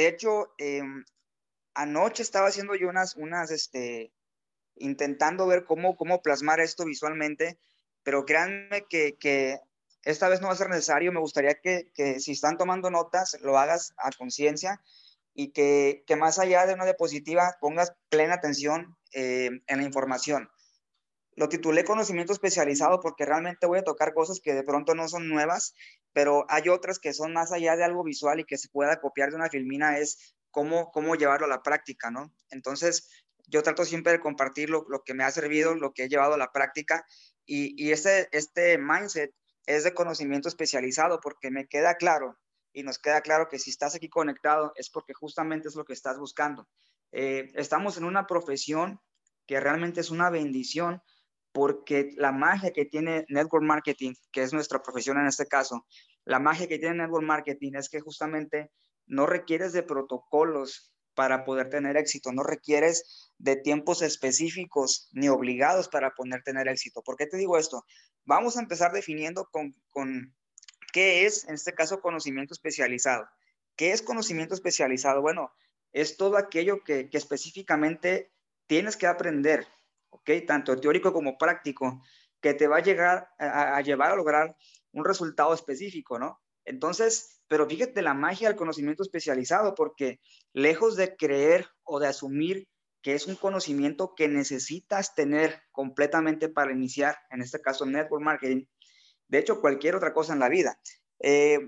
De 0.00 0.08
hecho, 0.08 0.54
em, 0.56 1.04
anoche 1.74 2.22
estaba 2.22 2.48
haciendo 2.48 2.74
yo 2.74 2.88
unas, 2.88 3.16
unas, 3.16 3.50
este, 3.50 4.14
intentando 4.76 5.46
ver 5.46 5.66
cómo, 5.66 5.94
cómo 5.94 6.22
plasmar 6.22 6.58
esto 6.58 6.86
visualmente, 6.86 7.58
pero 8.02 8.24
créanme 8.24 8.86
que, 8.88 9.18
que 9.18 9.60
esta 10.02 10.30
vez 10.30 10.40
no 10.40 10.46
va 10.46 10.54
a 10.54 10.56
ser 10.56 10.70
necesario. 10.70 11.12
Me 11.12 11.20
gustaría 11.20 11.56
que, 11.56 11.90
que 11.92 12.18
si 12.18 12.32
están 12.32 12.56
tomando 12.56 12.90
notas, 12.90 13.36
lo 13.42 13.58
hagas 13.58 13.92
a 13.98 14.10
conciencia 14.12 14.80
y 15.34 15.52
que, 15.52 16.02
que, 16.06 16.16
más 16.16 16.38
allá 16.38 16.64
de 16.64 16.72
una 16.72 16.86
diapositiva 16.86 17.58
pongas 17.60 17.92
plena 18.08 18.36
atención 18.36 18.96
eh, 19.12 19.50
en 19.66 19.76
la 19.80 19.84
información. 19.84 20.50
Lo 21.40 21.48
titulé 21.48 21.84
conocimiento 21.86 22.34
especializado 22.34 23.00
porque 23.00 23.24
realmente 23.24 23.66
voy 23.66 23.78
a 23.78 23.82
tocar 23.82 24.12
cosas 24.12 24.40
que 24.40 24.52
de 24.52 24.62
pronto 24.62 24.94
no 24.94 25.08
son 25.08 25.26
nuevas, 25.26 25.72
pero 26.12 26.44
hay 26.50 26.68
otras 26.68 26.98
que 26.98 27.14
son 27.14 27.32
más 27.32 27.50
allá 27.50 27.76
de 27.76 27.82
algo 27.82 28.04
visual 28.04 28.40
y 28.40 28.44
que 28.44 28.58
se 28.58 28.68
pueda 28.68 29.00
copiar 29.00 29.30
de 29.30 29.36
una 29.36 29.48
filmina, 29.48 29.96
es 29.96 30.36
cómo, 30.50 30.90
cómo 30.90 31.14
llevarlo 31.14 31.46
a 31.46 31.48
la 31.48 31.62
práctica, 31.62 32.10
¿no? 32.10 32.30
Entonces, 32.50 33.08
yo 33.46 33.62
trato 33.62 33.86
siempre 33.86 34.12
de 34.12 34.20
compartir 34.20 34.68
lo, 34.68 34.84
lo 34.90 35.02
que 35.02 35.14
me 35.14 35.24
ha 35.24 35.30
servido, 35.30 35.74
lo 35.74 35.94
que 35.94 36.04
he 36.04 36.08
llevado 36.10 36.34
a 36.34 36.36
la 36.36 36.52
práctica 36.52 37.06
y, 37.46 37.72
y 37.82 37.92
este, 37.92 38.28
este 38.32 38.76
mindset 38.76 39.34
es 39.64 39.84
de 39.84 39.94
conocimiento 39.94 40.46
especializado 40.46 41.20
porque 41.22 41.50
me 41.50 41.66
queda 41.68 41.94
claro 41.94 42.38
y 42.74 42.82
nos 42.82 42.98
queda 42.98 43.22
claro 43.22 43.48
que 43.48 43.58
si 43.58 43.70
estás 43.70 43.94
aquí 43.94 44.10
conectado 44.10 44.74
es 44.76 44.90
porque 44.90 45.14
justamente 45.14 45.68
es 45.68 45.74
lo 45.74 45.86
que 45.86 45.94
estás 45.94 46.18
buscando. 46.18 46.68
Eh, 47.12 47.50
estamos 47.54 47.96
en 47.96 48.04
una 48.04 48.26
profesión 48.26 49.00
que 49.46 49.58
realmente 49.58 50.02
es 50.02 50.10
una 50.10 50.28
bendición 50.28 51.02
porque 51.52 52.10
la 52.16 52.32
magia 52.32 52.72
que 52.72 52.84
tiene 52.84 53.24
Network 53.28 53.64
Marketing, 53.64 54.14
que 54.32 54.42
es 54.42 54.52
nuestra 54.52 54.82
profesión 54.82 55.18
en 55.18 55.26
este 55.26 55.46
caso, 55.46 55.86
la 56.24 56.38
magia 56.38 56.68
que 56.68 56.78
tiene 56.78 56.96
Network 56.96 57.24
Marketing 57.24 57.72
es 57.74 57.88
que 57.88 58.00
justamente 58.00 58.70
no 59.06 59.26
requieres 59.26 59.72
de 59.72 59.82
protocolos 59.82 60.92
para 61.14 61.44
poder 61.44 61.68
tener 61.68 61.96
éxito, 61.96 62.32
no 62.32 62.42
requieres 62.42 63.30
de 63.38 63.56
tiempos 63.56 64.00
específicos 64.00 65.08
ni 65.12 65.28
obligados 65.28 65.88
para 65.88 66.14
poder 66.14 66.42
tener 66.42 66.68
éxito. 66.68 67.02
¿Por 67.02 67.16
qué 67.16 67.26
te 67.26 67.36
digo 67.36 67.58
esto? 67.58 67.84
Vamos 68.24 68.56
a 68.56 68.60
empezar 68.60 68.92
definiendo 68.92 69.48
con, 69.50 69.74
qué 70.92 71.26
es, 71.26 71.48
en 71.48 71.54
este 71.54 71.74
caso, 71.74 72.00
conocimiento 72.00 72.54
especializado. 72.54 73.26
¿Qué 73.76 73.92
es 73.92 74.02
conocimiento 74.02 74.54
especializado? 74.54 75.20
Bueno, 75.20 75.52
es 75.92 76.16
todo 76.16 76.36
aquello 76.36 76.84
que, 76.84 77.10
que 77.10 77.18
específicamente 77.18 78.30
tienes 78.66 78.96
que 78.96 79.06
aprender, 79.06 79.66
¿ok? 80.10 80.30
Tanto 80.46 80.76
teórico 80.76 81.12
como 81.12 81.38
práctico, 81.38 82.02
que 82.40 82.54
te 82.54 82.66
va 82.68 82.78
a 82.78 82.82
llegar 82.82 83.28
a, 83.38 83.76
a 83.76 83.80
llevar 83.80 84.12
a 84.12 84.16
lograr 84.16 84.56
un 84.92 85.04
resultado 85.04 85.54
específico, 85.54 86.18
¿no? 86.18 86.40
Entonces, 86.64 87.42
pero 87.48 87.68
fíjate 87.68 88.02
la 88.02 88.14
magia 88.14 88.48
del 88.48 88.56
conocimiento 88.56 89.02
especializado, 89.02 89.74
porque 89.74 90.20
lejos 90.52 90.96
de 90.96 91.16
creer 91.16 91.66
o 91.82 91.98
de 92.00 92.08
asumir 92.08 92.68
que 93.02 93.14
es 93.14 93.26
un 93.26 93.36
conocimiento 93.36 94.14
que 94.14 94.28
necesitas 94.28 95.14
tener 95.14 95.62
completamente 95.72 96.48
para 96.48 96.72
iniciar, 96.72 97.16
en 97.30 97.40
este 97.40 97.60
caso 97.60 97.86
network 97.86 98.22
marketing, 98.22 98.66
de 99.28 99.38
hecho 99.38 99.60
cualquier 99.60 99.94
otra 99.96 100.12
cosa 100.12 100.34
en 100.34 100.40
la 100.40 100.48
vida. 100.48 100.78
Eh, 101.20 101.58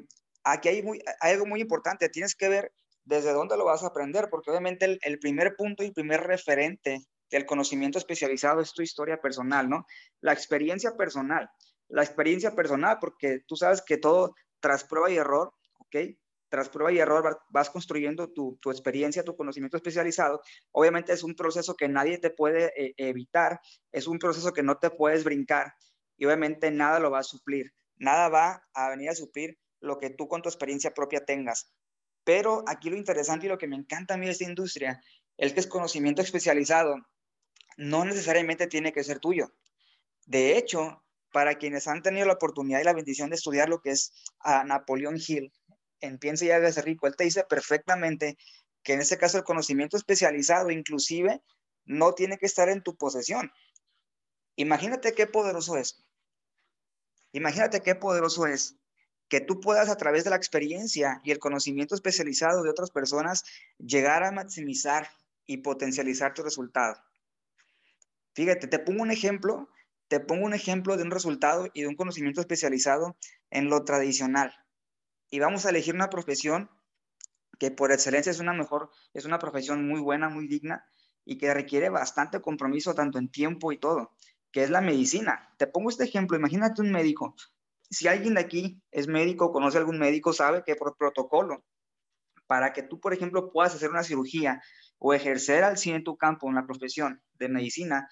aquí 0.44 0.68
hay, 0.68 0.82
muy, 0.82 1.02
hay, 1.20 1.32
algo 1.32 1.46
muy 1.46 1.60
importante, 1.60 2.08
tienes 2.08 2.34
que 2.34 2.48
ver 2.48 2.72
desde 3.04 3.32
dónde 3.32 3.56
lo 3.56 3.64
vas 3.64 3.82
a 3.82 3.88
aprender, 3.88 4.28
porque 4.30 4.50
obviamente 4.50 4.84
el, 4.84 4.98
el 5.02 5.18
primer 5.18 5.56
punto 5.56 5.82
y 5.82 5.90
primer 5.90 6.20
referente 6.20 6.98
del 7.32 7.46
conocimiento 7.46 7.98
especializado 7.98 8.60
es 8.60 8.72
tu 8.72 8.82
historia 8.82 9.20
personal, 9.20 9.68
¿no? 9.68 9.86
La 10.20 10.32
experiencia 10.32 10.96
personal, 10.96 11.50
la 11.88 12.04
experiencia 12.04 12.54
personal, 12.54 12.98
porque 13.00 13.40
tú 13.46 13.56
sabes 13.56 13.82
que 13.82 13.96
todo 13.96 14.34
tras 14.60 14.84
prueba 14.84 15.10
y 15.10 15.16
error, 15.16 15.52
¿ok? 15.80 15.96
Tras 16.50 16.68
prueba 16.68 16.92
y 16.92 16.98
error 16.98 17.40
vas 17.48 17.70
construyendo 17.70 18.30
tu, 18.30 18.58
tu 18.60 18.70
experiencia, 18.70 19.24
tu 19.24 19.34
conocimiento 19.34 19.78
especializado. 19.78 20.42
Obviamente 20.70 21.12
es 21.14 21.22
un 21.22 21.34
proceso 21.34 21.74
que 21.74 21.88
nadie 21.88 22.18
te 22.18 22.30
puede 22.30 22.66
eh, 22.76 22.94
evitar, 22.98 23.60
es 23.90 24.06
un 24.06 24.18
proceso 24.18 24.52
que 24.52 24.62
no 24.62 24.76
te 24.76 24.90
puedes 24.90 25.24
brincar 25.24 25.72
y 26.18 26.26
obviamente 26.26 26.70
nada 26.70 27.00
lo 27.00 27.10
va 27.10 27.20
a 27.20 27.24
suplir, 27.24 27.72
nada 27.96 28.28
va 28.28 28.62
a 28.74 28.90
venir 28.90 29.08
a 29.08 29.14
suplir 29.14 29.58
lo 29.80 29.98
que 29.98 30.10
tú 30.10 30.28
con 30.28 30.42
tu 30.42 30.50
experiencia 30.50 30.92
propia 30.92 31.24
tengas. 31.24 31.72
Pero 32.24 32.62
aquí 32.68 32.90
lo 32.90 32.96
interesante 32.96 33.46
y 33.46 33.48
lo 33.48 33.58
que 33.58 33.66
me 33.66 33.76
encanta 33.76 34.14
a 34.14 34.16
mí 34.18 34.26
de 34.26 34.32
esta 34.32 34.44
industria 34.44 35.02
es 35.36 35.52
que 35.52 35.60
es 35.60 35.66
conocimiento 35.66 36.22
especializado, 36.22 36.94
no 37.76 38.04
necesariamente 38.04 38.66
tiene 38.66 38.92
que 38.92 39.04
ser 39.04 39.18
tuyo. 39.18 39.52
De 40.26 40.56
hecho, 40.56 41.02
para 41.32 41.56
quienes 41.56 41.88
han 41.88 42.02
tenido 42.02 42.26
la 42.26 42.34
oportunidad 42.34 42.80
y 42.80 42.84
la 42.84 42.92
bendición 42.92 43.30
de 43.30 43.36
estudiar 43.36 43.68
lo 43.68 43.80
que 43.80 43.90
es 43.90 44.12
a 44.40 44.64
Napoleón 44.64 45.16
Hill 45.16 45.52
en 46.00 46.18
Piensa 46.18 46.44
y 46.44 46.50
hágase 46.50 46.82
rico, 46.82 47.06
él 47.06 47.16
te 47.16 47.24
dice 47.24 47.44
perfectamente 47.44 48.36
que 48.82 48.92
en 48.92 49.00
este 49.00 49.18
caso 49.18 49.38
el 49.38 49.44
conocimiento 49.44 49.96
especializado 49.96 50.70
inclusive 50.70 51.40
no 51.84 52.14
tiene 52.14 52.38
que 52.38 52.46
estar 52.46 52.68
en 52.68 52.82
tu 52.82 52.96
posesión. 52.96 53.50
Imagínate 54.56 55.14
qué 55.14 55.26
poderoso 55.26 55.76
es. 55.76 56.04
Imagínate 57.32 57.80
qué 57.80 57.94
poderoso 57.94 58.46
es 58.46 58.76
que 59.28 59.40
tú 59.40 59.60
puedas 59.60 59.88
a 59.88 59.96
través 59.96 60.24
de 60.24 60.30
la 60.30 60.36
experiencia 60.36 61.20
y 61.24 61.30
el 61.30 61.38
conocimiento 61.38 61.94
especializado 61.94 62.62
de 62.62 62.68
otras 62.68 62.90
personas 62.90 63.44
llegar 63.78 64.24
a 64.24 64.30
maximizar 64.30 65.08
y 65.46 65.58
potencializar 65.58 66.34
tu 66.34 66.42
resultado. 66.42 67.02
Fíjate, 68.34 68.66
te 68.66 68.78
pongo 68.78 69.02
un 69.02 69.10
ejemplo, 69.10 69.68
te 70.08 70.20
pongo 70.20 70.46
un 70.46 70.54
ejemplo 70.54 70.96
de 70.96 71.02
un 71.02 71.10
resultado 71.10 71.68
y 71.74 71.82
de 71.82 71.88
un 71.88 71.96
conocimiento 71.96 72.40
especializado 72.40 73.16
en 73.50 73.68
lo 73.68 73.84
tradicional. 73.84 74.54
Y 75.30 75.38
vamos 75.38 75.66
a 75.66 75.70
elegir 75.70 75.94
una 75.94 76.10
profesión 76.10 76.70
que 77.58 77.70
por 77.70 77.92
excelencia 77.92 78.30
es 78.30 78.40
una 78.40 78.52
mejor, 78.52 78.90
es 79.14 79.24
una 79.24 79.38
profesión 79.38 79.86
muy 79.86 80.00
buena, 80.00 80.28
muy 80.28 80.48
digna 80.48 80.84
y 81.24 81.38
que 81.38 81.54
requiere 81.54 81.90
bastante 81.90 82.40
compromiso 82.40 82.94
tanto 82.94 83.18
en 83.18 83.30
tiempo 83.30 83.72
y 83.72 83.78
todo, 83.78 84.16
que 84.50 84.64
es 84.64 84.70
la 84.70 84.80
medicina. 84.80 85.54
Te 85.58 85.66
pongo 85.66 85.90
este 85.90 86.04
ejemplo, 86.04 86.36
imagínate 86.36 86.82
un 86.82 86.90
médico. 86.90 87.36
Si 87.90 88.08
alguien 88.08 88.34
de 88.34 88.40
aquí 88.40 88.82
es 88.90 89.06
médico, 89.06 89.52
conoce 89.52 89.76
a 89.76 89.80
algún 89.80 89.98
médico, 89.98 90.32
sabe 90.32 90.64
que 90.64 90.74
por 90.74 90.96
protocolo, 90.96 91.64
para 92.46 92.72
que 92.72 92.82
tú, 92.82 93.00
por 93.00 93.12
ejemplo, 93.12 93.50
puedas 93.52 93.74
hacer 93.74 93.90
una 93.90 94.02
cirugía 94.02 94.62
o 95.04 95.12
ejercer 95.12 95.64
al 95.64 95.78
100 95.78 96.04
tu 96.04 96.16
campo 96.16 96.48
en 96.48 96.54
la 96.54 96.64
profesión 96.64 97.20
de 97.34 97.48
medicina, 97.48 98.08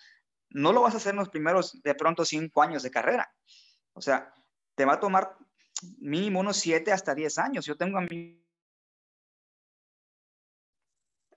no 0.49 0.73
lo 0.73 0.83
vas 0.83 0.95
a 0.95 0.97
hacer 0.97 1.12
en 1.12 1.21
los 1.21 1.28
primeros, 1.28 1.81
de 1.84 1.95
pronto, 1.95 2.25
cinco 2.25 2.62
años 2.62 2.83
de 2.83 2.91
carrera. 2.91 3.33
O 3.93 4.01
sea, 4.01 4.34
te 4.75 4.84
va 4.84 4.95
a 4.95 5.00
tomar 5.00 5.37
mínimo 6.00 6.41
unos 6.41 6.56
siete 6.56 6.91
hasta 6.91 7.15
diez 7.15 7.39
años. 7.39 7.65
Yo 7.65 7.77
tengo 7.77 7.99
amigos, 7.99 8.45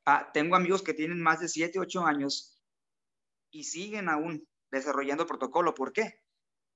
ah, 0.08 0.32
tengo 0.34 0.56
amigos 0.56 0.82
que 0.82 0.96
tienen 0.96 1.22
más 1.22 1.40
de 1.40 1.48
siete, 1.48 1.78
ocho 1.78 2.04
años 2.04 2.60
y 3.52 3.66
siguen 3.66 4.10
aún 4.10 4.48
desarrollando 4.72 5.28
protocolo. 5.28 5.76
¿Por 5.76 5.94
qué? 5.94 6.24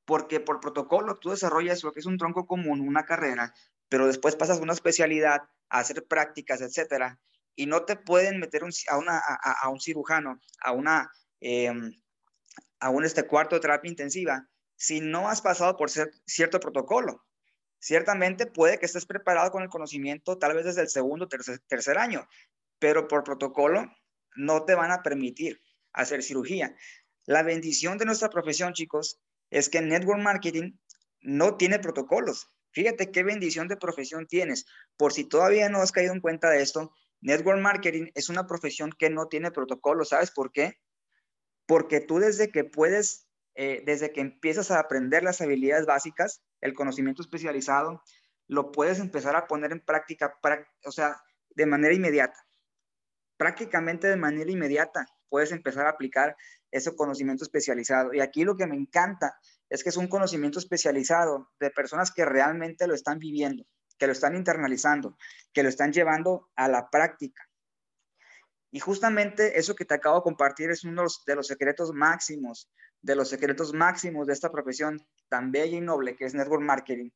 Porque 0.06 0.40
por 0.40 0.60
protocolo 0.60 1.18
tú 1.18 1.32
desarrollas 1.32 1.84
lo 1.84 1.94
que 1.94 2.02
es 2.02 2.06
un 2.06 2.20
tronco 2.20 2.46
común, 2.46 2.82
una 2.82 3.06
carrera, 3.06 3.56
pero 3.90 4.06
después 4.06 4.36
pasas 4.36 4.60
a 4.60 4.62
una 4.62 4.74
especialidad, 4.74 5.50
a 5.70 5.80
hacer 5.80 6.06
prácticas, 6.06 6.62
etcétera, 6.62 7.20
y 7.58 7.66
no 7.66 7.84
te 7.84 7.98
pueden 7.98 8.40
meter 8.40 8.62
a, 8.64 9.70
un 9.70 9.80
cirujano, 9.82 10.40
a 10.62 10.72
una... 10.72 11.12
Eh, 11.42 11.72
a 12.80 12.90
un 12.90 13.04
este 13.04 13.26
cuarto 13.26 13.56
de 13.56 13.62
terapia 13.62 13.90
intensiva 13.90 14.48
si 14.76 15.02
no 15.02 15.30
has 15.30 15.42
pasado 15.42 15.76
por 15.76 15.90
cierto 15.90 16.60
protocolo. 16.60 17.26
Ciertamente 17.80 18.46
puede 18.46 18.80
que 18.80 18.86
estés 18.86 19.06
preparado 19.06 19.52
con 19.52 19.64
el 19.64 19.70
conocimiento 19.70 20.38
tal 20.38 20.56
vez 20.56 20.66
desde 20.66 20.82
el 20.82 20.90
segundo 20.90 21.28
tercer, 21.28 21.60
tercer 21.68 21.98
año, 21.98 22.28
pero 22.80 23.08
por 23.08 23.24
protocolo 23.24 23.92
no 24.36 24.66
te 24.66 24.76
van 24.76 24.92
a 24.92 25.04
permitir 25.04 25.62
hacer 25.94 26.24
cirugía. 26.24 26.76
La 27.26 27.44
bendición 27.44 27.98
de 27.98 28.06
nuestra 28.06 28.30
profesión, 28.30 28.74
chicos, 28.74 29.20
es 29.50 29.70
que 29.70 29.82
Network 29.82 30.22
Marketing 30.22 30.74
no 31.22 31.58
tiene 31.58 31.80
protocolos. 31.80 32.48
Fíjate 32.72 33.12
qué 33.12 33.24
bendición 33.24 33.68
de 33.68 33.78
profesión 33.78 34.28
tienes. 34.28 34.66
Por 34.98 35.14
si 35.14 35.24
todavía 35.24 35.70
no 35.70 35.82
has 35.82 35.92
caído 35.92 36.14
en 36.14 36.22
cuenta 36.22 36.50
de 36.50 36.62
esto, 36.62 36.94
Network 37.28 37.60
Marketing 37.60 38.08
es 38.16 38.30
una 38.30 38.48
profesión 38.48 38.92
que 38.98 39.10
no 39.10 39.28
tiene 39.28 39.52
protocolos. 39.52 40.10
¿Sabes 40.10 40.32
por 40.32 40.52
qué? 40.52 40.80
porque 41.68 42.00
tú 42.00 42.18
desde 42.18 42.50
que 42.50 42.64
puedes, 42.64 43.28
eh, 43.56 43.84
desde 43.86 44.12
que 44.12 44.22
empiezas 44.22 44.72
a 44.72 44.80
aprender 44.80 45.22
las 45.22 45.42
habilidades 45.42 45.86
básicas, 45.86 46.42
el 46.62 46.74
conocimiento 46.74 47.22
especializado, 47.22 48.02
lo 48.48 48.72
puedes 48.72 49.00
empezar 49.00 49.36
a 49.36 49.46
poner 49.46 49.74
en 49.74 49.82
práctica, 49.82 50.40
o 50.86 50.92
sea, 50.92 51.22
de 51.50 51.66
manera 51.66 51.94
inmediata. 51.94 52.40
Prácticamente 53.38 54.08
de 54.08 54.16
manera 54.16 54.50
inmediata 54.50 55.06
puedes 55.30 55.52
empezar 55.52 55.86
a 55.86 55.92
aplicar 55.92 56.36
ese 56.72 56.96
conocimiento 56.96 57.44
especializado. 57.44 58.14
Y 58.14 58.22
aquí 58.22 58.46
lo 58.46 58.56
que 58.56 58.66
me 58.66 58.76
encanta 58.76 59.38
es 59.70 59.84
que 59.84 59.90
es 59.90 59.98
un 59.98 60.08
conocimiento 60.08 60.60
especializado 60.60 61.52
de 61.60 61.70
personas 61.70 62.12
que 62.12 62.24
realmente 62.24 62.88
lo 62.88 62.96
están 62.96 63.20
viviendo, 63.20 63.66
que 63.98 64.08
lo 64.08 64.14
están 64.14 64.36
internalizando, 64.36 65.18
que 65.54 65.64
lo 65.64 65.70
están 65.70 65.92
llevando 65.92 66.50
a 66.56 66.68
la 66.68 66.90
práctica. 66.90 67.48
Y 68.72 68.80
justamente 68.80 69.58
eso 69.60 69.76
que 69.76 69.86
te 69.86 69.96
acabo 69.96 70.18
de 70.18 70.24
compartir 70.24 70.70
es 70.70 70.84
uno 70.84 71.06
de 71.26 71.36
los 71.36 71.48
secretos 71.48 71.94
máximos, 71.94 72.70
de 73.02 73.16
los 73.16 73.30
secretos 73.30 73.74
máximos 73.74 74.28
de 74.28 74.34
esta 74.34 74.52
profesión 74.52 75.06
tan 75.30 75.52
bella 75.52 75.78
y 75.78 75.82
noble 75.82 76.16
que 76.16 76.26
es 76.26 76.34
network 76.34 76.64
marketing. 76.64 77.10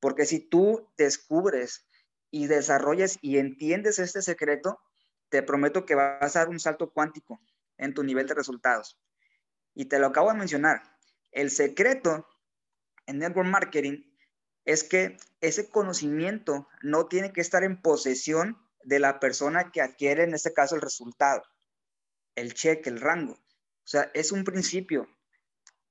Porque 0.00 0.26
si 0.26 0.40
tú 0.40 0.90
descubres 0.96 1.86
y 2.30 2.46
desarrolles 2.46 3.18
y 3.20 3.38
entiendes 3.38 3.98
este 3.98 4.22
secreto, 4.22 4.80
te 5.28 5.42
prometo 5.42 5.84
que 5.84 5.94
vas 5.94 6.36
a 6.36 6.40
dar 6.40 6.48
un 6.48 6.60
salto 6.60 6.92
cuántico 6.92 7.40
en 7.78 7.94
tu 7.94 8.02
nivel 8.02 8.26
de 8.26 8.34
resultados. 8.34 8.98
Y 9.74 9.86
te 9.86 9.98
lo 9.98 10.06
acabo 10.06 10.30
de 10.30 10.38
mencionar. 10.38 10.82
El 11.32 11.50
secreto 11.50 12.26
en 13.06 13.18
network 13.18 13.48
marketing 13.48 14.13
es 14.64 14.84
que 14.84 15.16
ese 15.40 15.68
conocimiento 15.68 16.68
no 16.82 17.06
tiene 17.06 17.32
que 17.32 17.40
estar 17.40 17.64
en 17.64 17.80
posesión 17.80 18.58
de 18.82 18.98
la 18.98 19.20
persona 19.20 19.70
que 19.72 19.82
adquiere, 19.82 20.24
en 20.24 20.34
este 20.34 20.52
caso, 20.52 20.74
el 20.74 20.82
resultado, 20.82 21.42
el 22.34 22.54
cheque, 22.54 22.90
el 22.90 23.00
rango. 23.00 23.32
O 23.34 23.86
sea, 23.86 24.10
es 24.14 24.32
un 24.32 24.44
principio 24.44 25.06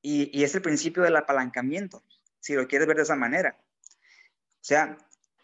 y, 0.02 0.38
y 0.38 0.44
es 0.44 0.56
el 0.56 0.62
principio 0.62 1.04
del 1.04 1.16
apalancamiento, 1.16 2.04
si 2.40 2.54
lo 2.54 2.68
quieres 2.68 2.88
ver 2.88 2.98
de 2.98 3.04
esa 3.04 3.16
manera. 3.16 3.58
O 3.60 4.66
sea, 4.66 4.98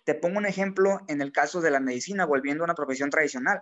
te 0.03 0.15
pongo 0.15 0.39
un 0.39 0.45
ejemplo 0.45 1.01
en 1.07 1.21
el 1.21 1.31
caso 1.31 1.61
de 1.61 1.71
la 1.71 1.79
medicina, 1.79 2.25
volviendo 2.25 2.63
a 2.63 2.65
una 2.65 2.75
profesión 2.75 3.09
tradicional. 3.09 3.61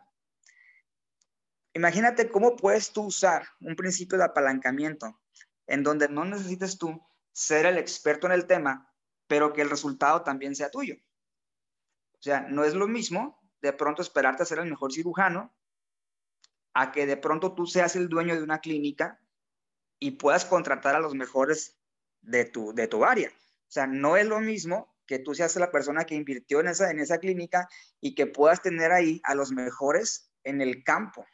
Imagínate 1.73 2.29
cómo 2.29 2.55
puedes 2.55 2.91
tú 2.91 3.03
usar 3.03 3.47
un 3.59 3.75
principio 3.75 4.17
de 4.17 4.23
apalancamiento 4.23 5.19
en 5.67 5.83
donde 5.83 6.07
no 6.07 6.25
necesites 6.25 6.77
tú 6.77 7.05
ser 7.33 7.65
el 7.65 7.77
experto 7.77 8.27
en 8.27 8.33
el 8.33 8.47
tema, 8.47 8.89
pero 9.27 9.53
que 9.53 9.62
el 9.62 9.69
resultado 9.69 10.24
también 10.24 10.56
sea 10.56 10.71
tuyo. 10.71 10.95
O 12.13 12.21
sea, 12.21 12.41
no 12.41 12.63
es 12.63 12.74
lo 12.74 12.88
mismo 12.88 13.39
de 13.62 13.74
pronto 13.74 14.01
esperarte 14.01 14.44
a 14.44 14.45
ser 14.45 14.59
el 14.59 14.69
mejor 14.69 14.91
cirujano 14.91 15.53
a 16.74 16.91
que 16.91 17.06
de 17.06 17.18
pronto 17.18 17.53
tú 17.53 17.65
seas 17.65 17.95
el 17.95 18.07
dueño 18.07 18.35
de 18.35 18.44
una 18.44 18.59
clínica 18.59 19.19
y 20.00 20.12
puedas 20.12 20.45
contratar 20.45 20.95
a 20.95 21.00
los 21.00 21.15
mejores 21.15 21.79
de 22.21 22.45
tu, 22.45 22.74
de 22.74 22.88
tu 22.88 23.03
área. 23.03 23.29
O 23.29 23.71
sea, 23.71 23.88
no 23.88 24.15
es 24.15 24.27
lo 24.27 24.39
mismo 24.39 24.95
que 25.07 25.19
tú 25.19 25.33
seas 25.33 25.56
la 25.56 25.71
persona 25.71 26.06
que 26.06 26.15
invirtió 26.15 26.59
en 26.59 26.68
esa, 26.68 26.91
en 26.91 27.00
esa 27.00 27.18
clínica 27.18 27.68
y 28.00 28.13
que 28.13 28.27
puedas 28.27 28.62
tener 28.62 28.91
ahí 28.91 29.21
a 29.24 29.33
los 29.33 29.51
mejores 29.51 30.31
en 30.44 30.62
el 30.62 30.83
campo, 30.83 31.25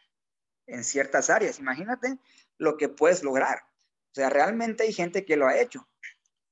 en 0.67 0.83
ciertas 0.83 1.29
áreas. 1.29 1.59
Imagínate 1.59 2.19
lo 2.57 2.77
que 2.77 2.87
puedes 2.87 3.23
lograr. 3.23 3.59
O 4.11 4.15
sea, 4.15 4.29
realmente 4.29 4.83
hay 4.83 4.93
gente 4.93 5.25
que 5.25 5.35
lo 5.35 5.47
ha 5.47 5.59
hecho. 5.59 5.89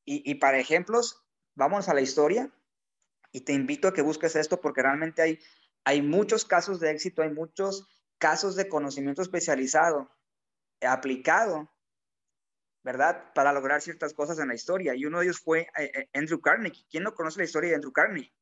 Y, 0.03 0.29
y 0.29 0.35
para 0.35 0.59
ejemplos, 0.59 1.20
vamos 1.55 1.89
a 1.89 1.93
la 1.93 2.01
historia 2.01 2.51
y 3.31 3.41
te 3.41 3.53
invito 3.53 3.87
a 3.87 3.93
que 3.93 4.01
busques 4.01 4.35
esto 4.35 4.61
porque 4.61 4.81
realmente 4.81 5.21
hay, 5.21 5.39
hay 5.83 6.01
muchos 6.01 6.45
casos 6.45 6.79
de 6.79 6.91
éxito, 6.91 7.21
hay 7.21 7.31
muchos 7.31 7.87
casos 8.17 8.55
de 8.55 8.69
conocimiento 8.69 9.21
especializado 9.21 10.09
aplicado 10.81 11.69
¿verdad? 12.83 13.31
Para 13.33 13.53
lograr 13.53 13.81
ciertas 13.81 14.13
cosas 14.13 14.39
en 14.39 14.47
la 14.47 14.55
historia. 14.55 14.95
Y 14.95 15.05
uno 15.05 15.19
de 15.19 15.25
ellos 15.25 15.39
fue 15.39 15.67
eh, 15.77 15.91
eh, 15.93 16.09
Andrew 16.13 16.41
Carnegie. 16.41 16.85
¿Quién 16.89 17.03
no 17.03 17.13
conoce 17.13 17.39
la 17.39 17.45
historia 17.45 17.69
de 17.69 17.75
Andrew 17.75 17.91
Carnegie? 17.91 18.33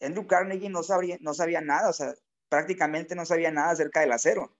Andrew 0.00 0.26
Carnegie 0.26 0.68
no 0.68 0.82
sabía, 0.82 1.16
no 1.20 1.34
sabía 1.34 1.60
nada, 1.60 1.88
o 1.88 1.92
sea, 1.92 2.14
prácticamente 2.48 3.14
no 3.14 3.24
sabía 3.24 3.50
nada 3.50 3.70
acerca 3.70 4.00
del 4.00 4.12
acero. 4.12 4.56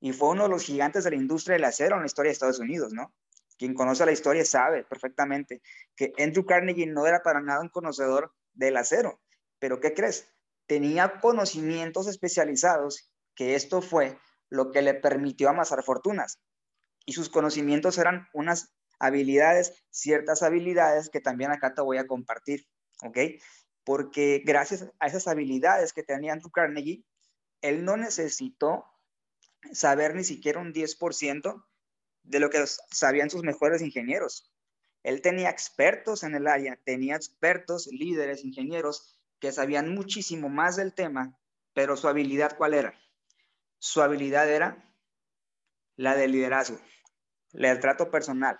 Y 0.00 0.12
fue 0.12 0.30
uno 0.30 0.44
de 0.44 0.48
los 0.48 0.64
gigantes 0.64 1.04
de 1.04 1.10
la 1.10 1.16
industria 1.16 1.54
del 1.54 1.64
acero 1.64 1.96
en 1.96 2.02
la 2.02 2.06
historia 2.06 2.28
de 2.28 2.34
Estados 2.34 2.58
Unidos, 2.58 2.92
¿no? 2.92 3.12
Quien 3.56 3.74
conoce 3.74 4.04
la 4.04 4.12
historia 4.12 4.44
sabe 4.44 4.84
perfectamente 4.84 5.62
que 5.96 6.12
Andrew 6.18 6.44
Carnegie 6.44 6.86
no 6.86 7.06
era 7.06 7.22
para 7.22 7.40
nada 7.40 7.60
un 7.60 7.68
conocedor 7.68 8.32
del 8.52 8.76
acero. 8.76 9.20
Pero 9.58 9.80
¿qué 9.80 9.94
crees? 9.94 10.28
Tenía 10.66 11.20
conocimientos 11.20 12.06
especializados 12.08 13.10
que 13.34 13.54
esto 13.54 13.82
fue 13.82 14.18
lo 14.48 14.70
que 14.70 14.82
le 14.82 14.94
permitió 14.94 15.48
amasar 15.48 15.82
fortunas 15.82 16.40
y 17.06 17.12
sus 17.12 17.28
conocimientos 17.28 17.98
eran 17.98 18.28
unas 18.32 18.72
habilidades, 18.98 19.84
ciertas 19.90 20.42
habilidades 20.42 21.10
que 21.10 21.20
también 21.20 21.50
acá 21.50 21.74
te 21.74 21.82
voy 21.82 21.98
a 21.98 22.06
compartir, 22.06 22.66
¿ok? 23.02 23.18
Porque 23.84 24.42
gracias 24.44 24.88
a 24.98 25.06
esas 25.06 25.26
habilidades 25.28 25.92
que 25.92 26.02
tenía 26.02 26.32
Andrew 26.32 26.50
Carnegie, 26.50 27.04
él 27.60 27.84
no 27.84 27.96
necesitó 27.96 28.84
saber 29.72 30.14
ni 30.14 30.24
siquiera 30.24 30.60
un 30.60 30.72
10% 30.72 31.64
de 32.24 32.40
lo 32.40 32.50
que 32.50 32.64
sabían 32.90 33.30
sus 33.30 33.42
mejores 33.42 33.82
ingenieros. 33.82 34.52
Él 35.02 35.20
tenía 35.20 35.50
expertos 35.50 36.22
en 36.22 36.34
el 36.34 36.46
área, 36.46 36.78
tenía 36.84 37.16
expertos, 37.16 37.86
líderes, 37.86 38.44
ingenieros 38.44 39.20
que 39.38 39.52
sabían 39.52 39.94
muchísimo 39.94 40.48
más 40.48 40.76
del 40.76 40.94
tema, 40.94 41.38
pero 41.74 41.96
su 41.96 42.08
habilidad, 42.08 42.56
¿cuál 42.56 42.74
era? 42.74 42.98
Su 43.78 44.02
habilidad 44.02 44.50
era 44.50 44.92
la 45.96 46.16
de 46.16 46.28
liderazgo 46.28 46.78
el 47.54 47.80
trato 47.80 48.10
personal, 48.10 48.58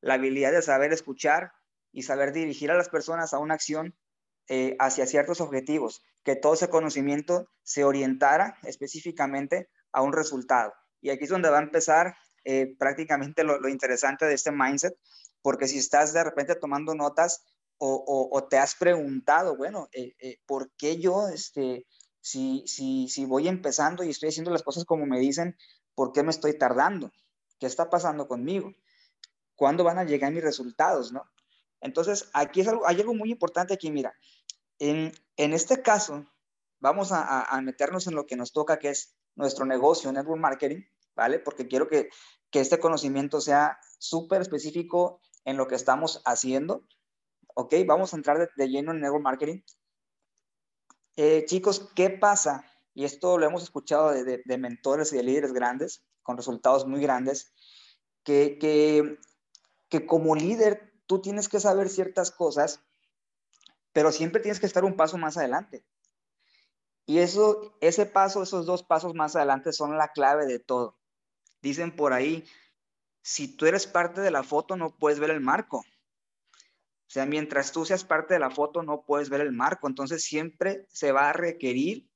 la 0.00 0.14
habilidad 0.14 0.52
de 0.52 0.62
saber 0.62 0.92
escuchar 0.92 1.52
y 1.92 2.02
saber 2.02 2.32
dirigir 2.32 2.70
a 2.70 2.76
las 2.76 2.88
personas 2.88 3.34
a 3.34 3.38
una 3.38 3.54
acción 3.54 3.96
eh, 4.48 4.76
hacia 4.78 5.06
ciertos 5.06 5.40
objetivos, 5.40 6.02
que 6.22 6.36
todo 6.36 6.54
ese 6.54 6.70
conocimiento 6.70 7.48
se 7.62 7.84
orientara 7.84 8.58
específicamente 8.62 9.68
a 9.92 10.02
un 10.02 10.12
resultado. 10.12 10.72
Y 11.00 11.10
aquí 11.10 11.24
es 11.24 11.30
donde 11.30 11.50
va 11.50 11.58
a 11.58 11.62
empezar 11.62 12.14
eh, 12.44 12.74
prácticamente 12.78 13.44
lo, 13.44 13.68
interesante 13.68 14.26
de 14.26 14.34
este 14.34 14.52
mindset, 14.52 14.96
porque 15.42 15.68
si 15.68 15.78
estás 15.78 16.12
de 16.12 16.24
repente 16.24 16.54
tomando 16.54 16.94
notas 16.94 17.44
o, 17.82 18.46
te 18.50 18.58
has 18.58 18.74
preguntado, 18.74 19.56
bueno, 19.56 19.88
eh, 19.92 20.38
¿por 20.44 20.70
qué 20.76 20.98
yo, 20.98 21.28
este, 21.28 21.86
si, 22.20 22.62
si, 22.66 23.08
si 23.08 23.24
voy 23.24 23.48
empezando 23.48 24.04
y 24.04 24.10
estoy 24.10 24.28
haciendo 24.28 24.50
las 24.50 24.62
cosas 24.62 24.84
como 24.84 25.06
me 25.06 25.18
dicen, 25.18 25.56
¿por 25.94 26.12
qué 26.12 26.22
me 26.22 26.30
estoy 26.30 26.58
tardando? 26.58 27.10
¿Qué 27.58 27.66
está 27.66 27.88
pasando 27.88 28.28
conmigo? 28.28 28.72
¿Cuándo 29.54 29.84
van 29.84 29.98
a 29.98 30.04
llegar 30.04 30.32
mis 30.32 30.42
resultados? 30.42 31.12
¿no? 31.12 31.24
Entonces, 31.80 32.28
aquí 32.32 32.60
es 32.60 32.68
algo, 32.68 32.86
hay 32.86 33.00
algo 33.00 33.14
muy 33.14 33.30
importante 33.30 33.74
aquí, 33.74 33.90
mira, 33.90 34.14
en, 34.78 35.12
este 35.36 35.82
caso, 35.82 36.24
vamos 36.78 37.10
a, 37.12 37.60
meternos 37.62 38.06
en 38.06 38.14
lo 38.14 38.26
que 38.26 38.36
nos 38.36 38.52
toca, 38.52 38.78
que 38.78 38.88
es 38.88 39.14
nuestro 39.34 39.66
negocio, 39.66 40.10
network 40.10 40.40
marketing, 40.40 40.82
¿vale? 41.14 41.38
Porque 41.38 41.68
quiero 41.68 41.88
que, 41.88 42.10
este 42.52 42.80
conocimiento 42.80 43.40
sea 43.40 43.78
súper 43.98 44.42
específico 44.42 45.20
en 45.44 45.56
lo 45.56 45.68
que 45.68 45.76
estamos 45.76 46.20
haciendo, 46.24 46.84
¿ok? 47.54 47.74
Vamos 47.86 48.12
a 48.12 48.16
entrar 48.16 48.50
de, 48.56 48.68
lleno 48.68 48.92
en 48.92 49.00
network 49.00 49.22
marketing. 49.22 49.62
Eh, 51.16 51.44
chicos, 51.46 51.90
¿qué 51.94 52.10
pasa? 52.10 52.64
Y 52.92 53.04
esto 53.04 53.38
lo 53.38 53.46
hemos 53.46 53.62
escuchado 53.62 54.10
de, 54.10 54.42
de 54.44 54.58
mentores 54.58 55.12
y 55.12 55.16
de 55.16 55.22
líderes 55.22 55.52
grandes 55.52 56.04
con 56.22 56.36
resultados 56.36 56.86
muy 56.86 57.00
grandes, 57.00 57.52
que, 58.24 58.58
que, 58.58 59.18
que 59.88 60.06
como 60.06 60.34
líder 60.34 60.92
tú 61.06 61.20
tienes 61.20 61.48
que 61.48 61.60
saber 61.60 61.88
ciertas 61.88 62.30
cosas, 62.30 62.84
pero 63.92 64.12
siempre 64.12 64.40
tienes 64.40 64.60
que 64.60 64.66
estar 64.66 64.84
un 64.84 64.96
paso 64.96 65.18
más 65.18 65.36
adelante. 65.36 65.84
Y 67.06 67.18
eso, 67.18 67.76
ese 67.80 68.06
paso, 68.06 68.44
esos 68.44 68.66
dos 68.66 68.84
pasos 68.84 69.14
más 69.14 69.34
adelante 69.34 69.72
son 69.72 69.98
la 69.98 70.12
clave 70.12 70.46
de 70.46 70.60
todo. 70.60 70.99
Dicen 71.62 71.94
por 71.94 72.12
ahí, 72.12 72.44
si 73.22 73.56
tú 73.56 73.66
eres 73.66 73.86
parte 73.86 74.20
de 74.20 74.30
la 74.30 74.42
foto, 74.42 74.76
no 74.76 74.96
puedes 74.96 75.18
ver 75.20 75.30
el 75.30 75.40
marco. 75.40 75.78
O 75.78 77.12
sea, 77.12 77.26
mientras 77.26 77.72
tú 77.72 77.84
seas 77.84 78.04
parte 78.04 78.34
de 78.34 78.40
la 78.40 78.50
foto, 78.50 78.82
no 78.82 79.04
puedes 79.04 79.30
ver 79.30 79.40
el 79.40 79.52
marco. 79.52 79.88
Entonces, 79.88 80.22
siempre 80.22 80.86
se 80.88 81.12
va 81.12 81.28
a 81.28 81.32
requerir 81.32 82.08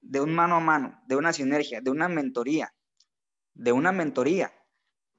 de 0.00 0.20
un 0.20 0.34
mano 0.34 0.56
a 0.56 0.60
mano, 0.60 1.00
de 1.06 1.16
una 1.16 1.32
sinergia, 1.32 1.80
de 1.80 1.90
una 1.90 2.08
mentoría, 2.08 2.74
de 3.54 3.72
una 3.72 3.92
mentoría. 3.92 4.52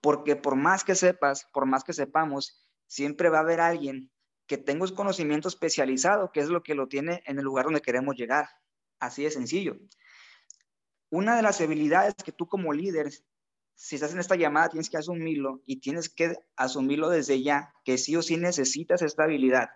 Porque 0.01 0.36
por 0.36 0.56
más 0.56 0.84
que 0.84 0.96
sepas, 0.96 1.46
por 1.53 1.65
más 1.65 1.84
que 1.84 1.94
sepamos, 1.94 2.65
siempre 2.88 3.29
va 3.29 3.38
a 3.38 3.41
haber 3.41 3.60
alguien 3.62 4.12
que 4.48 4.58
tenga 4.58 4.86
un 4.86 4.96
conocimiento 4.96 5.48
especializado, 5.48 6.32
que 6.32 6.39
es 6.39 6.50
lo 6.50 6.63
que 6.63 6.74
lo 6.74 6.88
tiene 6.88 7.22
en 7.25 7.38
el 7.38 7.46
lugar 7.46 7.65
donde 7.65 7.82
queremos 7.82 8.15
llegar. 8.15 8.50
Así 9.00 9.24
de 9.24 9.32
sencillo. 9.32 9.77
Una 11.10 11.36
de 11.36 11.42
las 11.42 11.60
habilidades 11.62 12.13
que 12.24 12.32
tú 12.32 12.48
como 12.48 12.74
líder, 12.74 13.12
si 13.75 13.96
estás 13.96 14.13
en 14.13 14.20
esta 14.20 14.36
llamada, 14.36 14.70
tienes 14.70 14.89
que 14.89 14.98
asumirlo 14.98 15.62
y 15.66 15.80
tienes 15.80 16.10
que 16.10 16.36
asumirlo 16.56 17.10
desde 17.10 17.42
ya, 17.42 17.74
que 17.84 17.98
sí 17.98 18.16
o 18.16 18.22
sí 18.22 18.38
necesitas 18.38 19.01
esta 19.01 19.24
habilidad. 19.24 19.70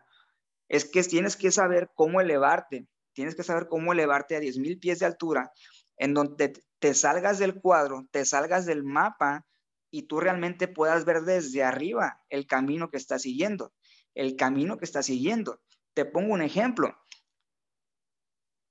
Es 0.67 0.85
que 0.85 1.03
tienes 1.03 1.35
que 1.35 1.51
saber 1.51 1.91
cómo 1.95 2.21
elevarte, 2.21 2.87
tienes 3.13 3.35
que 3.35 3.43
saber 3.43 3.67
cómo 3.67 3.93
elevarte 3.93 4.35
a 4.35 4.39
10.000 4.39 4.79
pies 4.79 4.99
de 4.99 5.05
altura, 5.05 5.51
en 5.97 6.13
donde 6.13 6.53
te 6.79 6.93
salgas 6.93 7.39
del 7.39 7.61
cuadro, 7.61 8.07
te 8.11 8.25
salgas 8.25 8.65
del 8.65 8.83
mapa 8.83 9.45
y 9.89 10.03
tú 10.03 10.19
realmente 10.19 10.67
puedas 10.67 11.05
ver 11.05 11.21
desde 11.21 11.63
arriba 11.63 12.21
el 12.29 12.47
camino 12.47 12.89
que 12.89 12.97
estás 12.97 13.21
siguiendo, 13.21 13.73
el 14.15 14.35
camino 14.35 14.77
que 14.77 14.85
estás 14.85 15.05
siguiendo. 15.05 15.61
Te 15.93 16.05
pongo 16.05 16.33
un 16.33 16.41
ejemplo. 16.41 16.97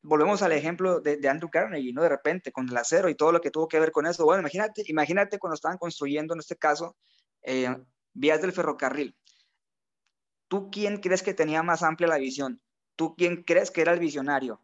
Volvemos 0.02 0.42
al 0.42 0.52
ejemplo 0.52 1.00
de, 1.00 1.28
Andrew 1.28 1.48
Carnegie, 1.48 1.92
¿no? 1.92 2.02
De 2.02 2.08
repente, 2.08 2.50
con 2.50 2.68
el 2.68 2.76
acero 2.76 3.08
y 3.08 3.14
todo 3.14 3.30
lo 3.30 3.40
que 3.40 3.50
tuvo 3.50 3.68
que 3.68 3.78
ver 3.78 3.92
con 3.92 4.06
eso. 4.06 4.24
Bueno, 4.24 4.40
imagínate, 4.40 4.82
imagínate 4.86 5.38
cuando 5.38 5.54
estaban 5.54 5.78
construyendo, 5.78 6.34
en 6.34 6.40
este 6.40 6.56
caso, 6.56 6.96
eh, 7.42 7.74
vías 8.12 8.42
del 8.42 8.52
ferrocarril. 8.52 9.16
¿Tú 10.48 10.70
quién 10.70 10.98
crees 10.98 11.22
que 11.22 11.34
tenía 11.34 11.62
más 11.62 11.82
amplia 11.82 12.08
la 12.08 12.18
visión? 12.18 12.60
¿Tú 12.96 13.14
quién 13.16 13.42
crees 13.42 13.70
que 13.70 13.80
era 13.80 13.92
el 13.92 14.00
visionario? 14.00 14.60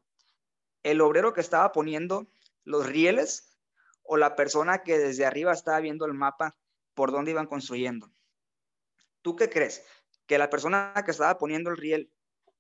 ¿El 0.83 1.01
obrero 1.01 1.33
que 1.33 1.41
estaba 1.41 1.73
poniendo 1.73 2.27
los 2.65 2.87
rieles 2.87 3.57
o 4.03 4.17
la 4.17 4.37
persona 4.37 4.83
que 4.83 4.99
desde 4.99 5.25
arriba 5.25 5.53
estaba 5.53 5.81
viendo 5.81 6.05
el 6.05 6.15
mapa 6.15 6.57
por 6.95 7.11
dónde 7.11 7.31
iban 7.31 7.47
construyendo? 7.47 8.13
¿Tú 9.23 9.37
qué 9.37 9.49
crees? 9.49 9.85
¿Que 10.27 10.37
la 10.37 10.51
persona 10.51 10.93
que 11.05 11.11
estaba 11.11 11.39
poniendo 11.39 11.71
el 11.71 11.77
riel 11.77 12.13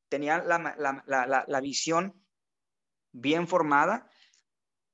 tenía 0.08 0.42
la, 0.42 1.60
visión 1.60 2.24
bien 3.12 3.48
formada 3.48 4.10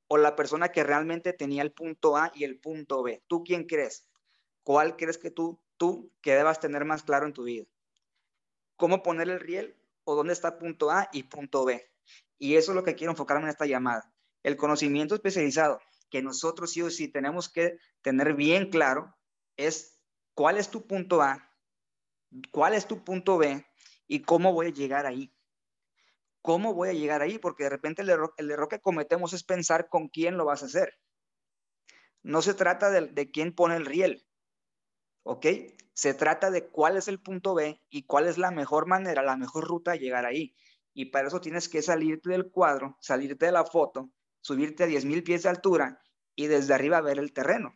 o 0.09 0.17
la 0.17 0.37
persona 0.37 0.71
que 0.71 0.85
realmente 0.85 1.33
tenía 1.33 1.63
el 1.63 1.73
punto 1.73 2.17
A 2.17 2.31
y 2.35 2.45
el 2.45 2.59
punto 2.59 3.03
B. 3.03 3.23
¿Tú 3.27 3.43
quién 3.43 3.65
crees? 3.65 4.09
¿Cuál 4.63 4.97
crees 4.97 5.19
que 5.19 5.31
tú, 5.31 5.61
tú 5.77 6.13
que 6.21 6.35
debas 6.35 6.61
tener 6.61 6.85
más 6.85 7.03
claro 7.03 7.27
en 7.27 7.33
tu 7.33 7.45
vida? 7.45 7.67
¿Cómo 8.77 9.03
poner 9.03 9.29
el 9.29 9.41
riel 9.41 9.77
o 10.05 10.15
dónde 10.15 10.33
está 10.33 10.59
punto 10.59 10.91
A 10.91 11.09
y 11.13 11.25
punto 11.25 11.65
B? 11.65 11.91
Y 12.39 12.57
eso 12.57 12.73
es 12.73 12.77
lo 12.77 12.85
que 12.85 12.95
quiero 12.95 13.13
enfocarme 13.13 13.45
en 13.45 13.51
esta 13.51 13.67
llamada. 13.67 14.13
El 14.43 14.57
conocimiento 14.57 15.15
especializado 15.15 15.81
que 16.11 16.23
nosotros 16.23 16.71
sí 16.71 16.83
o 16.83 16.91
sí 16.91 17.09
tenemos 17.09 17.49
que 17.49 17.79
tener 18.01 18.35
bien 18.35 18.71
claro 18.71 19.17
es 19.57 19.99
cuál 20.35 20.59
es 20.59 20.71
tu 20.71 20.87
punto 20.87 21.23
A, 21.23 21.51
cuál 22.53 22.75
es 22.75 22.87
tu 22.87 23.03
punto 23.03 23.37
B 23.37 23.67
y 24.07 24.21
cómo 24.21 24.53
voy 24.53 24.67
a 24.67 24.73
llegar 24.73 25.07
ahí. 25.07 25.34
¿Cómo 26.45 26.75
voy 26.75 26.91
a 26.91 26.93
llegar 26.93 27.23
ahí? 27.23 27.39
Porque 27.39 27.63
de 27.63 27.71
repente 27.71 28.03
el 28.03 28.11
error, 28.11 28.35
el 28.37 28.51
error 28.51 28.69
que 28.69 28.79
cometemos 28.79 29.33
es 29.33 29.45
pensar 29.45 29.89
con 29.89 30.09
quién 30.09 30.37
lo 30.37 30.45
vas 30.45 30.63
a 30.63 30.67
hacer. 30.67 30.93
No 32.23 32.43
se 32.43 32.53
trata 32.53 32.91
de, 32.91 33.07
de 33.07 33.31
quién 33.31 33.55
pone 33.55 33.77
el 33.77 33.87
riel, 33.87 34.27
¿ok? 35.23 35.47
Se 35.95 36.13
trata 36.13 36.51
de 36.51 36.69
cuál 36.69 36.99
es 36.99 37.09
el 37.09 37.19
punto 37.19 37.55
B 37.55 37.81
y 37.89 38.03
cuál 38.03 38.29
es 38.29 38.37
la 38.37 38.51
mejor 38.51 38.87
manera, 38.87 39.23
la 39.23 39.39
mejor 39.39 39.67
ruta 39.67 39.93
de 39.93 40.01
llegar 40.01 40.27
ahí. 40.27 40.55
Y 40.93 41.07
para 41.07 41.29
eso 41.29 41.41
tienes 41.41 41.71
que 41.71 41.81
salirte 41.81 42.29
del 42.29 42.51
cuadro, 42.51 42.99
salirte 43.01 43.47
de 43.47 43.53
la 43.53 43.65
foto, 43.65 44.11
subirte 44.43 44.85
a 44.85 44.87
10.000 44.87 45.25
pies 45.25 45.45
de 45.45 45.49
altura 45.49 45.99
y 46.35 46.49
desde 46.49 46.75
arriba 46.75 47.01
ver 47.01 47.21
el 47.21 47.33
terreno. 47.33 47.75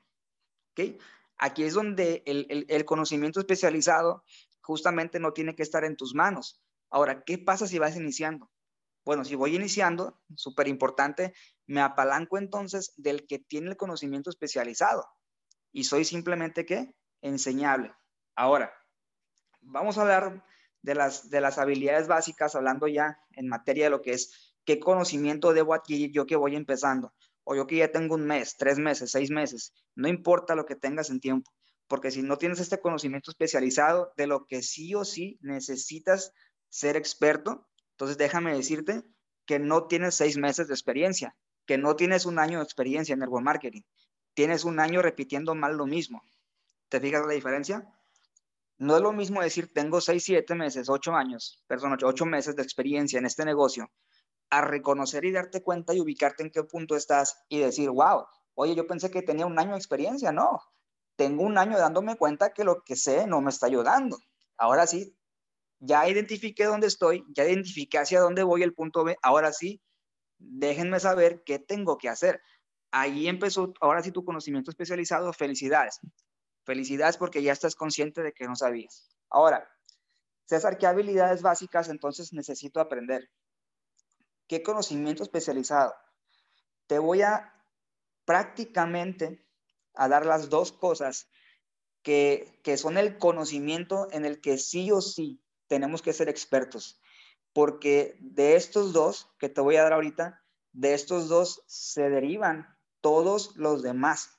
¿ok? 0.72 1.00
Aquí 1.38 1.62
es 1.62 1.72
donde 1.72 2.22
el, 2.26 2.66
el, 2.68 2.84
conocimiento 2.84 3.40
especializado 3.40 4.24
justamente 4.60 5.20
no 5.20 5.32
tiene 5.32 5.54
que 5.54 5.62
estar 5.62 5.84
en 5.84 5.96
tus 5.96 6.14
manos. 6.14 6.60
Ahora, 6.90 7.22
¿qué 7.24 7.38
pasa 7.38 7.66
si 7.66 7.78
vas 7.78 7.96
iniciando? 7.96 8.50
Bueno, 9.08 9.24
si 9.24 9.36
voy 9.36 9.56
iniciando, 9.56 10.20
súper 10.36 10.68
importante, 10.68 11.32
me 11.66 11.80
apalanco 11.80 12.36
entonces 12.36 12.92
del 12.98 13.26
que 13.26 13.38
tiene 13.38 13.70
el 13.70 13.78
conocimiento 13.78 14.28
especializado 14.28 15.08
y 15.72 15.84
soy 15.84 16.04
simplemente 16.04 16.66
qué? 16.66 16.94
Enseñable. 17.22 17.94
Ahora, 18.36 18.70
vamos 19.62 19.96
a 19.96 20.02
hablar 20.02 20.44
de 20.82 20.94
las, 20.94 21.30
de 21.30 21.40
las 21.40 21.56
habilidades 21.56 22.06
básicas, 22.06 22.54
hablando 22.54 22.86
ya 22.86 23.18
en 23.30 23.48
materia 23.48 23.84
de 23.84 23.90
lo 23.92 24.02
que 24.02 24.12
es 24.12 24.54
qué 24.66 24.78
conocimiento 24.78 25.54
debo 25.54 25.72
adquirir 25.72 26.12
yo 26.12 26.26
que 26.26 26.36
voy 26.36 26.54
empezando, 26.54 27.14
o 27.44 27.56
yo 27.56 27.66
que 27.66 27.76
ya 27.76 27.90
tengo 27.90 28.14
un 28.14 28.26
mes, 28.26 28.58
tres 28.58 28.78
meses, 28.78 29.10
seis 29.10 29.30
meses, 29.30 29.72
no 29.94 30.08
importa 30.08 30.54
lo 30.54 30.66
que 30.66 30.76
tengas 30.76 31.08
en 31.08 31.20
tiempo, 31.20 31.50
porque 31.86 32.10
si 32.10 32.20
no 32.20 32.36
tienes 32.36 32.60
este 32.60 32.78
conocimiento 32.78 33.30
especializado 33.30 34.12
de 34.18 34.26
lo 34.26 34.44
que 34.46 34.60
sí 34.60 34.94
o 34.94 35.06
sí 35.06 35.38
necesitas 35.40 36.34
ser 36.68 36.96
experto, 36.96 37.68
entonces 37.98 38.16
déjame 38.16 38.54
decirte 38.54 39.02
que 39.44 39.58
no 39.58 39.88
tienes 39.88 40.14
seis 40.14 40.38
meses 40.38 40.68
de 40.68 40.74
experiencia, 40.74 41.34
que 41.66 41.78
no 41.78 41.96
tienes 41.96 42.26
un 42.26 42.38
año 42.38 42.58
de 42.58 42.64
experiencia 42.64 43.12
en 43.12 43.18
network 43.18 43.44
marketing, 43.44 43.82
tienes 44.34 44.62
un 44.62 44.78
año 44.78 45.02
repitiendo 45.02 45.56
mal 45.56 45.76
lo 45.76 45.84
mismo. 45.84 46.22
¿Te 46.88 47.00
fijas 47.00 47.26
la 47.26 47.32
diferencia? 47.32 47.92
No 48.76 48.94
es 48.94 49.02
lo 49.02 49.12
mismo 49.12 49.42
decir 49.42 49.72
tengo 49.74 50.00
seis, 50.00 50.22
siete 50.22 50.54
meses, 50.54 50.88
ocho 50.88 51.12
años, 51.12 51.64
perdón, 51.66 51.98
ocho 52.04 52.24
meses 52.24 52.54
de 52.54 52.62
experiencia 52.62 53.18
en 53.18 53.26
este 53.26 53.44
negocio 53.44 53.90
a 54.48 54.60
reconocer 54.60 55.24
y 55.24 55.32
darte 55.32 55.64
cuenta 55.64 55.92
y 55.92 56.00
ubicarte 56.00 56.44
en 56.44 56.52
qué 56.52 56.62
punto 56.62 56.94
estás 56.94 57.44
y 57.48 57.58
decir, 57.58 57.90
wow, 57.90 58.26
oye, 58.54 58.76
yo 58.76 58.86
pensé 58.86 59.10
que 59.10 59.22
tenía 59.22 59.44
un 59.44 59.58
año 59.58 59.72
de 59.72 59.78
experiencia, 59.78 60.30
no, 60.30 60.62
tengo 61.16 61.42
un 61.42 61.58
año 61.58 61.76
dándome 61.76 62.16
cuenta 62.16 62.52
que 62.52 62.62
lo 62.62 62.84
que 62.84 62.94
sé 62.94 63.26
no 63.26 63.40
me 63.40 63.50
está 63.50 63.66
ayudando. 63.66 64.18
Ahora 64.56 64.86
sí, 64.86 65.17
ya 65.80 66.08
identifiqué 66.08 66.64
dónde 66.64 66.86
estoy, 66.86 67.24
ya 67.34 67.44
identifiqué 67.44 67.98
hacia 67.98 68.20
dónde 68.20 68.42
voy 68.42 68.62
el 68.62 68.74
punto 68.74 69.04
B, 69.04 69.16
ahora 69.22 69.52
sí, 69.52 69.80
déjenme 70.38 71.00
saber 71.00 71.42
qué 71.44 71.58
tengo 71.58 71.98
que 71.98 72.08
hacer. 72.08 72.40
Ahí 72.90 73.28
empezó, 73.28 73.72
ahora 73.80 74.02
sí, 74.02 74.12
tu 74.12 74.24
conocimiento 74.24 74.70
especializado, 74.70 75.32
felicidades. 75.32 76.00
Felicidades 76.64 77.16
porque 77.16 77.42
ya 77.42 77.52
estás 77.52 77.74
consciente 77.74 78.22
de 78.22 78.32
que 78.32 78.46
no 78.46 78.56
sabías. 78.56 79.08
Ahora, 79.30 79.68
César, 80.46 80.78
¿qué 80.78 80.86
habilidades 80.86 81.42
básicas 81.42 81.88
entonces 81.88 82.32
necesito 82.32 82.80
aprender? 82.80 83.30
¿Qué 84.46 84.62
conocimiento 84.62 85.22
especializado? 85.22 85.94
Te 86.86 86.98
voy 86.98 87.22
a 87.22 87.54
prácticamente 88.24 89.46
a 89.94 90.08
dar 90.08 90.24
las 90.24 90.48
dos 90.48 90.72
cosas 90.72 91.28
que, 92.02 92.60
que 92.64 92.78
son 92.78 92.96
el 92.96 93.18
conocimiento 93.18 94.08
en 94.10 94.24
el 94.24 94.40
que 94.40 94.56
sí 94.56 94.90
o 94.90 95.02
sí 95.02 95.42
tenemos 95.68 96.02
que 96.02 96.12
ser 96.12 96.28
expertos. 96.28 97.00
Porque 97.52 98.16
de 98.20 98.56
estos 98.56 98.92
dos 98.92 99.30
que 99.38 99.48
te 99.48 99.60
voy 99.60 99.76
a 99.76 99.82
dar 99.84 99.92
ahorita, 99.92 100.42
de 100.72 100.94
estos 100.94 101.28
dos 101.28 101.62
se 101.66 102.10
derivan 102.10 102.76
todos 103.00 103.56
los 103.56 103.82
demás. 103.82 104.38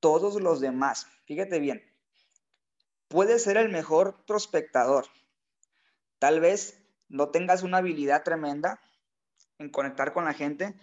Todos 0.00 0.40
los 0.40 0.60
demás. 0.60 1.06
Fíjate 1.26 1.58
bien. 1.60 1.82
Puedes 3.08 3.44
ser 3.44 3.56
el 3.56 3.68
mejor 3.68 4.24
prospectador. 4.26 5.06
Tal 6.18 6.40
vez 6.40 6.82
no 7.08 7.28
tengas 7.28 7.62
una 7.62 7.78
habilidad 7.78 8.22
tremenda, 8.22 8.80
en 9.58 9.70
conectar 9.70 10.12
con 10.12 10.24
la 10.24 10.32
gente, 10.32 10.74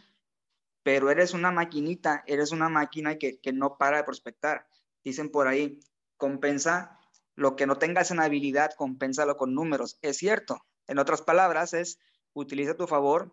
pero 0.83 1.09
eres 1.09 1.33
una 1.33 1.51
maquinita, 1.51 2.23
eres 2.27 2.51
una 2.51 2.69
máquina 2.69 3.17
que, 3.17 3.39
que 3.39 3.51
no 3.51 3.77
para 3.77 3.97
de 3.97 4.03
prospectar. 4.03 4.67
Dicen 5.03 5.29
por 5.29 5.47
ahí, 5.47 5.79
compensa 6.17 6.98
lo 7.39 7.55
que 7.55 7.65
no 7.65 7.77
tengas 7.77 8.11
en 8.11 8.19
habilidad, 8.19 8.71
compénsalo 8.75 9.37
con 9.37 9.53
números. 9.53 9.97
Es 10.01 10.17
cierto. 10.17 10.65
En 10.87 10.99
otras 10.99 11.21
palabras, 11.21 11.73
es 11.73 11.99
utiliza 12.33 12.71
a 12.71 12.77
tu 12.77 12.87
favor 12.87 13.31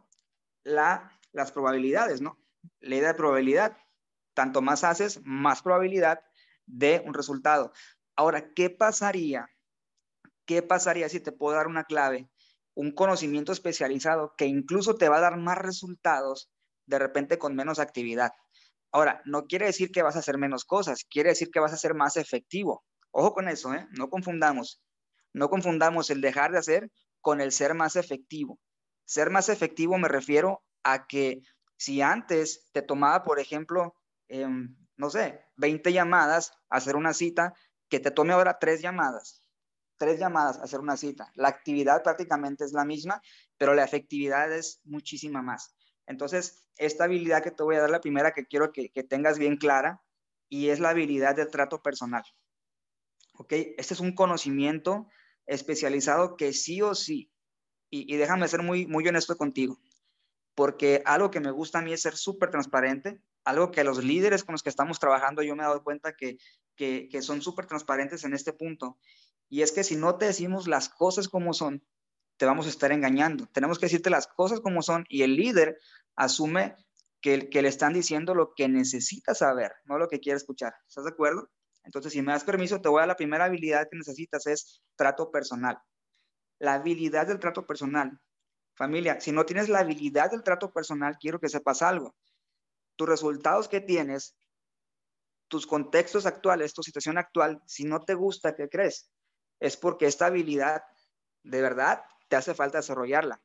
la, 0.65 1.11
las 1.33 1.53
probabilidades, 1.53 2.21
¿no? 2.21 2.39
Ley 2.81 3.01
de 3.01 3.15
probabilidad. 3.15 3.77
Tanto 4.35 4.63
más 4.63 4.85
haces, 4.85 5.21
más 5.25 5.63
probabilidad 5.63 6.21
de 6.67 7.03
un 7.07 7.15
resultado. 7.15 7.73
Ahora, 8.15 8.53
¿qué 8.55 8.71
pasaría? 8.71 9.49
¿Qué 10.45 10.63
pasaría 10.63 11.09
si 11.09 11.21
te 11.21 11.33
puedo 11.33 11.57
dar 11.57 11.67
una 11.67 11.85
clave 11.85 12.31
un 12.77 12.93
conocimiento 12.93 13.53
especializado 13.53 14.35
que 14.37 14.45
incluso 14.45 14.97
te 14.97 15.09
va 15.09 15.17
a 15.17 15.23
dar 15.23 15.39
más 15.39 15.57
resultados 15.59 16.51
de 16.85 16.99
repente 16.99 17.39
con 17.39 17.57
menos 17.57 17.79
actividad. 17.79 18.33
Ahora, 18.93 19.23
no 19.25 19.47
quiere 19.47 19.67
decir 19.67 19.91
que 19.91 20.03
vas 20.03 20.15
a 20.15 20.21
hacer 20.21 20.39
menos 20.39 20.65
cosas, 20.65 21.05
quiere 21.11 21.31
decir 21.31 21.51
que 21.51 21.59
vas 21.59 21.73
a 21.73 21.79
ser 21.79 21.95
más 21.95 22.17
efectivo. 22.17 22.85
Ojo 23.19 23.33
con 23.33 23.49
eso, 23.49 23.73
¿eh? 23.73 23.87
no 23.93 24.11
confundamos. 24.11 24.83
No 25.33 25.49
confundamos 25.49 26.11
el 26.11 26.21
dejar 26.21 26.53
de 26.53 26.59
hacer 26.59 26.91
con 27.21 27.41
el 27.41 27.51
ser 27.51 27.75
más 27.75 27.97
efectivo. 27.97 28.59
Ser 29.05 29.31
más 29.31 29.49
efectivo 29.49 29.97
me 29.97 30.09
refiero 30.09 30.63
a 30.83 31.07
que 31.07 31.41
si 31.77 32.03
antes 32.03 32.69
te 32.73 32.83
tomaba, 32.83 33.25
por 33.25 33.41
ejemplo, 33.41 33.95
em, 34.29 34.77
no 34.97 35.09
sé, 35.11 35.45
20 35.57 35.93
llamadas, 35.93 36.53
hacer 36.69 36.97
una 36.97 37.15
cita, 37.15 37.55
que 37.89 38.01
te 38.01 38.11
tome 38.11 38.33
ahora 38.33 38.59
tres 38.59 38.83
llamadas 38.83 39.47
tres 39.97 40.19
llamadas 40.19 40.59
hacer 40.59 40.81
una 40.81 40.97
cita. 40.97 41.31
La 41.35 41.49
actividad 41.49 42.03
prácticamente 42.03 42.65
es 42.65 42.73
la 42.73 42.85
misma, 42.85 43.23
pero 43.57 43.75
la 43.75 43.85
efectividad 43.85 44.53
es 44.53 44.81
muchísima 44.85 45.43
más. 45.43 45.75
Entonces, 46.07 46.67
esta 46.77 47.05
habilidad 47.05 47.43
que 47.43 47.51
te 47.51 47.63
voy 47.63 47.77
a 47.77 47.81
dar, 47.81 47.91
la 47.91 48.01
primera 48.01 48.33
que 48.33 48.47
quiero 48.47 48.73
que, 48.73 48.91
tengas 49.09 49.39
bien 49.39 49.57
clara, 49.57 50.03
y 50.49 50.69
es 50.69 50.81
la 50.81 50.91
habilidad 50.91 51.35
del 51.35 51.51
trato 51.51 51.83
personal. 51.83 52.23
¿Ok? 53.39 53.53
Este 53.77 53.95
es 53.95 54.01
un 54.01 54.15
conocimiento 54.15 55.09
especializado 55.47 56.37
que 56.37 56.53
sí 56.53 56.83
o 56.83 56.95
sí, 56.95 57.31
y, 57.89 58.17
déjame 58.17 58.49
ser 58.49 58.63
muy, 58.63 58.87
muy 58.87 59.07
honesto 59.07 59.37
contigo, 59.37 59.81
porque 60.55 61.03
algo 61.05 61.31
que 61.31 61.41
me 61.41 61.51
gusta 61.51 61.79
a 61.79 61.83
mí 61.83 61.93
es 61.93 62.03
ser 62.03 62.17
súper 62.17 62.51
transparente, 62.51 63.21
algo 63.45 63.71
que 63.71 63.85
los 63.85 64.03
líderes 64.03 64.43
con 64.43 64.55
los 64.55 64.63
que 64.63 64.71
estamos 64.71 64.99
trabajando 64.99 65.43
yo 65.43 65.55
me 65.55 65.63
he 65.63 65.67
dado 65.67 65.85
cuenta 65.85 66.15
que, 66.17 66.39
que, 66.75 67.09
que 67.09 67.23
son 67.23 67.43
súper 67.43 67.67
transparentes 67.67 68.25
en 68.25 68.35
este 68.35 68.53
punto. 68.53 68.99
Y 69.49 69.63
es 69.63 69.71
que 69.71 69.85
si 69.85 69.95
no 69.95 70.17
te 70.19 70.27
decimos 70.27 70.67
las 70.67 70.89
cosas 70.89 71.29
como 71.29 71.55
son, 71.55 71.87
te 72.37 72.47
vamos 72.47 72.67
a 72.67 72.71
estar 72.71 72.91
engañando. 72.91 73.47
Tenemos 73.53 73.79
que 73.79 73.87
decirte 73.87 74.11
las 74.11 74.27
cosas 74.27 74.61
como 74.61 74.83
son 74.83 75.07
y 75.09 75.23
el 75.23 75.37
líder 75.37 75.79
asume 76.17 76.75
que, 77.21 77.49
que 77.49 77.63
le 77.63 77.69
están 77.69 77.93
diciendo 77.93 78.35
lo 78.35 78.53
que 78.55 78.69
necesita 78.69 79.35
saber, 79.35 79.73
no 79.85 79.97
lo 79.97 80.09
que 80.09 80.19
quiere 80.19 80.39
escuchar. 80.39 80.75
¿Estás 80.89 81.05
de 81.05 81.11
acuerdo? 81.11 81.49
Entonces, 81.87 82.13
si 82.13 82.21
me 82.21 82.33
das 82.33 82.45
permiso, 82.45 82.81
te 82.81 82.89
voy 82.89 83.03
a 83.03 83.07
la 83.07 83.17
primera 83.17 83.47
habilidad 83.47 83.89
que 83.91 83.97
necesitas 83.97 84.47
es 84.47 84.83
trato 84.97 85.31
personal. 85.31 85.79
La 86.59 86.75
habilidad 86.75 87.27
del 87.27 87.39
trato 87.39 87.67
personal. 87.67 88.21
Familia, 88.75 89.21
si 89.21 89.33
no 89.33 89.47
tienes 89.47 89.71
la 89.71 89.79
habilidad 89.79 90.31
del 90.31 90.43
trato 90.43 90.73
personal, 90.73 91.17
quiero 91.19 91.41
que 91.41 91.49
sepas 91.49 91.81
algo. 91.81 92.15
Tus 92.97 93.09
resultados 93.09 93.69
que 93.69 93.81
tienes, 93.81 94.37
tus 95.49 95.67
contextos 95.67 96.27
actuales, 96.27 96.75
tu 96.75 96.83
situación 96.83 97.17
actual, 97.17 97.63
si 97.67 97.85
no 97.85 98.01
te 98.01 98.15
gusta, 98.15 98.55
¿qué 98.55 98.69
crees? 98.69 99.11
es 99.61 99.77
porque 99.77 100.07
esta 100.07 100.27
habilidad 100.27 100.83
de 101.43 101.61
verdad 101.61 102.03
te 102.29 102.37
hace 102.37 102.55
falta 102.55 102.79
desarrollarla. 102.79 103.41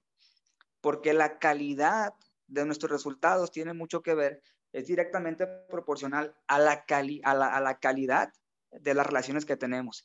Porque 0.81 1.13
la 1.13 1.37
calidad 1.39 2.13
de 2.47 2.65
nuestros 2.65 2.91
resultados 2.91 3.51
tiene 3.51 3.73
mucho 3.73 4.01
que 4.01 4.15
ver, 4.15 4.41
es 4.73 4.87
directamente 4.87 5.47
proporcional 5.47 6.35
a 6.47 6.59
la, 6.59 6.85
a 7.23 7.61
la, 7.61 7.79
calidad 7.79 8.31
de 8.71 8.93
las 8.93 9.05
relaciones 9.05 9.45
que 9.45 9.57
tenemos. 9.57 10.03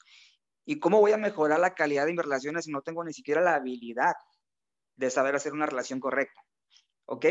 ¿Y 0.64 0.78
cómo 0.78 1.00
voy 1.00 1.12
a 1.12 1.16
mejorar 1.16 1.61
la 1.61 1.75
calidad 1.75 2.06
de 2.06 2.12
mis 2.12 2.23
relaciones 2.23 2.64
si 2.64 2.73
no 2.73 2.82
tengo 2.82 3.04
ni 3.04 3.12
siquiera 3.12 3.40
la 3.40 3.54
habilidad 3.54 4.14
de 4.96 5.11
saber 5.11 5.37
hacer 5.37 5.52
una 5.52 5.66
relación 5.66 6.00
correcta? 6.00 6.40
¿Ok? 7.04 7.26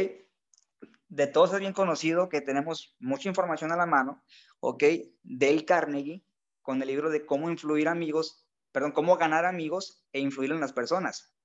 De 1.08 1.28
todos 1.28 1.54
es 1.54 1.60
bien 1.60 1.74
conocido 1.74 2.30
que 2.30 2.42
tenemos 2.42 2.96
mucha 3.00 3.28
información 3.28 3.72
a 3.72 3.78
la 3.78 3.86
mano, 3.86 4.24
¿ok? 4.60 4.84
Dale 5.24 5.66
Carnegie, 5.66 6.24
con 6.62 6.82
el 6.82 6.88
libro 6.88 7.10
de 7.10 7.26
cómo 7.26 7.50
influir 7.50 7.88
amigos, 7.88 8.48
perdón, 8.72 8.92
cómo 8.92 9.18
ganar 9.18 9.46
amigos 9.46 10.06
e 10.14 10.20
influir 10.20 10.52
en 10.52 10.60
las 10.60 10.74
personas. 10.74 11.36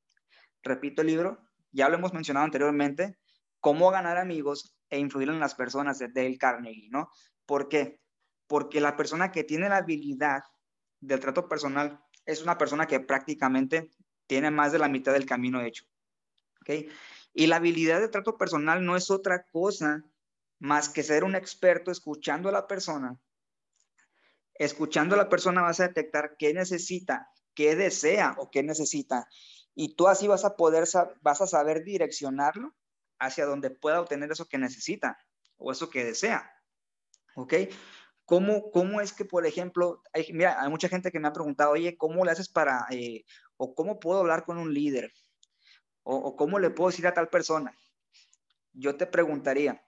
Repito 0.62 1.02
el 1.02 1.08
libro, 1.08 1.46
ya 1.72 1.88
lo 1.88 1.96
hemos 1.96 2.12
mencionado 2.12 2.44
anteriormente, 2.44 3.18
cómo 3.60 3.90
ganar 3.90 4.16
amigos 4.16 4.79
e 4.90 4.98
influir 4.98 5.28
en 5.28 5.40
las 5.40 5.54
personas 5.54 5.98
de 5.98 6.08
Dale 6.08 6.36
Carnegie, 6.36 6.90
¿no? 6.90 7.10
¿Por 7.46 7.68
qué? 7.68 8.00
Porque 8.46 8.80
la 8.80 8.96
persona 8.96 9.30
que 9.30 9.44
tiene 9.44 9.68
la 9.68 9.78
habilidad 9.78 10.42
del 11.00 11.20
trato 11.20 11.48
personal 11.48 12.04
es 12.26 12.42
una 12.42 12.58
persona 12.58 12.86
que 12.86 13.00
prácticamente 13.00 13.90
tiene 14.26 14.50
más 14.50 14.72
de 14.72 14.78
la 14.78 14.88
mitad 14.88 15.12
del 15.12 15.26
camino 15.26 15.62
hecho. 15.62 15.84
¿Ok? 16.60 16.90
Y 17.32 17.46
la 17.46 17.56
habilidad 17.56 18.00
de 18.00 18.08
trato 18.08 18.36
personal 18.36 18.84
no 18.84 18.96
es 18.96 19.10
otra 19.10 19.44
cosa 19.50 20.04
más 20.58 20.88
que 20.88 21.02
ser 21.02 21.24
un 21.24 21.34
experto 21.34 21.90
escuchando 21.90 22.48
a 22.48 22.52
la 22.52 22.66
persona. 22.66 23.18
Escuchando 24.54 25.14
a 25.14 25.18
la 25.18 25.28
persona 25.28 25.62
vas 25.62 25.80
a 25.80 25.88
detectar 25.88 26.36
qué 26.38 26.52
necesita, 26.52 27.30
qué 27.54 27.76
desea 27.76 28.34
o 28.38 28.50
qué 28.50 28.62
necesita. 28.62 29.26
Y 29.74 29.94
tú 29.94 30.08
así 30.08 30.26
vas 30.26 30.44
a 30.44 30.56
poder, 30.56 30.84
vas 31.22 31.40
a 31.40 31.46
saber 31.46 31.82
direccionarlo 31.84 32.74
hacia 33.20 33.46
donde 33.46 33.70
pueda 33.70 34.00
obtener 34.00 34.32
eso 34.32 34.48
que 34.48 34.58
necesita 34.58 35.18
o 35.56 35.70
eso 35.70 35.90
que 35.90 36.04
desea. 36.04 36.50
¿Ok? 37.36 37.54
¿Cómo, 38.24 38.70
cómo 38.70 39.00
es 39.00 39.12
que, 39.12 39.24
por 39.24 39.46
ejemplo, 39.46 40.02
hay, 40.12 40.32
mira, 40.32 40.60
hay 40.60 40.70
mucha 40.70 40.88
gente 40.88 41.10
que 41.10 41.20
me 41.20 41.28
ha 41.28 41.32
preguntado, 41.32 41.72
oye, 41.72 41.96
¿cómo 41.96 42.24
le 42.24 42.30
haces 42.30 42.48
para, 42.48 42.86
eh, 42.90 43.24
o 43.56 43.74
cómo 43.74 44.00
puedo 44.00 44.20
hablar 44.20 44.44
con 44.44 44.56
un 44.58 44.72
líder? 44.72 45.12
O, 46.02 46.34
cómo 46.36 46.58
le 46.58 46.70
puedo 46.70 46.90
decir 46.90 47.06
a 47.06 47.14
tal 47.14 47.28
persona? 47.28 47.74
Yo 48.72 48.96
te 48.96 49.06
preguntaría, 49.06 49.84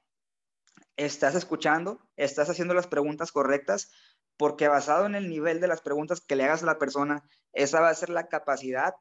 ¿estás 0.97 1.35
escuchando? 1.35 2.01
¿Estás 2.17 2.51
haciendo 2.51 2.75
las 2.75 2.87
preguntas 2.87 3.33
correctas? 3.33 3.91
Porque 4.37 4.69
basado 4.69 5.07
en 5.07 5.15
el 5.15 5.29
nivel 5.29 5.61
de 5.61 5.69
las 5.69 5.81
preguntas 5.81 6.21
que 6.21 6.37
le 6.37 6.45
hagas 6.45 6.63
a 6.63 6.67
la 6.67 6.79
persona, 6.79 7.23
esa 7.53 7.81
va 7.81 7.89
a 7.89 7.95
ser 7.95 8.11
la 8.11 8.29
capacidad 8.29 8.95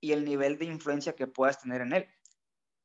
y 0.00 0.12
el 0.12 0.24
nivel 0.24 0.58
de 0.58 0.66
influencia 0.66 1.14
que 1.14 1.26
puedas 1.26 1.60
tener 1.60 1.80
en 1.80 1.92
él. 1.92 2.08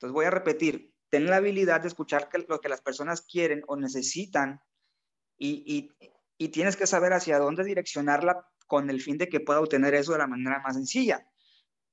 Entonces 0.01 0.15
voy 0.15 0.25
a 0.25 0.31
repetir, 0.31 0.95
ten 1.09 1.27
la 1.27 1.35
habilidad 1.35 1.81
de 1.81 1.87
escuchar 1.87 2.27
lo 2.47 2.59
que 2.59 2.69
las 2.69 2.81
personas 2.81 3.21
quieren 3.21 3.61
o 3.67 3.77
necesitan 3.77 4.59
y, 5.37 5.91
tienes 6.51 6.75
que 6.75 6.87
saber 6.87 7.13
hacia 7.13 7.37
dónde 7.37 7.63
direccionarla 7.63 8.47
con 8.65 8.89
el 8.89 8.99
fin 8.99 9.19
de 9.19 9.29
que 9.29 9.41
pueda 9.41 9.59
obtener 9.59 9.93
eso 9.93 10.13
de 10.13 10.17
la 10.17 10.25
manera 10.25 10.59
más 10.61 10.73
sencilla. 10.73 11.29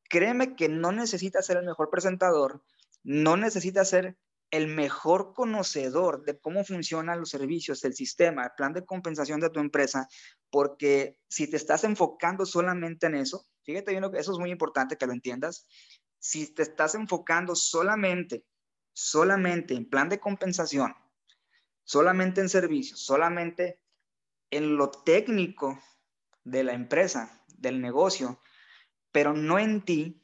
Créeme 0.09 0.57
que 0.57 0.71
no 0.71 0.91
necesitas 0.91 1.45
ser 1.45 1.59
el 1.59 1.67
mejor 1.67 1.91
presentador, 1.91 2.65
no 3.03 3.37
necesitas 3.37 3.91
ser 3.91 4.17
el 4.51 4.69
mejor 4.69 5.35
conocedor 5.35 6.25
de 6.25 6.39
cómo 6.39 6.65
funcionan 6.65 7.21
los 7.21 7.29
servicios, 7.29 7.85
el 7.85 7.93
sistema, 7.93 8.45
el 8.45 8.53
plan 8.57 8.73
de 8.73 8.87
compensación 8.87 9.41
de 9.41 9.51
tu 9.51 9.61
empresa, 9.61 10.09
porque 10.49 11.19
si 11.29 11.51
te 11.51 11.59
estás 11.59 11.85
enfocando 11.85 12.47
solamente 12.47 13.07
en 13.07 13.17
eso, 13.17 13.47
fíjate 13.65 13.91
bien, 13.91 14.05
eso 14.17 14.33
es 14.33 14.39
muy 14.39 14.51
importante 14.51 14.97
que 14.97 15.07
lo 15.07 15.13
entiendas, 15.13 15.67
si 16.19 16.53
te 16.55 16.63
estás 16.63 16.95
enfocando 16.95 17.55
solamente, 17.55 18.45
solamente 18.93 19.75
en 19.75 19.89
plan 19.89 20.09
de 20.09 20.21
compensación, 20.21 20.95
solamente 21.85 22.41
en 22.41 22.49
servicios, 22.49 23.01
solamente 23.01 23.81
en 24.51 24.77
lo 24.77 24.91
técnico 24.91 25.81
de 26.45 26.65
la 26.65 26.73
empresa, 26.73 27.45
del 27.49 27.81
negocio, 27.81 28.41
pero 29.13 29.35
no 29.35 29.59
en 29.59 29.85
ti, 29.85 30.23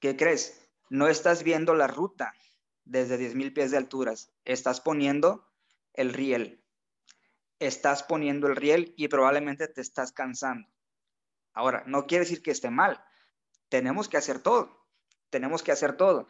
¿qué 0.00 0.16
crees? 0.16 0.68
No 0.88 1.08
estás 1.08 1.42
viendo 1.42 1.74
la 1.74 1.86
ruta 1.86 2.34
desde 2.84 3.18
10.000 3.18 3.52
pies 3.52 3.70
de 3.70 3.76
alturas, 3.76 4.32
estás 4.44 4.80
poniendo 4.80 5.48
el 5.92 6.12
riel, 6.12 6.64
estás 7.58 8.02
poniendo 8.02 8.48
el 8.48 8.56
riel 8.56 8.94
y 8.96 9.08
probablemente 9.08 9.68
te 9.68 9.80
estás 9.80 10.12
cansando. 10.12 10.68
Ahora, 11.52 11.84
no 11.86 12.06
quiere 12.06 12.24
decir 12.24 12.42
que 12.42 12.50
esté 12.50 12.70
mal, 12.70 13.04
tenemos 13.70 14.08
que 14.08 14.18
hacer 14.18 14.42
todo, 14.42 14.86
tenemos 15.30 15.62
que 15.62 15.72
hacer 15.72 15.96
todo, 15.96 16.26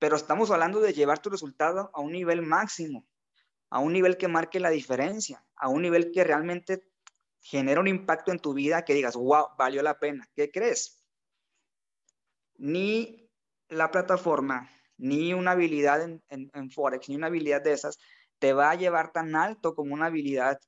pero 0.00 0.16
estamos 0.16 0.50
hablando 0.50 0.80
de 0.80 0.92
llevar 0.92 1.20
tu 1.20 1.30
resultado 1.30 1.90
a 1.94 2.00
un 2.00 2.10
nivel 2.10 2.42
máximo, 2.42 3.06
a 3.68 3.78
un 3.78 3.92
nivel 3.92 4.16
que 4.16 4.26
marque 4.26 4.58
la 4.58 4.70
diferencia, 4.70 5.44
a 5.54 5.68
un 5.68 5.82
nivel 5.82 6.10
que 6.10 6.24
realmente 6.24 6.82
genere 7.40 7.80
un 7.80 7.86
impacto 7.86 8.32
en 8.32 8.40
tu 8.40 8.54
vida 8.54 8.84
que 8.84 8.94
digas, 8.94 9.14
wow, 9.14 9.48
valió 9.56 9.82
la 9.82 9.98
pena. 9.98 10.26
¿Qué 10.34 10.50
crees? 10.50 11.04
Ni 12.56 13.30
la 13.68 13.90
plataforma, 13.90 14.70
ni 14.96 15.32
una 15.32 15.52
habilidad 15.52 16.02
en, 16.02 16.22
en 16.28 16.70
Forex, 16.70 17.08
ni 17.08 17.16
una 17.16 17.28
habilidad 17.28 17.62
de 17.62 17.72
esas, 17.72 17.98
te 18.38 18.52
va 18.54 18.70
a 18.70 18.74
llevar 18.74 19.12
tan 19.12 19.36
alto 19.36 19.74
como 19.74 19.94
una 19.94 20.06
habilidad 20.06 20.58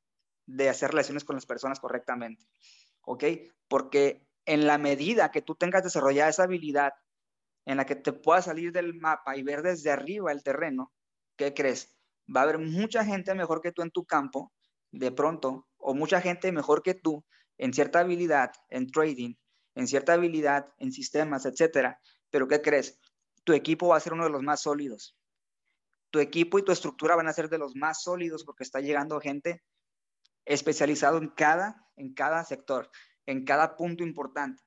de 0.46 0.68
hacer 0.68 0.90
relaciones 0.90 1.25
con 1.25 1.37
las 1.37 1.46
personas 1.46 1.81
correctamente. 1.81 2.44
¿Ok? 3.03 3.25
Porque 3.66 4.27
en 4.46 4.66
la 4.66 4.78
medida 4.78 5.31
que 5.31 5.42
tú 5.42 5.55
tengas 5.55 5.85
desarrollada 5.85 6.31
esa 6.31 6.44
habilidad 6.44 6.92
en 7.64 7.76
la 7.76 7.87
que 7.87 7.94
te 7.94 8.12
puedas 8.12 8.46
salir 8.46 8.72
del 8.72 8.94
mapa 8.94 9.37
y 9.37 9.42
ver 9.42 9.62
desde 9.62 9.90
arriba 9.90 10.33
el 10.33 10.42
terreno, 10.42 10.92
¿qué 11.37 11.55
crees? 11.55 11.96
Va 12.35 12.40
a 12.40 12.44
haber 12.44 12.59
mucha 12.59 13.05
gente 13.05 13.35
mejor 13.35 13.61
que 13.61 13.72
tú 13.72 13.83
en 13.83 13.90
tu 13.90 14.05
campo, 14.05 14.52
de 14.90 15.12
pronto, 15.12 15.68
o 15.78 15.94
mucha 15.94 16.20
gente 16.20 16.50
mejor 16.52 16.83
que 16.83 16.94
tú 16.94 17.24
en 17.59 17.72
cierta 17.72 18.00
habilidad, 18.00 18.52
en 18.68 18.88
trading, 18.90 19.35
en 19.74 19.87
cierta 19.87 20.14
habilidad, 20.14 20.66
en 20.78 20.92
sistemas, 20.92 21.46
etcétera. 21.46 22.00
Pero 22.31 22.48
¿qué 22.48 22.61
crees? 22.61 22.98
Tu 23.44 23.52
equipo 23.52 23.88
va 23.88 23.96
a 23.96 24.00
ser 24.00 24.12
uno 24.12 24.24
de 24.24 24.31
los 24.31 24.42
más 24.42 24.62
sólidos. 24.62 25.16
Tu 26.11 26.18
equipo 26.18 26.59
y 26.59 26.64
tu 26.64 26.72
estructura 26.72 27.16
van 27.16 27.28
a 27.28 27.33
ser 27.33 27.48
de 27.48 27.59
los 27.59 27.74
más 27.74 28.02
sólidos 28.02 28.44
porque 28.44 28.64
está 28.64 28.81
llegando 28.81 29.20
gente 29.20 29.62
especializado 30.44 31.18
en 31.18 31.28
cada, 31.28 31.88
en 31.96 32.12
cada 32.12 32.44
sector 32.44 32.90
en 33.26 33.44
cada 33.44 33.76
punto 33.76 34.02
importante. 34.02 34.62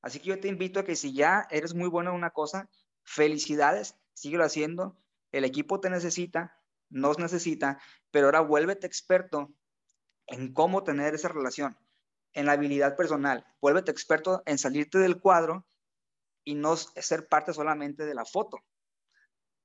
Así 0.00 0.18
que 0.18 0.28
yo 0.30 0.40
te 0.40 0.48
invito 0.48 0.80
a 0.80 0.84
que 0.84 0.96
si 0.96 1.14
ya 1.14 1.46
eres 1.50 1.74
muy 1.74 1.88
bueno 1.88 2.10
en 2.10 2.16
una 2.16 2.30
cosa, 2.30 2.68
felicidades, 3.04 3.96
síguelo 4.14 4.44
haciendo. 4.44 4.98
El 5.30 5.44
equipo 5.44 5.80
te 5.80 5.90
necesita, 5.90 6.58
nos 6.90 7.18
necesita, 7.18 7.80
pero 8.10 8.26
ahora 8.26 8.40
vuélvete 8.40 8.86
experto 8.86 9.54
en 10.26 10.52
cómo 10.52 10.82
tener 10.82 11.14
esa 11.14 11.28
relación, 11.28 11.78
en 12.32 12.46
la 12.46 12.52
habilidad 12.52 12.96
personal. 12.96 13.46
Vuélvete 13.60 13.90
experto 13.90 14.42
en 14.46 14.58
salirte 14.58 14.98
del 14.98 15.20
cuadro 15.20 15.66
y 16.44 16.54
no 16.54 16.76
ser 16.76 17.28
parte 17.28 17.52
solamente 17.52 18.04
de 18.04 18.14
la 18.14 18.24
foto. 18.24 18.58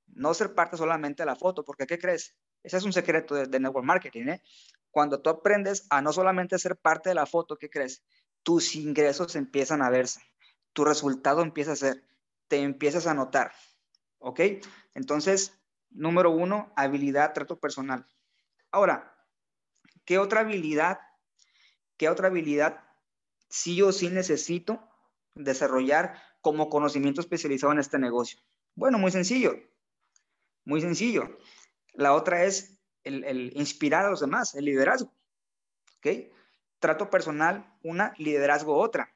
No 0.06 0.32
ser 0.34 0.54
parte 0.54 0.76
solamente 0.76 1.22
de 1.22 1.26
la 1.26 1.36
foto, 1.36 1.64
porque 1.64 1.86
¿qué 1.86 1.98
crees? 1.98 2.34
Ese 2.62 2.78
es 2.78 2.84
un 2.84 2.92
secreto 2.92 3.34
de, 3.34 3.46
de 3.46 3.60
network 3.60 3.84
marketing. 3.84 4.28
¿eh? 4.28 4.42
Cuando 4.98 5.20
tú 5.20 5.30
aprendes 5.30 5.86
a 5.90 6.02
no 6.02 6.12
solamente 6.12 6.58
ser 6.58 6.76
parte 6.76 7.10
de 7.10 7.14
la 7.14 7.24
foto, 7.24 7.56
¿qué 7.56 7.70
crees? 7.70 8.02
tus 8.42 8.74
ingresos 8.74 9.36
empiezan 9.36 9.80
a 9.80 9.90
verse, 9.90 10.20
tu 10.72 10.84
resultado 10.84 11.40
empieza 11.42 11.70
a 11.70 11.76
ser, 11.76 12.02
te 12.48 12.62
empiezas 12.62 13.06
a 13.06 13.14
notar. 13.14 13.52
¿Ok? 14.18 14.40
Entonces, 14.94 15.56
número 15.90 16.32
uno, 16.32 16.72
habilidad, 16.74 17.32
trato 17.32 17.60
personal. 17.60 18.08
Ahora, 18.72 19.24
¿qué 20.04 20.18
otra 20.18 20.40
habilidad, 20.40 20.98
qué 21.96 22.08
otra 22.08 22.26
habilidad 22.26 22.84
sí 23.48 23.80
o 23.82 23.92
sí 23.92 24.08
necesito 24.08 24.82
desarrollar 25.36 26.20
como 26.40 26.70
conocimiento 26.70 27.20
especializado 27.20 27.72
en 27.72 27.78
este 27.78 28.00
negocio? 28.00 28.40
Bueno, 28.74 28.98
muy 28.98 29.12
sencillo, 29.12 29.54
muy 30.64 30.80
sencillo. 30.80 31.38
La 31.92 32.14
otra 32.14 32.42
es 32.42 32.77
el, 33.04 33.52
inspirar 33.56 34.06
a 34.06 34.10
los 34.10 34.20
demás, 34.20 34.54
el 34.54 34.64
liderazgo. 34.64 35.12
¿Ok? 35.98 36.06
trato 36.78 37.10
personal 37.10 37.74
una, 37.82 38.14
liderazgo 38.18 38.76
otra. 38.76 39.14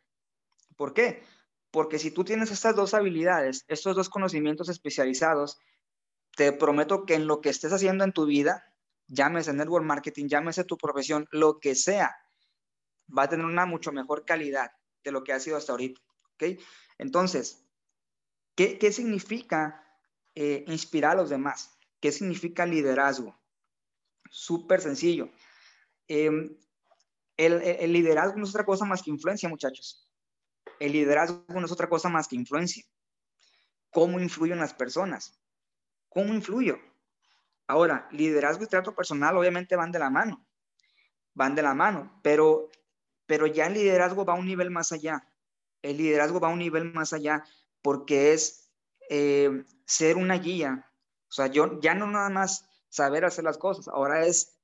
¿Por 0.76 0.94
qué? 0.94 1.22
Porque 1.70 1.98
si 1.98 2.10
tú 2.10 2.24
tienes 2.24 2.50
estas 2.50 2.76
dos 2.76 2.94
habilidades, 2.94 3.64
estos 3.68 3.96
dos 3.96 4.08
conocimientos 4.08 4.68
especializados, 4.68 5.58
te 6.36 6.52
prometo 6.52 7.04
que 7.06 7.14
en 7.14 7.26
lo 7.26 7.40
que 7.40 7.50
estés 7.50 7.72
haciendo 7.72 8.04
en 8.04 8.12
tu 8.12 8.26
vida, 8.26 8.64
llámese 9.06 9.52
network 9.52 9.84
marketing, 9.84 10.26
llámese 10.28 10.64
tu 10.64 10.76
profesión, 10.76 11.26
lo 11.30 11.60
que 11.60 11.74
sea, 11.74 12.16
va 13.16 13.24
a 13.24 13.28
tener 13.28 13.46
una 13.46 13.66
mucho 13.66 13.92
mejor 13.92 14.24
calidad 14.24 14.72
de 15.04 15.12
lo 15.12 15.24
que 15.24 15.32
ha 15.32 15.40
sido 15.40 15.56
hasta 15.56 15.72
ahorita. 15.72 16.00
¿Ok? 16.34 16.60
Entonces, 16.98 17.64
¿qué, 18.54 18.92
significa 18.92 19.84
eh, 20.34 20.64
inspirar 20.68 21.12
a 21.12 21.22
los 21.22 21.30
demás? 21.30 21.76
¿Qué 22.00 22.12
significa 22.12 22.66
liderazgo? 22.66 23.38
Súper 24.32 24.80
sencillo. 24.80 25.30
Em, 26.08 26.56
el, 27.36 27.92
liderazgo 27.92 28.38
no 28.38 28.44
es 28.44 28.50
otra 28.50 28.64
cosa 28.64 28.86
más 28.86 29.02
que 29.02 29.10
influencia, 29.10 29.46
muchachos. 29.46 30.10
El 30.80 30.92
liderazgo 30.92 31.44
no 31.48 31.66
es 31.66 31.70
otra 31.70 31.86
cosa 31.86 32.08
más 32.08 32.28
que 32.28 32.36
influencia. 32.36 32.82
¿Cómo 33.90 34.18
influyen 34.18 34.58
las 34.58 34.72
personas? 34.72 35.38
¿Cómo 36.08 36.32
influyo? 36.32 36.78
Ahora, 37.66 38.08
liderazgo 38.10 38.64
y 38.64 38.68
trato 38.68 38.94
personal 38.94 39.36
obviamente 39.36 39.76
van 39.76 39.92
de 39.92 39.98
la 39.98 40.08
mano. 40.08 40.46
Van 41.34 41.54
de 41.54 41.60
la 41.60 41.74
mano, 41.74 42.18
pero, 42.22 42.70
pero 43.26 43.46
ya 43.46 43.66
el 43.66 43.74
liderazgo 43.74 44.24
va 44.24 44.32
a 44.32 44.38
un 44.38 44.46
nivel 44.46 44.70
más 44.70 44.92
allá. 44.92 45.28
El 45.82 45.98
liderazgo 45.98 46.40
va 46.40 46.48
a 46.48 46.52
un 46.52 46.58
nivel 46.58 46.90
más 46.94 47.12
allá 47.12 47.44
porque 47.82 48.32
es 48.32 48.72
eh, 49.10 49.62
ser 49.84 50.16
una 50.16 50.38
guía. 50.38 50.90
O 51.28 51.32
sea, 51.32 51.48
yo 51.48 51.78
ya 51.80 51.94
no 51.94 52.06
nada 52.06 52.30
más 52.30 52.71
saber 52.92 53.24
hacer 53.24 53.42
las 53.42 53.56
cosas, 53.56 53.88
ahora 53.88 54.26
es 54.26 54.58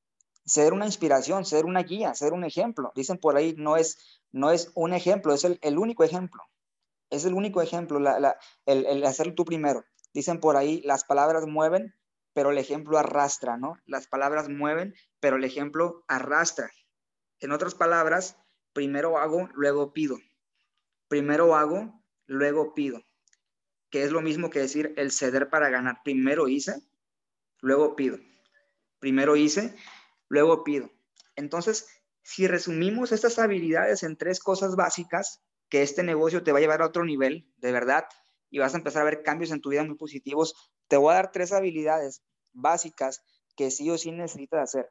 ser 0.44 0.74
una 0.74 0.84
inspiración, 0.84 1.46
ser 1.46 1.64
una 1.64 1.82
guía, 1.82 2.14
ser 2.14 2.34
un 2.34 2.44
ejemplo. 2.44 2.92
Dicen 2.94 3.16
por 3.16 3.36
ahí, 3.36 3.54
no 3.56 3.76
es, 3.76 4.20
no 4.32 4.50
es 4.50 4.70
un 4.74 4.92
ejemplo, 4.92 5.32
es 5.32 5.44
el, 5.44 5.58
el 5.62 5.78
único 5.78 6.04
ejemplo. 6.04 6.42
Es 7.10 7.24
el 7.24 7.32
único 7.32 7.62
ejemplo, 7.62 7.98
la, 7.98 8.20
la, 8.20 8.38
el, 8.66 8.84
el 8.84 9.04
hacerlo 9.04 9.34
tú 9.34 9.46
primero. 9.46 9.82
Dicen 10.12 10.40
por 10.40 10.56
ahí, 10.56 10.82
las 10.82 11.04
palabras 11.04 11.46
mueven, 11.46 11.94
pero 12.34 12.50
el 12.50 12.58
ejemplo 12.58 12.98
arrastra, 12.98 13.56
¿no? 13.56 13.78
Las 13.86 14.06
palabras 14.06 14.50
mueven, 14.50 14.94
pero 15.20 15.36
el 15.36 15.44
ejemplo 15.44 16.04
arrastra. 16.06 16.70
En 17.40 17.52
otras 17.52 17.74
palabras, 17.74 18.36
primero 18.74 19.16
hago, 19.18 19.48
luego 19.54 19.94
pido. 19.94 20.18
Primero 21.08 21.56
hago, 21.56 22.02
luego 22.26 22.74
pido. 22.74 23.00
Que 23.90 24.04
es 24.04 24.12
lo 24.12 24.20
mismo 24.20 24.50
que 24.50 24.60
decir 24.60 24.92
el 24.98 25.12
ceder 25.12 25.48
para 25.48 25.70
ganar. 25.70 26.02
Primero 26.04 26.46
hice, 26.46 26.74
luego 27.60 27.96
pido. 27.96 28.18
Primero 28.98 29.36
hice, 29.36 29.74
luego 30.28 30.64
pido. 30.64 30.90
Entonces, 31.36 31.86
si 32.22 32.46
resumimos 32.46 33.12
estas 33.12 33.38
habilidades 33.38 34.02
en 34.02 34.16
tres 34.16 34.40
cosas 34.40 34.76
básicas, 34.76 35.40
que 35.68 35.82
este 35.82 36.02
negocio 36.02 36.42
te 36.42 36.52
va 36.52 36.58
a 36.58 36.60
llevar 36.60 36.82
a 36.82 36.86
otro 36.86 37.04
nivel, 37.04 37.50
de 37.56 37.72
verdad, 37.72 38.04
y 38.50 38.58
vas 38.58 38.74
a 38.74 38.78
empezar 38.78 39.02
a 39.02 39.04
ver 39.04 39.22
cambios 39.22 39.50
en 39.50 39.60
tu 39.60 39.70
vida 39.70 39.84
muy 39.84 39.96
positivos, 39.96 40.54
te 40.88 40.96
voy 40.96 41.12
a 41.12 41.16
dar 41.16 41.32
tres 41.32 41.52
habilidades 41.52 42.22
básicas 42.52 43.22
que 43.56 43.70
sí 43.70 43.90
o 43.90 43.98
sí 43.98 44.10
necesitas 44.10 44.62
hacer. 44.62 44.90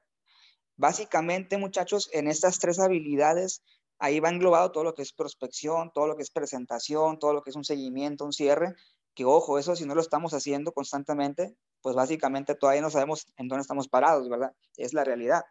Básicamente, 0.75 1.57
muchachos, 1.57 2.09
en 2.13 2.27
estas 2.27 2.59
tres 2.59 2.79
habilidades, 2.79 3.63
ahí 3.99 4.19
va 4.19 4.29
englobado 4.29 4.71
todo 4.71 4.83
lo 4.83 4.93
que 4.93 5.01
es 5.01 5.13
prospección, 5.13 5.91
todo 5.93 6.07
lo 6.07 6.15
que 6.15 6.21
es 6.21 6.29
presentación, 6.29 7.17
todo 7.17 7.33
lo 7.33 7.41
que 7.41 7.49
es 7.49 7.55
un 7.55 7.63
seguimiento, 7.63 8.25
un 8.25 8.33
cierre, 8.33 8.75
que 9.15 9.25
ojo, 9.25 9.57
eso 9.57 9.75
si 9.75 9.85
no 9.85 9.95
lo 9.95 10.01
estamos 10.01 10.33
haciendo 10.33 10.71
constantemente, 10.71 11.55
pues 11.87 11.95
básicamente 11.95 12.53
todavía 12.53 12.81
no 12.81 12.89
sabemos 12.89 13.31
en 13.37 13.47
dónde 13.47 13.61
estamos 13.61 13.87
parados, 13.87 14.27
¿verdad? 14.27 14.51
Es 14.75 14.93
la 14.93 15.05
realidad. 15.05 15.45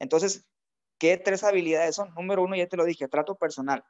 Entonces, 0.00 0.44
¿qué 0.98 1.16
tres 1.16 1.44
habilidades 1.44 1.94
son? 1.94 2.12
Número 2.14 2.42
uno, 2.42 2.56
ya 2.56 2.66
te 2.66 2.76
lo 2.76 2.84
dije, 2.84 3.06
trato 3.06 3.36
personal. 3.36 3.84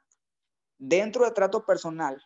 Dentro 0.77 1.25
de 1.25 1.31
trato 1.31 1.65
personal, 1.65 2.23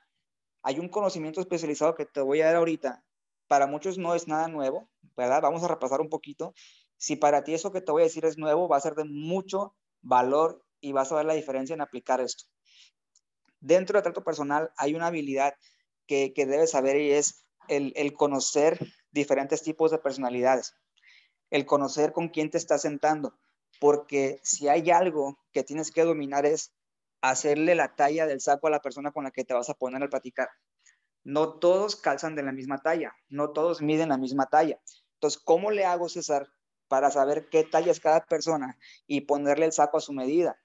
hay 0.62 0.78
un 0.78 0.90
conocimiento 0.90 1.40
especializado 1.40 1.96
que 1.96 2.06
te 2.06 2.20
voy 2.20 2.42
a 2.42 2.48
dar 2.48 2.58
ahorita. 2.58 3.02
Para 3.48 3.66
muchos 3.66 3.98
no 3.98 4.14
es 4.14 4.28
nada 4.28 4.50
nuevo, 4.50 4.90
¿verdad? 5.16 5.42
Vamos 5.42 5.64
a 5.64 5.70
repasar 5.70 6.02
un 6.02 6.10
poquito. 6.10 6.54
Si 6.98 7.16
para 7.16 7.46
ti 7.46 7.54
eso 7.54 7.72
que 7.72 7.80
te 7.80 7.94
voy 7.94 8.02
a 8.02 8.08
decir 8.08 8.26
es 8.26 8.38
nuevo, 8.38 8.68
va 8.68 8.76
a 8.76 8.82
ser 8.82 8.96
de 8.96 9.06
mucho 9.06 9.74
valor 10.02 10.66
y 10.82 10.92
vas 10.92 11.14
a 11.14 11.16
ver 11.16 11.28
la 11.28 11.34
diferencia 11.34 11.76
en 11.76 11.80
aplicar 11.80 12.20
esto. 12.20 12.44
Dentro 13.62 13.96
del 13.96 14.04
trato 14.04 14.26
personal 14.26 14.70
hay 14.76 14.96
una 14.96 15.08
habilidad 15.08 15.54
que, 16.08 16.34
que 16.34 16.46
debes 16.46 16.72
saber 16.72 16.98
y 16.98 17.12
es 17.12 17.46
el, 17.72 18.14
conocer 18.14 18.80
diferentes 19.12 19.64
tipos 19.64 19.92
de 19.92 19.98
personalidades, 19.98 20.76
el 21.50 21.66
conocer 21.66 22.12
con 22.12 22.28
quién 22.28 22.50
te 22.50 22.58
estás 22.58 22.82
sentando, 22.82 23.38
porque 23.80 24.40
si 24.44 24.68
hay 24.68 24.92
algo 24.92 25.40
que 25.54 25.64
tienes 25.64 25.92
que 25.92 26.04
dominar 26.04 26.46
es 26.46 26.74
hacerle 27.22 27.76
la 27.76 27.96
talla 27.96 28.28
del 28.28 28.42
saco 28.42 28.68
a 28.68 28.72
la 28.72 28.82
persona 28.82 29.12
con 29.12 29.24
la 29.24 29.32
que 29.32 29.46
te 29.46 29.54
vas 29.54 29.70
a 29.70 29.74
poner 29.74 30.02
al 30.02 30.10
platicar. 30.10 30.50
No 31.24 31.60
todos 31.60 31.96
calzan 31.96 32.36
de 32.36 32.44
la 32.44 32.52
misma 32.52 32.80
talla, 32.80 33.14
no 33.30 33.52
todos 33.52 33.82
miden 33.82 34.10
la 34.10 34.18
misma 34.18 34.48
talla. 34.48 34.80
Entonces, 35.14 35.42
¿cómo 35.42 35.72
le 35.72 35.86
hago, 35.86 36.10
César, 36.10 36.48
para 36.88 37.10
saber 37.10 37.48
qué 37.50 37.64
talla 37.64 37.92
es 37.92 38.00
cada 38.00 38.26
persona 38.26 38.78
y 39.08 39.22
ponerle 39.22 39.66
el 39.66 39.72
saco 39.72 39.98
a 39.98 40.02
su 40.02 40.14
medida? 40.14 40.60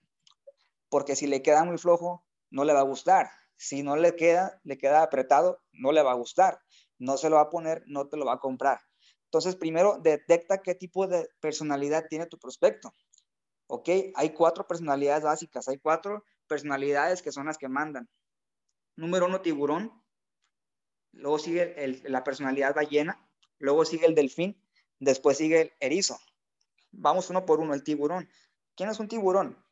Porque 0.88 1.14
si 1.14 1.26
le 1.26 1.42
queda 1.42 1.62
muy 1.64 1.78
flojo, 1.78 2.24
no 2.50 2.64
le 2.64 2.72
va 2.72 2.80
a 2.80 2.84
gustar. 2.84 3.30
Si 3.56 3.82
no 3.82 3.96
le 3.96 4.16
queda, 4.16 4.60
le 4.64 4.76
queda 4.76 5.02
apretado, 5.02 5.62
no 5.72 5.92
le 5.92 6.02
va 6.02 6.12
a 6.12 6.16
gustar. 6.16 6.60
No 6.98 7.16
se 7.16 7.30
lo 7.30 7.36
va 7.36 7.42
a 7.42 7.50
poner, 7.50 7.82
no 7.86 8.08
te 8.08 8.16
lo 8.16 8.24
va 8.26 8.34
a 8.34 8.40
comprar. 8.40 8.80
Entonces, 9.24 9.56
primero, 9.56 9.98
detecta 10.02 10.62
qué 10.62 10.74
tipo 10.74 11.06
de 11.06 11.28
personalidad 11.40 12.06
tiene 12.08 12.26
tu 12.26 12.38
prospecto. 12.38 12.92
¿Ok? 13.66 13.88
Hay 14.14 14.30
cuatro 14.30 14.66
personalidades 14.66 15.24
básicas, 15.24 15.68
hay 15.68 15.78
cuatro 15.78 16.24
personalidades 16.46 17.22
que 17.22 17.32
son 17.32 17.46
las 17.46 17.58
que 17.58 17.68
mandan. 17.68 18.08
Número 18.96 19.26
uno, 19.26 19.40
tiburón. 19.40 19.92
Luego 21.12 21.38
sigue 21.38 21.74
la 22.04 22.24
personalidad 22.24 22.74
ballena. 22.74 23.28
Luego 23.58 23.84
sigue 23.84 24.06
el 24.06 24.14
delfín. 24.14 24.62
Después 24.98 25.36
sigue 25.36 25.60
el 25.60 25.72
erizo. 25.80 26.18
Vamos 26.92 27.28
uno 27.28 27.44
por 27.44 27.60
uno, 27.60 27.74
el 27.74 27.82
tiburón. 27.82 28.28
¿Quién 28.74 28.88
es 28.88 29.00
un 29.00 29.08
tiburón? 29.08 29.62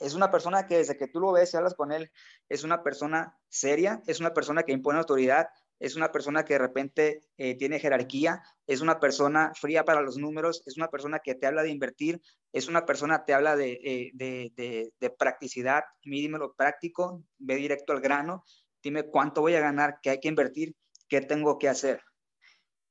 Es 0.00 0.14
una 0.14 0.30
persona 0.30 0.66
que 0.66 0.78
desde 0.78 0.96
que 0.96 1.08
tú 1.08 1.20
lo 1.20 1.32
ves 1.32 1.52
y 1.52 1.56
hablas 1.56 1.74
con 1.74 1.92
él, 1.92 2.10
es 2.48 2.64
una 2.64 2.82
persona 2.82 3.38
seria, 3.48 4.02
es 4.06 4.20
una 4.20 4.34
persona 4.34 4.64
que 4.64 4.72
impone 4.72 4.98
autoridad, 4.98 5.48
es 5.82 5.96
una 5.96 6.12
persona 6.12 6.44
que 6.44 6.54
de 6.54 6.60
repente 6.60 7.24
eh, 7.36 7.56
tiene 7.56 7.80
jerarquía, 7.80 8.40
es 8.68 8.82
una 8.82 9.00
persona 9.00 9.52
fría 9.56 9.84
para 9.84 10.00
los 10.00 10.16
números, 10.16 10.62
es 10.64 10.76
una 10.76 10.86
persona 10.86 11.18
que 11.18 11.34
te 11.34 11.44
habla 11.44 11.64
de 11.64 11.70
invertir, 11.70 12.22
es 12.52 12.68
una 12.68 12.86
persona 12.86 13.18
que 13.18 13.24
te 13.24 13.34
habla 13.34 13.56
de, 13.56 13.80
eh, 13.82 14.10
de, 14.14 14.52
de, 14.54 14.92
de 15.00 15.10
practicidad, 15.10 15.82
lo 16.04 16.54
práctico, 16.54 17.24
ve 17.38 17.56
directo 17.56 17.92
al 17.92 18.00
grano, 18.00 18.44
dime 18.80 19.02
cuánto 19.02 19.40
voy 19.40 19.56
a 19.56 19.60
ganar, 19.60 19.98
qué 20.00 20.10
hay 20.10 20.20
que 20.20 20.28
invertir, 20.28 20.76
qué 21.08 21.20
tengo 21.20 21.58
que 21.58 21.68
hacer. 21.68 22.00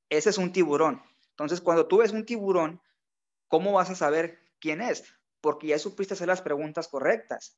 Ese 0.10 0.30
es 0.30 0.38
un 0.38 0.51
tiburón. 0.51 1.01
Entonces, 1.30 1.62
cuando 1.62 1.88
tú 1.88 1.99
ves 1.99 2.12
un 2.12 2.25
tiburón, 2.25 2.82
¿cómo 3.47 3.71
vas 3.71 3.89
a 3.89 3.95
saber 3.95 4.38
quién 4.60 4.82
es? 4.82 5.06
Porque 5.39 5.67
ya 5.67 5.80
supiste 5.80 6.15
hacer 6.15 6.27
las 6.27 6.41
preguntas 6.41 6.89
correctas. 6.89 7.58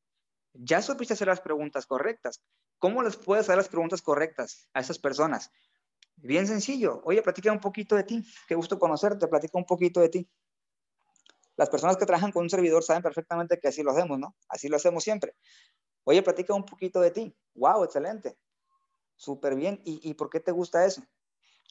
Ya 0.54 0.82
supiste 0.82 1.13
hacer 1.16 1.28
las 1.28 1.42
preguntas 1.42 1.86
correctas. 1.86 2.42
¿Cómo 2.78 3.02
les 3.02 3.16
puedes 3.16 3.46
hacer 3.46 3.58
las 3.58 3.70
preguntas 3.70 4.02
correctas 4.02 4.68
a 4.74 4.82
esas 4.82 5.00
personas? 5.00 5.52
Bien 6.18 6.48
sencillo. 6.48 7.02
Oye, 7.06 7.22
platica 7.22 7.52
un 7.52 7.60
poquito 7.60 7.96
de 7.96 8.04
ti. 8.04 8.26
Qué 8.48 8.56
gusto 8.56 8.78
conocerte. 8.78 9.28
Platica 9.28 9.58
un 9.58 9.66
poquito 9.66 10.00
de 10.00 10.10
ti. 10.10 10.30
Las 11.56 11.70
personas 11.70 11.98
que 11.98 12.06
trabajan 12.06 12.32
con 12.32 12.44
un 12.44 12.50
servidor 12.50 12.84
saben 12.84 13.04
perfectamente 13.04 13.60
que 13.60 13.68
así 13.68 13.84
lo 13.84 13.92
hacemos, 13.92 14.20
¿no? 14.20 14.36
Así 14.48 14.68
lo 14.68 14.76
hacemos 14.76 15.04
siempre. 15.04 15.36
Oye, 16.04 16.22
platica 16.22 16.54
un 16.54 16.66
poquito 16.66 17.00
de 17.02 17.12
ti. 17.12 17.36
Wow, 17.56 17.84
excelente. 17.84 18.38
Súper 19.16 19.56
bien. 19.56 19.82
¿Y, 19.86 20.00
¿Y, 20.10 20.13
por 20.16 20.30
qué 20.30 20.39
te 20.39 20.52
gusta 20.52 20.86
eso? 20.86 21.04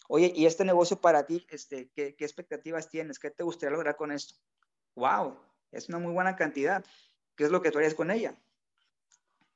Oye, 0.09 0.33
¿y 0.35 0.47
este 0.47 0.65
negocio 0.65 1.01
para 1.01 1.27
ti, 1.27 1.47
este, 1.51 1.91
¿qué, 1.95 2.15
qué 2.15 2.25
expectativas 2.25 2.89
tienes? 2.89 3.19
¿Qué 3.19 3.31
te 3.31 3.43
gustaría 3.45 3.73
lograr 3.73 3.97
con 3.97 4.13
esto? 4.13 4.35
Wow, 4.95 5.39
es 5.71 5.89
una 5.89 5.99
muy 5.99 6.13
buena 6.13 6.37
cantidad. 6.37 6.85
¿Qué 7.37 7.45
es 7.45 7.51
lo 7.51 7.63
que 7.63 7.71
tú 7.71 7.79
harías 7.79 7.95
con 7.95 8.11
ella? 8.11 8.37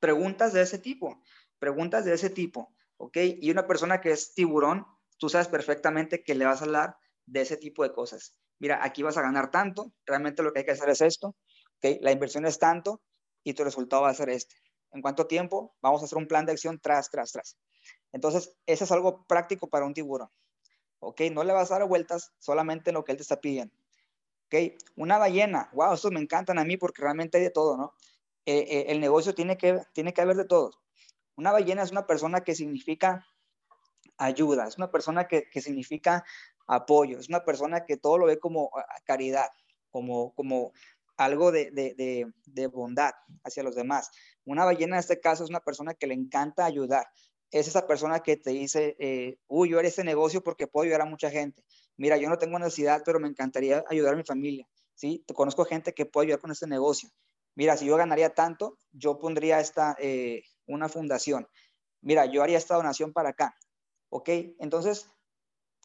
Preguntas 0.06 0.52
de 0.52 0.62
ese 0.62 0.78
tipo 0.78 1.20
preguntas 1.58 2.04
de 2.04 2.14
ese 2.14 2.30
tipo, 2.30 2.74
¿ok? 2.96 3.16
Y 3.40 3.50
una 3.50 3.66
persona 3.66 4.00
que 4.00 4.10
es 4.10 4.34
tiburón, 4.34 4.86
tú 5.18 5.28
sabes 5.28 5.48
perfectamente 5.48 6.22
que 6.22 6.34
le 6.34 6.44
vas 6.44 6.60
a 6.60 6.64
hablar 6.64 6.96
de 7.26 7.40
ese 7.42 7.56
tipo 7.56 7.82
de 7.82 7.92
cosas. 7.92 8.34
Mira, 8.58 8.84
aquí 8.84 9.02
vas 9.02 9.16
a 9.16 9.22
ganar 9.22 9.50
tanto, 9.50 9.92
realmente 10.04 10.42
lo 10.42 10.52
que 10.52 10.60
hay 10.60 10.64
que 10.64 10.72
hacer 10.72 10.88
es 10.88 11.00
esto, 11.00 11.36
¿ok? 11.76 11.98
La 12.00 12.12
inversión 12.12 12.46
es 12.46 12.58
tanto 12.58 13.02
y 13.42 13.54
tu 13.54 13.64
resultado 13.64 14.02
va 14.02 14.10
a 14.10 14.14
ser 14.14 14.30
este. 14.30 14.54
¿En 14.92 15.02
cuánto 15.02 15.26
tiempo? 15.26 15.76
Vamos 15.82 16.02
a 16.02 16.04
hacer 16.06 16.18
un 16.18 16.26
plan 16.26 16.46
de 16.46 16.52
acción 16.52 16.78
tras, 16.80 17.10
tras, 17.10 17.32
tras. 17.32 17.56
Entonces, 18.12 18.56
eso 18.66 18.84
es 18.84 18.92
algo 18.92 19.26
práctico 19.26 19.68
para 19.68 19.84
un 19.84 19.92
tiburón, 19.92 20.30
¿ok? 21.00 21.22
No 21.32 21.44
le 21.44 21.52
vas 21.52 21.70
a 21.70 21.78
dar 21.78 21.88
vueltas 21.88 22.32
solamente 22.38 22.90
en 22.90 22.94
lo 22.94 23.04
que 23.04 23.12
él 23.12 23.18
te 23.18 23.22
está 23.22 23.40
pidiendo. 23.40 23.74
¿Ok? 24.46 24.78
Una 24.94 25.18
ballena, 25.18 25.68
wow, 25.72 25.94
estos 25.94 26.12
me 26.12 26.20
encantan 26.20 26.58
a 26.60 26.64
mí 26.64 26.76
porque 26.76 27.02
realmente 27.02 27.38
hay 27.38 27.44
de 27.44 27.50
todo, 27.50 27.76
¿no? 27.76 27.94
Eh, 28.46 28.64
eh, 28.68 28.84
el 28.88 29.00
negocio 29.00 29.34
tiene 29.34 29.58
que, 29.58 29.82
tiene 29.92 30.14
que 30.14 30.20
haber 30.20 30.36
de 30.36 30.44
todo. 30.44 30.70
Una 31.36 31.52
ballena 31.52 31.82
es 31.82 31.90
una 31.90 32.06
persona 32.06 32.42
que 32.42 32.54
significa 32.54 33.26
ayuda, 34.16 34.68
es 34.68 34.78
una 34.78 34.90
persona 34.90 35.26
que, 35.26 35.48
significa 35.60 36.24
apoyo, 36.68 37.18
es 37.18 37.28
una 37.28 37.44
persona 37.44 37.84
que 37.84 37.96
todo 37.96 38.18
lo 38.18 38.26
ve 38.26 38.38
como 38.38 38.70
caridad, 39.04 39.48
como, 39.90 40.32
como 40.34 40.72
algo 41.16 41.50
de, 41.50 42.32
bondad 42.72 43.12
hacia 43.44 43.62
los 43.62 43.74
demás. 43.74 44.10
Una 44.44 44.64
ballena 44.64 44.96
en 44.96 45.00
este 45.00 45.20
caso 45.20 45.44
es 45.44 45.50
una 45.50 45.60
persona 45.60 45.94
que 45.94 46.06
le 46.06 46.14
encanta 46.14 46.64
ayudar. 46.64 47.06
Es 47.50 47.68
esa 47.68 47.86
persona 47.86 48.20
que 48.20 48.36
te 48.36 48.50
dice, 48.50 48.96
eh, 48.98 49.38
uy, 49.48 49.70
yo 49.70 49.78
haré 49.78 49.88
este 49.88 50.04
negocio 50.04 50.42
porque 50.42 50.66
puedo 50.66 50.84
ayudar 50.84 51.02
a 51.02 51.06
mucha 51.06 51.30
gente. 51.30 51.64
Mira, 51.96 52.16
yo 52.16 52.28
no 52.28 52.38
tengo 52.38 52.58
necesidad, 52.58 53.02
pero 53.04 53.20
me 53.20 53.28
encantaría 53.28 53.84
ayudar 53.88 54.14
a 54.14 54.16
mi 54.16 54.24
familia. 54.24 54.68
¿sí? 54.94 55.24
Conozco 55.34 55.64
gente 55.64 55.92
que 55.94 56.06
puede 56.06 56.26
ayudar 56.26 56.40
con 56.40 56.50
este 56.50 56.66
negocio. 56.66 57.10
Mira, 57.56 57.76
si 57.76 57.86
yo 57.86 57.96
ganaría 57.96 58.34
tanto, 58.34 58.78
yo 58.92 59.18
pondría 59.18 59.60
esta, 59.60 59.96
eh, 59.98 60.42
una 60.66 60.88
fundación. 60.88 61.48
Mira, 62.02 62.26
yo 62.26 62.42
haría 62.42 62.58
esta 62.58 62.76
donación 62.76 63.12
para 63.12 63.30
acá. 63.30 63.56
¿Ok? 64.10 64.28
Entonces, 64.60 65.08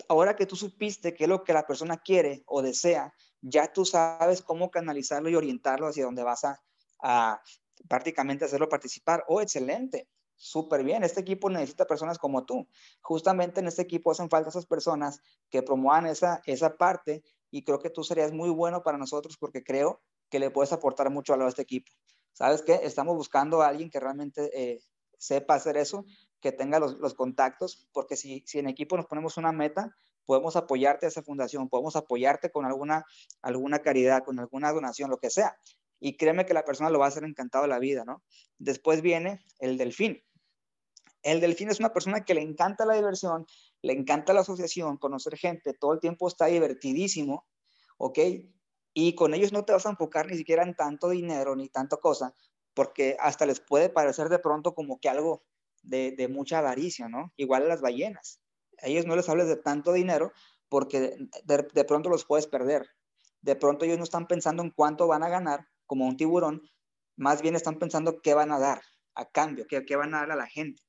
ahora 0.10 0.36
que 0.36 0.46
tú 0.46 0.56
supiste 0.56 1.14
qué 1.14 1.24
es 1.24 1.30
lo 1.30 1.44
que 1.44 1.54
la 1.54 1.66
persona 1.66 1.98
quiere 1.98 2.44
o 2.46 2.62
desea, 2.62 3.14
ya 3.42 3.72
tú 3.72 3.86
sabes 3.86 4.42
cómo 4.42 4.70
canalizarlo 4.70 5.30
y 5.30 5.36
orientarlo 5.36 5.88
hacia 5.88 6.06
donde 6.06 6.24
vas 6.24 6.44
a, 6.44 7.42
prácticamente 7.88 8.46
hacerlo 8.46 8.70
participar. 8.70 9.24
Oh, 9.28 9.42
excelente. 9.42 10.08
Súper 10.36 10.84
bien, 10.84 11.04
este 11.04 11.22
equipo 11.22 11.50
necesita 11.50 11.86
personas 11.86 12.18
como 12.18 12.46
tú. 12.46 12.68
Justamente 13.02 13.60
en 13.62 13.68
este 13.68 13.84
equipo 13.84 14.12
hacen 14.12 14.30
falta 14.30 14.50
esas 14.50 14.66
personas 14.66 15.22
que 15.50 15.64
promuevan 15.64 16.06
esa, 16.08 16.42
esa 16.46 16.78
parte 16.78 17.24
y 17.50 17.64
creo 17.64 17.80
que 17.80 17.90
tú 17.90 18.04
serías 18.04 18.32
muy 18.32 18.50
bueno 18.50 18.84
para 18.84 18.98
nosotros 18.98 19.38
porque 19.38 19.64
creo 19.64 20.02
que 20.32 20.40
le 20.40 20.50
puedes 20.50 20.74
aportar 20.74 21.12
mucho 21.12 21.36
a 21.36 21.48
este 21.48 21.62
equipo. 21.62 21.92
¿sabes 22.34 22.62
qué? 22.64 22.80
Estamos 22.84 23.16
buscando 23.16 23.62
a 23.62 23.68
alguien 23.68 23.90
que 23.90 24.00
realmente 24.00 24.50
eh, 24.54 24.82
sepa 25.18 25.56
hacer 25.56 25.78
eso, 25.78 26.06
que 26.40 26.52
tenga 26.52 26.80
los, 26.80 26.98
los 27.00 27.14
contactos, 27.14 27.88
porque 27.94 28.16
si, 28.16 28.44
si 28.48 28.60
en 28.60 28.68
equipo 28.68 28.98
nos 28.98 29.06
ponemos 29.06 29.38
una 29.38 29.52
meta, 29.52 29.96
podemos 30.26 30.56
apoyarte 30.56 31.06
a 31.06 31.10
esa 31.10 31.22
fundación, 31.22 31.70
podemos 31.70 31.96
apoyarte 31.96 32.50
con 32.50 32.66
alguna, 32.66 33.06
alguna 33.42 33.80
caridad, 33.80 34.24
con 34.24 34.40
alguna 34.40 34.72
donación, 34.72 35.10
lo 35.10 35.18
que 35.18 35.30
sea. 35.30 35.56
Y 36.00 36.18
créeme 36.18 36.46
que 36.46 36.54
la 36.54 36.66
persona 36.66 36.90
lo 36.90 37.00
va 37.00 37.06
a 37.06 37.10
hacer 37.10 37.24
encantado 37.26 37.64
de 37.64 37.70
la 37.70 37.80
vida, 37.80 38.06
¿no? 38.06 38.24
Después 38.58 39.02
viene 39.02 39.44
el 39.60 39.78
delfín. 39.78 40.24
El 41.22 41.42
delfín 41.42 41.70
es 41.70 41.80
una 41.80 41.94
persona 41.94 42.26
que 42.26 42.34
le 42.34 42.42
encanta 42.42 42.86
la 42.86 42.96
diversión, 42.96 43.46
le 43.84 43.94
encanta 43.94 44.34
la 44.34 44.42
asociación, 44.42 44.98
conocer 44.98 45.38
gente, 45.38 45.74
todo 45.74 45.94
el 45.94 46.00
tiempo 46.00 46.28
está 46.28 46.48
divertidísimo, 46.48 47.46
¿ok? 47.98 48.18
Y 48.94 49.16
con 49.16 49.34
ellos 49.34 49.54
no 49.54 49.64
te 49.64 49.74
vas 49.74 49.86
a 49.86 49.90
enfocar 49.90 50.28
ni 50.28 50.38
siquiera 50.38 50.64
en 50.64 50.76
tanto 50.76 51.10
dinero 51.10 51.56
ni 51.56 51.70
tanto 51.70 52.00
cosa, 52.00 52.36
porque 52.74 53.18
hasta 53.20 53.46
les 53.46 53.60
puede 53.60 53.90
parecer 53.90 54.30
de 54.30 54.40
pronto 54.40 54.74
como 54.74 55.00
que 55.00 55.10
algo 55.10 55.44
de, 55.84 56.12
de 56.12 56.28
mucha 56.28 56.60
avaricia, 56.60 57.08
¿no? 57.08 57.34
Igual 57.38 57.64
a 57.64 57.68
las 57.68 57.82
ballenas. 57.82 58.42
A 58.82 58.88
ellos 58.88 59.06
no 59.06 59.16
les 59.16 59.30
hables 59.30 59.48
de 59.48 59.58
tanto 59.58 59.94
dinero 59.94 60.32
porque 60.70 61.18
de, 61.44 61.68
de, 61.74 61.84
pronto 61.84 62.10
los 62.10 62.26
puedes 62.26 62.48
perder. 62.48 62.88
De 63.42 63.56
pronto 63.56 63.86
ellos 63.86 63.98
no 63.98 64.04
están 64.04 64.28
pensando 64.28 64.64
en 64.64 64.72
cuánto 64.72 65.08
van 65.08 65.24
a 65.24 65.30
ganar 65.30 65.68
como 65.86 66.08
un 66.08 66.16
tiburón, 66.16 66.62
más 67.18 67.42
bien 67.42 67.56
están 67.56 67.78
pensando 67.78 68.22
qué 68.22 68.34
van 68.34 68.52
a 68.52 68.60
dar 68.60 68.82
a 69.14 69.30
cambio, 69.30 69.68
qué, 69.68 69.86
qué 69.86 69.98
van 69.98 70.16
a 70.16 70.20
dar 70.20 70.32
a 70.32 70.36
la 70.38 70.48
gente. 70.48 70.82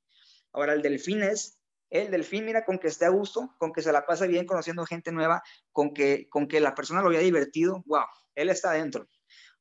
Ahora, 0.53 0.73
el 0.75 0.83
delfín 0.83 1.23
es, 1.23 1.59
el 1.93 2.11
delfín, 2.11 2.47
mira, 2.47 2.65
con 2.65 2.79
que 2.79 2.89
esté 2.89 3.05
a 3.05 3.11
gusto, 3.11 3.55
con 3.59 3.71
que 3.71 3.83
se 3.83 3.93
la 3.93 4.07
pase 4.07 4.27
bien 4.27 4.47
conociendo 4.47 4.87
gente 4.87 5.13
nueva, 5.13 5.43
con 5.73 5.93
que, 5.93 6.27
con 6.31 6.49
que 6.49 6.59
la 6.59 6.75
persona 6.75 7.03
lo 7.03 7.11
haya 7.11 7.21
divertido, 7.21 7.83
wow, 7.85 8.05
él 8.35 8.49
está 8.49 8.71
adentro. 8.71 9.07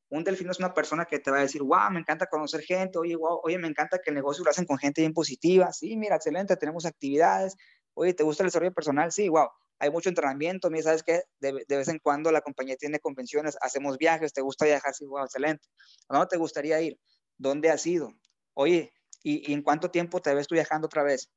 Un 0.08 0.24
delfín 0.24 0.50
es 0.50 0.60
una 0.60 0.74
persona 0.74 1.06
que 1.06 1.20
te 1.20 1.30
va 1.30 1.40
a 1.40 1.42
decir, 1.42 1.62
wow, 1.62 1.92
me 1.92 2.00
encanta 2.00 2.28
conocer 2.28 2.62
gente, 2.62 2.98
oye, 2.98 3.18
wow, 3.18 3.42
oye, 3.44 3.58
me 3.58 3.68
encanta 3.68 4.00
que 4.00 4.12
el 4.12 4.16
negocio 4.16 4.46
lo 4.46 4.50
hacen 4.50 4.66
con 4.66 4.78
gente 4.78 5.02
bien 5.02 5.14
positiva, 5.14 5.74
sí, 5.74 5.98
mira, 5.98 6.16
excelente, 6.16 6.56
tenemos 6.56 6.86
actividades, 6.86 7.56
oye, 7.96 8.14
¿te 8.14 8.24
gusta 8.24 8.44
el 8.44 8.48
desarrollo 8.48 8.74
personal? 8.74 9.12
Sí, 9.12 9.28
wow, 9.28 9.50
hay 9.80 9.90
mucho 9.90 10.08
entrenamiento, 10.08 10.70
mira, 10.70 10.84
sabes 10.84 11.04
que 11.04 11.24
de, 11.42 11.66
de, 11.68 11.78
vez 11.78 11.90
en 11.90 12.00
cuando 12.00 12.32
la 12.32 12.40
compañía 12.40 12.78
tiene 12.78 13.00
convenciones, 13.00 13.58
hacemos 13.62 13.98
viajes, 13.98 14.32
¿te 14.32 14.40
gusta 14.40 14.66
viajar? 14.66 14.94
Sí, 14.94 15.06
wow, 15.06 15.26
excelente. 15.26 15.68
¿A 16.08 16.14
dónde 16.16 16.30
te 16.30 16.38
gustaría 16.38 16.80
ir? 16.80 16.98
¿Dónde 17.38 17.70
has 17.70 17.86
ido? 17.86 18.14
Oye, 18.54 18.94
¿y, 19.22 19.52
¿y 19.52 19.54
en 19.54 19.64
cuánto 19.64 19.92
tiempo 19.92 20.22
te 20.22 20.34
ves 20.34 20.48
tú 20.48 20.56
viajando 20.56 20.86
otra 20.86 21.04
vez? 21.04 21.30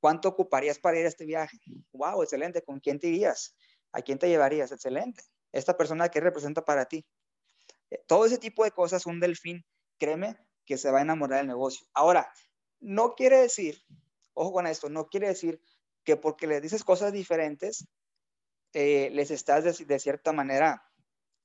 ¿Cuánto 0.00 0.28
ocuparías 0.28 0.78
para 0.78 0.98
ir 0.98 1.06
a 1.06 1.08
este 1.08 1.24
viaje? 1.24 1.58
Wow, 1.92 2.22
excelente. 2.22 2.62
¿Con 2.62 2.80
quién 2.80 2.98
te 2.98 3.08
irías? 3.08 3.56
¿A 3.92 4.02
quién 4.02 4.18
te 4.18 4.28
llevarías? 4.28 4.72
Excelente. 4.72 5.22
Esta 5.52 5.76
persona 5.76 6.08
que 6.08 6.20
representa 6.20 6.64
para 6.64 6.84
ti. 6.86 7.06
Eh, 7.90 8.02
todo 8.06 8.26
ese 8.26 8.38
tipo 8.38 8.64
de 8.64 8.70
cosas, 8.70 9.06
un 9.06 9.20
delfín, 9.20 9.64
créeme 9.98 10.36
que 10.64 10.76
se 10.76 10.90
va 10.90 10.98
a 10.98 11.02
enamorar 11.02 11.38
del 11.38 11.46
negocio. 11.46 11.86
Ahora, 11.94 12.30
no 12.80 13.14
quiere 13.14 13.38
decir, 13.38 13.82
ojo 14.34 14.52
con 14.52 14.66
esto, 14.66 14.90
no 14.90 15.08
quiere 15.08 15.28
decir 15.28 15.60
que 16.04 16.16
porque 16.16 16.46
les 16.46 16.62
dices 16.62 16.84
cosas 16.84 17.12
diferentes, 17.12 17.88
eh, 18.72 19.10
les 19.12 19.30
estás 19.30 19.64
de, 19.64 19.84
de, 19.84 19.98
cierta 19.98 20.32
manera, 20.32 20.82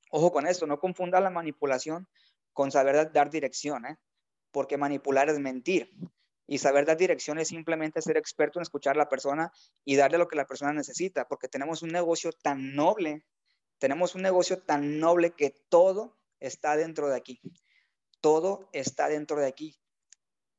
ojo 0.10 0.32
con 0.32 0.48
esto, 0.48 0.68
no 0.68 0.80
confunda 0.80 1.22
la 1.22 1.30
manipulación 1.30 2.08
con 2.54 2.72
saber 2.72 3.12
dar 3.12 3.30
dirección, 3.30 3.86
¿eh? 3.86 3.98
porque 4.52 4.78
manipular 4.78 5.30
es 5.30 5.40
mentir. 5.40 5.92
Y 6.52 6.58
saber 6.58 6.86
dar 6.86 6.98
dirección 6.98 7.40
es 7.40 7.48
simplemente 7.48 8.02
ser 8.02 8.18
experto 8.18 8.60
en 8.60 8.64
escuchar 8.64 8.98
a 8.98 8.98
la 8.98 9.08
persona 9.08 9.54
y 9.86 9.96
darle 9.96 10.18
lo 10.18 10.28
que 10.28 10.36
la 10.36 10.46
persona 10.46 10.74
necesita, 10.74 11.26
porque 11.30 11.48
tenemos 11.48 11.82
un 11.82 11.92
negocio 11.92 12.34
tan 12.34 12.76
noble, 12.76 13.26
tenemos 13.78 14.16
un 14.16 14.22
negocio 14.22 14.62
tan 14.62 15.00
noble 15.00 15.32
que 15.32 15.56
todo 15.70 16.20
está 16.42 16.76
dentro 16.76 17.08
de 17.08 17.16
aquí. 17.16 17.40
Todo 18.20 18.68
está 18.74 19.08
dentro 19.08 19.40
de 19.40 19.48
aquí. 19.48 19.80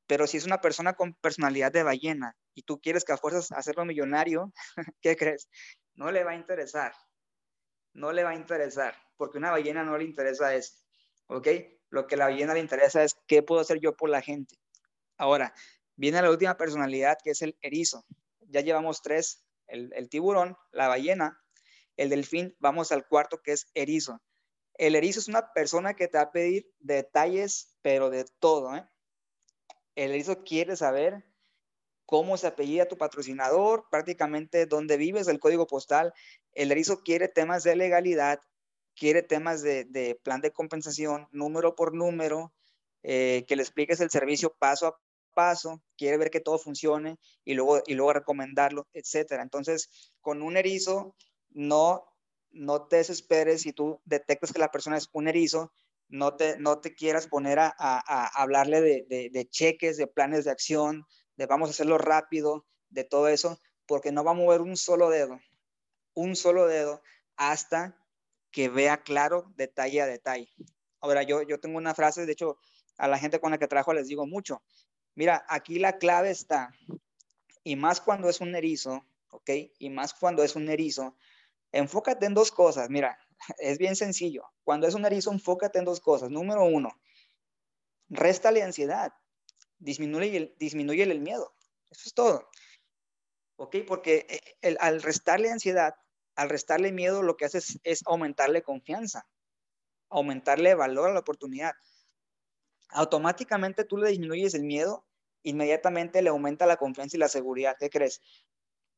Pero 0.07 0.27
si 0.27 0.39
es 0.39 0.47
una 0.47 0.63
persona 0.63 0.95
con 0.95 1.13
personalidad 1.13 1.71
de 1.71 1.83
ballena 1.83 2.39
y 2.55 2.63
tú 2.63 2.81
quieres 2.81 3.05
que 3.05 3.13
a 3.13 3.19
fuerzas 3.19 3.53
hacerlo 3.53 3.85
millonario, 3.85 4.51
¿qué 5.03 5.15
crees? 5.15 5.51
No 5.93 6.11
le 6.11 6.25
va 6.25 6.31
a 6.31 6.37
interesar. 6.37 6.95
No 7.93 8.13
le 8.13 8.25
va 8.25 8.31
a 8.31 8.35
interesar, 8.35 8.97
porque 9.19 9.37
una 9.37 9.51
ballena 9.51 9.85
no 9.85 9.99
le 9.99 10.05
interesa 10.05 10.55
eso. 10.55 10.73
¿Ok? 11.27 11.49
Lo 11.91 12.07
que 12.07 12.17
la 12.17 12.25
ballena 12.25 12.55
le 12.55 12.61
interesa 12.61 13.05
es 13.05 13.15
qué 13.27 13.43
puedo 13.43 13.61
hacer 13.61 13.79
yo 13.79 13.95
por 13.95 14.09
la 14.09 14.23
gente. 14.23 14.57
Ahora, 15.19 15.55
viene 15.97 16.23
la 16.23 16.31
última 16.31 16.57
personalidad 16.57 17.19
que 17.23 17.31
es 17.31 17.43
el 17.43 17.57
erizo. 17.61 18.05
Ya 18.41 18.61
llevamos 18.61 19.03
tres, 19.03 19.45
el, 19.67 20.09
tiburón, 20.09 20.57
la 20.71 20.89
ballena, 20.89 21.41
el 21.97 22.11
delfín, 22.11 22.55
vamos 22.59 22.93
al 22.93 23.07
cuarto 23.07 23.41
que 23.43 23.53
es 23.53 23.69
erizo. 23.75 24.21
El 24.75 24.95
erizo 24.95 25.21
es 25.21 25.29
una 25.29 25.53
persona 25.53 25.95
que 25.95 26.09
te 26.09 26.19
va 26.19 26.25
a 26.25 26.33
pedir 26.33 26.71
detalles, 26.81 27.75
pero 27.83 28.11
de 28.11 28.25
todo. 28.39 28.75
¿eh? 28.77 28.87
El 29.95 30.13
erizo 30.13 30.43
quiere 30.45 30.77
saber 30.77 31.25
cómo 32.07 32.37
se 32.37 32.47
apellida 32.47 32.89
tu 32.89 32.99
patrocinador, 32.99 33.87
prácticamente 33.91 34.67
dónde 34.67 34.97
vives, 34.97 35.29
el 35.29 35.41
código 35.41 35.67
postal. 35.67 36.13
El 36.53 36.73
erizo 36.73 37.03
quiere 37.03 37.29
temas 37.29 37.63
de 37.63 37.77
legalidad, 37.77 38.41
quiere 38.95 39.23
temas 39.23 39.63
de, 39.63 39.85
de 39.85 40.19
plan 40.23 40.41
de 40.41 40.53
compensación, 40.53 41.29
número 41.33 41.75
por 41.75 41.95
número, 41.95 42.53
eh, 43.05 43.45
que 43.49 43.57
le 43.57 43.63
expliques 43.63 44.01
el 44.01 44.11
servicio 44.11 44.55
paso 44.59 44.87
a 44.87 45.01
paso, 45.33 45.83
quiere 45.97 46.19
ver 46.19 46.31
que 46.31 46.41
todo 46.41 46.59
funcione 46.59 47.19
y 47.45 47.55
luego, 47.55 47.83
y 47.87 47.95
luego 47.95 48.13
recomendarlo, 48.13 48.87
etcétera. 48.93 49.43
Entonces, 49.43 50.13
con 50.21 50.43
un 50.43 50.57
erizo 50.57 51.15
no 51.51 52.13
no 52.53 52.87
te 52.87 52.97
desesperes 52.97 53.63
si 53.63 53.73
tú 53.73 54.01
detectas 54.05 54.53
que 54.53 54.59
la 54.59 54.71
persona 54.71 54.97
es 54.97 55.09
un 55.13 55.29
erizo, 55.29 55.73
no 56.09 56.37
te, 56.37 56.59
no 56.59 56.81
te 56.81 56.95
quieras 56.95 57.27
poner 57.27 57.59
a, 57.59 57.73
hablarle 58.35 58.81
de, 58.81 59.07
de, 59.09 59.31
de, 59.31 59.49
cheques, 59.49 59.97
de 59.97 60.07
planes 60.07 60.45
de 60.45 60.51
acción, 60.51 61.05
de 61.37 61.47
vamos 61.47 61.69
a 61.69 61.73
hacerlo 61.73 61.99
rápido, 61.99 62.67
de 62.91 63.05
todo 63.05 63.29
eso, 63.29 63.59
porque 63.87 64.13
no 64.13 64.23
va 64.23 64.33
a 64.33 64.35
mover 64.35 64.61
un 64.61 64.77
solo 64.77 65.09
dedo, 65.09 65.41
un 66.15 66.37
solo 66.37 66.67
dedo, 66.67 67.03
hasta 67.37 67.99
que 68.51 68.69
vea 68.69 69.03
claro 69.03 69.51
detalle 69.57 70.03
a 70.03 70.07
detalle. 70.07 70.51
Ahora, 71.01 71.23
yo, 71.23 71.43
yo 71.43 71.59
tengo 71.59 71.79
una 71.79 71.95
frase, 71.95 72.27
de 72.27 72.33
hecho, 72.33 72.59
a 72.99 73.09
la 73.09 73.19
gente 73.19 73.41
con 73.41 73.51
la 73.51 73.59
que 73.59 73.67
trabajo 73.67 73.95
les 73.95 74.09
digo 74.09 74.27
mucho, 74.27 74.63
mira, 75.15 75.45
aquí 75.49 75.79
la 75.79 75.99
clave 75.99 76.31
está, 76.31 76.73
y 77.65 77.77
más 77.77 78.01
cuando 78.01 78.29
es 78.29 78.41
un 78.41 78.55
erizo, 78.55 79.05
¿ok? 79.31 79.51
Y 79.79 79.91
más 79.91 80.15
cuando 80.15 80.43
es 80.43 80.57
un 80.57 80.69
erizo, 80.69 81.17
enfócate 81.71 82.27
en 82.27 82.35
dos 82.35 82.51
cosas. 82.51 82.91
Mira, 82.91 83.19
es 83.59 83.79
bien 83.79 83.97
sencillo. 83.97 84.45
Cuando 84.65 84.87
es 84.87 84.95
un 84.95 85.05
erizo, 85.05 85.33
enfócate 85.33 85.79
en 85.79 85.85
dos 85.85 86.01
cosas. 86.01 86.31
Número 86.31 86.65
uno, 86.65 86.91
réstale 88.09 88.63
ansiedad. 88.63 89.13
Disminuye 89.79 90.55
el, 90.57 91.21
miedo. 91.21 91.55
Eso 91.91 92.03
es 92.07 92.15
todo. 92.15 92.49
¿Ok? 93.57 93.79
Porque 93.87 94.27
eh, 94.63 94.77
al 94.79 95.03
restarle 95.03 95.51
ansiedad, 95.51 95.95
al 96.37 96.49
restarle 96.49 96.93
miedo, 96.93 97.23
lo 97.23 97.37
que 97.37 97.47
haces 97.47 97.81
es 97.83 98.03
aumentarle 98.07 98.63
confianza, 98.63 99.27
aumentarle 100.09 100.75
valor 100.75 101.11
a 101.11 101.15
la 101.15 101.21
oportunidad. 101.21 101.73
Automáticamente 102.93 103.85
tú 103.85 103.97
le 103.97 104.11
disminuyes 104.11 104.55
el 104.55 104.65
miedo, 104.65 105.07
inmediatamente 105.43 106.23
le 106.23 106.31
aumenta 106.31 106.67
la 106.67 106.77
confianza 106.77 107.17
y 107.17 107.21
la 107.21 107.29
seguridad. 107.29 107.77
¿Qué 107.79 107.91
crees? 107.91 108.21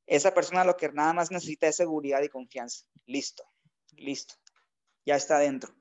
Esa 0.06 0.34
persona 0.34 0.64
lo 0.64 0.76
que 0.76 0.90
nada 0.90 1.12
más 1.12 1.30
necesita 1.30 1.66
es 1.66 1.76
seguridad 1.76 2.22
y 2.22 2.28
confianza. 2.28 2.84
Listo, 3.06 3.44
listo. 3.96 4.34
Ya 5.06 5.16
está 5.16 5.38
dentro. 5.38 5.74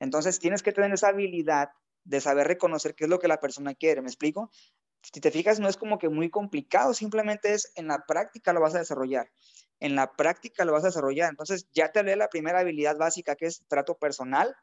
Entonces 0.00 0.38
tienes 0.38 0.62
que 0.62 0.72
tener 0.72 0.92
esa 0.92 1.08
habilidad 1.08 1.70
de 2.04 2.20
saber 2.20 2.46
reconocer 2.46 2.94
qué 2.94 3.04
es 3.04 3.10
lo 3.10 3.18
que 3.18 3.28
la 3.28 3.40
persona 3.40 3.74
quiere. 3.74 4.00
¿Me 4.00 4.08
explico? 4.08 4.50
Si 5.02 5.20
te 5.20 5.30
fijas, 5.30 5.60
no 5.60 5.68
es 5.68 5.76
como 5.76 5.98
que 5.98 6.08
muy 6.08 6.30
complicado, 6.30 6.92
simplemente 6.92 7.52
es 7.52 7.72
en 7.76 7.86
la 7.86 8.04
práctica 8.06 8.52
lo 8.52 8.60
vas 8.60 8.74
a 8.74 8.78
desarrollar. 8.78 9.30
En 9.78 9.94
la 9.94 10.12
práctica 10.12 10.64
lo 10.64 10.72
vas 10.72 10.84
a 10.84 10.88
desarrollar. 10.88 11.30
Entonces 11.30 11.68
ya 11.72 11.92
te 11.92 12.00
hablé 12.00 12.16
la 12.16 12.28
primera 12.28 12.60
habilidad 12.60 12.96
básica 12.96 13.36
que 13.36 13.46
es 13.46 13.64
trato 13.68 13.96
personal, 13.96 14.56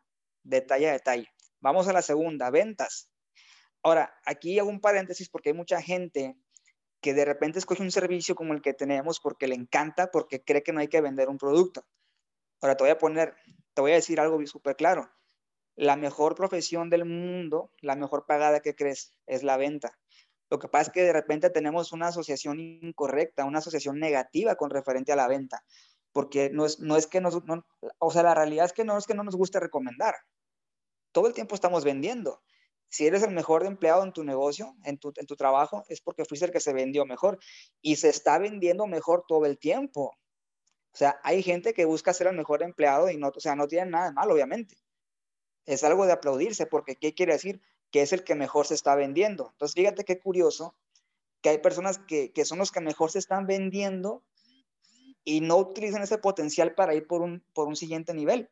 detalle 0.44 0.89
a 0.89 0.94
detalle. 0.94 1.30
Vamos 1.60 1.88
a 1.88 1.94
la 1.94 2.02
segunda, 2.02 2.50
ventas. 2.50 3.10
Ahora, 3.84 4.13
aquí 4.26 4.58
hago 4.60 4.70
un 4.70 4.82
paréntesis 4.82 5.30
porque 5.30 5.50
hay 5.50 5.56
mucha 5.56 5.82
gente 5.82 6.36
que 7.02 7.13
de 7.13 7.26
repente 7.26 7.60
escoge 7.60 7.84
un 7.84 7.91
servicio 7.91 8.34
como 8.34 8.54
el 8.54 8.62
que 8.62 8.74
tenemos 8.74 9.20
porque 9.20 9.48
le 9.48 9.56
encanta, 9.56 10.10
porque 10.12 10.44
cree 10.44 10.63
que 10.63 10.74
no 10.74 10.80
hay 10.80 10.88
que 10.88 11.02
vender 11.02 11.30
un 11.30 11.38
producto. 11.38 11.86
Ahora 12.62 12.76
te 12.76 12.84
voy 12.84 12.91
a 12.91 12.98
poner, 12.98 13.36
te 13.74 13.82
voy 13.82 13.91
a 13.91 13.96
decir 13.96 14.20
algo 14.20 14.44
súper 14.48 14.76
claro. 14.76 15.12
La 15.76 15.98
mejor 15.98 16.36
profesión 16.36 16.89
del 16.89 17.06
mundo, 17.06 17.72
la 17.82 17.96
mejor 17.96 18.26
pagada 18.26 18.62
que 18.62 18.76
crees, 18.76 19.12
es 19.28 19.44
la 19.44 19.58
venta. 19.58 20.00
Lo 20.50 20.58
que 20.58 20.68
pasa 20.68 20.89
es 20.89 20.89
que 20.94 21.04
de 21.04 21.13
repente 21.13 21.50
tenemos 21.50 21.91
una 21.91 22.08
asociación 22.08 22.60
incorrecta, 22.60 23.46
una 23.46 23.60
asociación 23.60 24.00
negativa 24.00 24.56
con 24.56 24.70
referente 24.70 25.12
a 25.12 25.15
la 25.15 25.28
venta, 25.28 25.63
porque 26.12 26.50
no 26.50 26.65
es, 26.65 26.80
no 26.80 26.98
es 26.98 27.08
que 27.08 27.22
nos, 27.22 27.44
no, 27.46 27.65
o 28.00 28.12
sea, 28.12 28.24
la 28.24 28.34
realidad 28.34 28.65
es 28.65 28.74
que 28.74 28.84
no 28.84 28.98
es 28.98 29.06
que 29.06 29.15
no 29.15 29.24
nos 29.24 29.36
guste 29.36 29.60
recomendar. 29.60 30.15
Todo 31.15 31.28
el 31.28 31.34
tiempo 31.34 31.56
estamos 31.56 31.86
vendiendo 31.86 32.41
si 32.89 33.08
eres 33.08 33.23
el 33.23 33.32
mejor 33.32 33.65
empleado 33.65 34.04
en 34.04 34.12
tu 34.12 34.25
negocio, 34.25 34.75
en 34.84 34.97
tu, 34.97 35.13
en 35.15 35.25
tu 35.25 35.38
trabajo, 35.38 35.86
es 35.88 36.01
porque 36.01 36.25
fuiste 36.25 36.45
el 36.45 36.51
que 36.51 36.60
se 36.60 36.73
vendió 36.73 37.06
mejor 37.06 37.39
y 37.82 37.95
se 37.95 38.10
está 38.10 38.38
vendiendo 38.38 38.86
mejor 38.86 39.23
todo 39.25 39.45
el 39.45 39.58
tiempo. 39.58 40.17
O 40.91 40.97
sea, 40.97 41.19
hay 41.23 41.41
gente 41.41 41.73
que 41.73 41.86
busca 41.86 42.13
ser 42.13 42.28
el 42.28 42.36
mejor 42.36 42.63
empleado 42.63 43.10
y 43.10 43.15
no, 43.15 43.32
o 43.36 43.39
sea, 43.39 43.56
no 43.56 43.67
tiene 43.67 43.91
nada 43.91 44.08
de 44.08 44.12
malo, 44.12 44.34
obviamente. 44.34 44.75
Es 45.65 45.86
algo 45.86 46.06
de 46.06 46.12
aplaudirse 46.12 46.65
porque 46.65 46.97
¿qué 46.97 47.13
quiere 47.13 47.34
decir? 47.34 47.62
que 47.91 48.01
es 48.01 48.12
el 48.12 48.25
que 48.25 48.36
mejor 48.36 48.67
se 48.67 48.73
está 48.73 48.93
vendiendo. 48.95 49.51
Entonces, 49.51 49.73
fíjate 49.73 50.04
qué 50.04 50.19
curioso 50.19 50.75
que 51.41 51.47
hay 51.47 51.60
personas 51.60 51.97
que, 51.97 52.34
que 52.34 52.43
son 52.43 52.58
los 52.58 52.73
que 52.73 52.82
mejor 52.82 53.10
se 53.10 53.19
están 53.19 53.47
vendiendo 53.47 54.21
y 55.23 55.39
no 55.39 55.56
utilizan 55.56 56.01
ese 56.01 56.17
potencial 56.17 56.75
para 56.75 56.93
ir 56.93 57.08
por 57.08 57.21
un, 57.21 57.45
por 57.54 57.67
un 57.69 57.78
siguiente 57.78 58.13
nivel. 58.13 58.49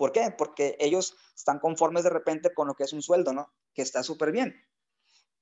¿Por 0.00 0.12
qué? 0.12 0.30
Porque 0.30 0.78
ellos 0.80 1.14
están 1.36 1.58
conformes 1.58 2.04
de 2.04 2.08
repente 2.08 2.54
con 2.54 2.66
lo 2.66 2.74
que 2.74 2.84
es 2.84 2.94
un 2.94 3.02
sueldo, 3.02 3.34
¿no? 3.34 3.52
Que 3.74 3.82
está 3.82 4.02
súper 4.02 4.32
bien. 4.32 4.58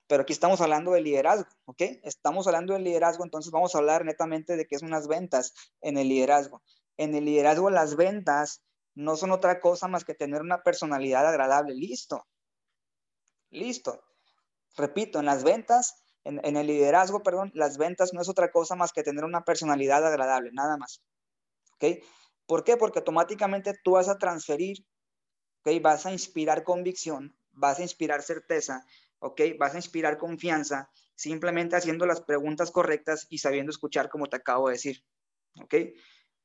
Pero 0.08 0.22
aquí 0.22 0.32
estamos 0.32 0.60
hablando 0.60 0.90
de 0.90 1.00
liderazgo, 1.00 1.48
¿ok? 1.66 1.80
Estamos 2.02 2.48
hablando 2.48 2.74
de 2.74 2.80
liderazgo, 2.80 3.22
entonces 3.22 3.52
vamos 3.52 3.72
a 3.72 3.78
hablar 3.78 4.04
netamente 4.04 4.56
de 4.56 4.66
qué 4.66 4.76
son 4.76 4.90
las 4.90 5.06
ventas 5.06 5.54
en 5.80 5.96
el 5.96 6.08
liderazgo. 6.08 6.60
En 6.96 7.14
el 7.14 7.26
liderazgo 7.26 7.70
las 7.70 7.94
ventas 7.94 8.64
no 8.96 9.14
son 9.14 9.30
otra 9.30 9.60
cosa 9.60 9.86
más 9.86 10.04
que 10.04 10.14
tener 10.14 10.42
una 10.42 10.64
personalidad 10.64 11.24
agradable. 11.24 11.76
Listo. 11.76 12.26
Listo. 13.50 14.02
Repito, 14.76 15.20
en 15.20 15.26
las 15.26 15.44
ventas, 15.44 16.02
en, 16.24 16.56
el 16.56 16.66
liderazgo, 16.66 17.22
perdón, 17.22 17.52
las 17.54 17.78
ventas 17.78 18.12
no 18.12 18.22
es 18.22 18.28
otra 18.28 18.50
cosa 18.50 18.74
más 18.74 18.92
que 18.92 19.04
tener 19.04 19.24
una 19.24 19.44
personalidad 19.44 20.04
agradable, 20.04 20.50
nada 20.52 20.76
más. 20.76 21.00
¿Ok? 21.74 22.02
¿Por 22.48 22.64
qué? 22.64 22.78
Porque 22.78 23.00
automáticamente 23.00 23.74
tú 23.84 23.92
vas 23.92 24.08
a 24.08 24.16
transferir, 24.16 24.78
¿ok? 25.60 25.82
Vas 25.82 26.06
a 26.06 26.12
inspirar 26.12 26.64
convicción, 26.64 27.38
vas 27.52 27.78
a 27.78 27.82
inspirar 27.82 28.22
certeza, 28.22 28.86
¿ok? 29.18 29.42
Vas 29.58 29.74
a 29.74 29.76
inspirar 29.76 30.16
confianza 30.16 30.90
simplemente 31.14 31.76
haciendo 31.76 32.06
las 32.06 32.22
preguntas 32.22 32.70
correctas 32.70 33.26
y 33.28 33.38
sabiendo 33.38 33.70
escuchar 33.70 34.08
como 34.08 34.28
te 34.28 34.36
acabo 34.36 34.68
de 34.68 34.74
decir, 34.74 35.04
¿ok? 35.60 35.74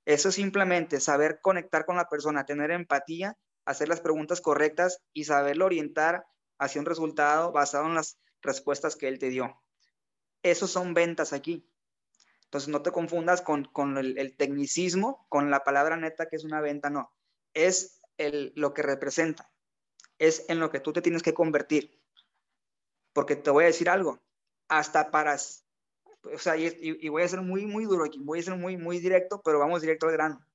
Eso 0.04 0.30
simplemente 0.30 1.00
saber 1.00 1.40
conectar 1.42 1.86
con 1.86 1.96
la 1.96 2.10
persona, 2.10 2.46
tener 2.46 2.72
empatía, 2.72 3.38
hacer 3.64 3.88
las 3.88 4.02
preguntas 4.02 4.42
correctas 4.42 5.00
y 5.14 5.24
saberlo 5.24 5.66
orientar 5.66 6.26
hacia 6.60 6.82
un 6.82 6.86
resultado 6.86 7.54
basado 7.54 7.86
en 7.86 7.96
las 7.96 8.20
respuestas 8.42 8.98
que 8.98 9.08
él 9.08 9.20
te 9.20 9.30
dio. 9.30 9.58
Esos 10.44 10.70
son 10.70 10.94
ventas 10.94 11.32
aquí. 11.32 11.66
Entonces 12.54 12.70
no 12.70 12.84
te 12.84 12.92
confundas 12.92 13.42
con, 13.42 13.98
el, 13.98 14.38
tecnicismo, 14.38 15.26
con 15.28 15.50
la 15.50 15.64
palabra 15.64 15.98
neta 15.98 16.30
que 16.30 16.36
es 16.36 16.44
una 16.44 16.62
venta, 16.62 16.92
no. 16.92 17.12
Es 17.56 18.00
el, 18.18 18.54
lo 18.56 18.76
que 18.76 18.84
representa. 18.84 19.52
Es 20.20 20.46
en 20.50 20.60
lo 20.60 20.70
que 20.70 20.80
tú 20.80 20.94
te 20.94 21.02
tienes 21.02 21.24
que 21.24 21.34
convertir. 21.34 22.00
Porque 23.12 23.36
te 23.36 23.50
voy 23.50 23.64
a 23.64 23.68
decir 23.68 23.90
algo, 23.90 24.20
hasta 24.68 25.10
para, 25.10 25.34
o 25.34 26.38
sea, 26.38 26.56
y, 26.56 27.10
voy 27.10 27.24
a 27.24 27.28
ser 27.28 27.42
muy, 27.42 27.66
muy 27.66 27.86
duro 27.86 28.06
aquí, 28.06 28.20
voy 28.22 28.42
a 28.42 28.44
ser 28.44 28.56
muy, 28.56 28.78
muy 28.78 29.00
directo, 29.00 29.42
pero 29.44 29.58
vamos 29.58 29.82
directo 29.82 30.06
al 30.06 30.14
grano. 30.14 30.46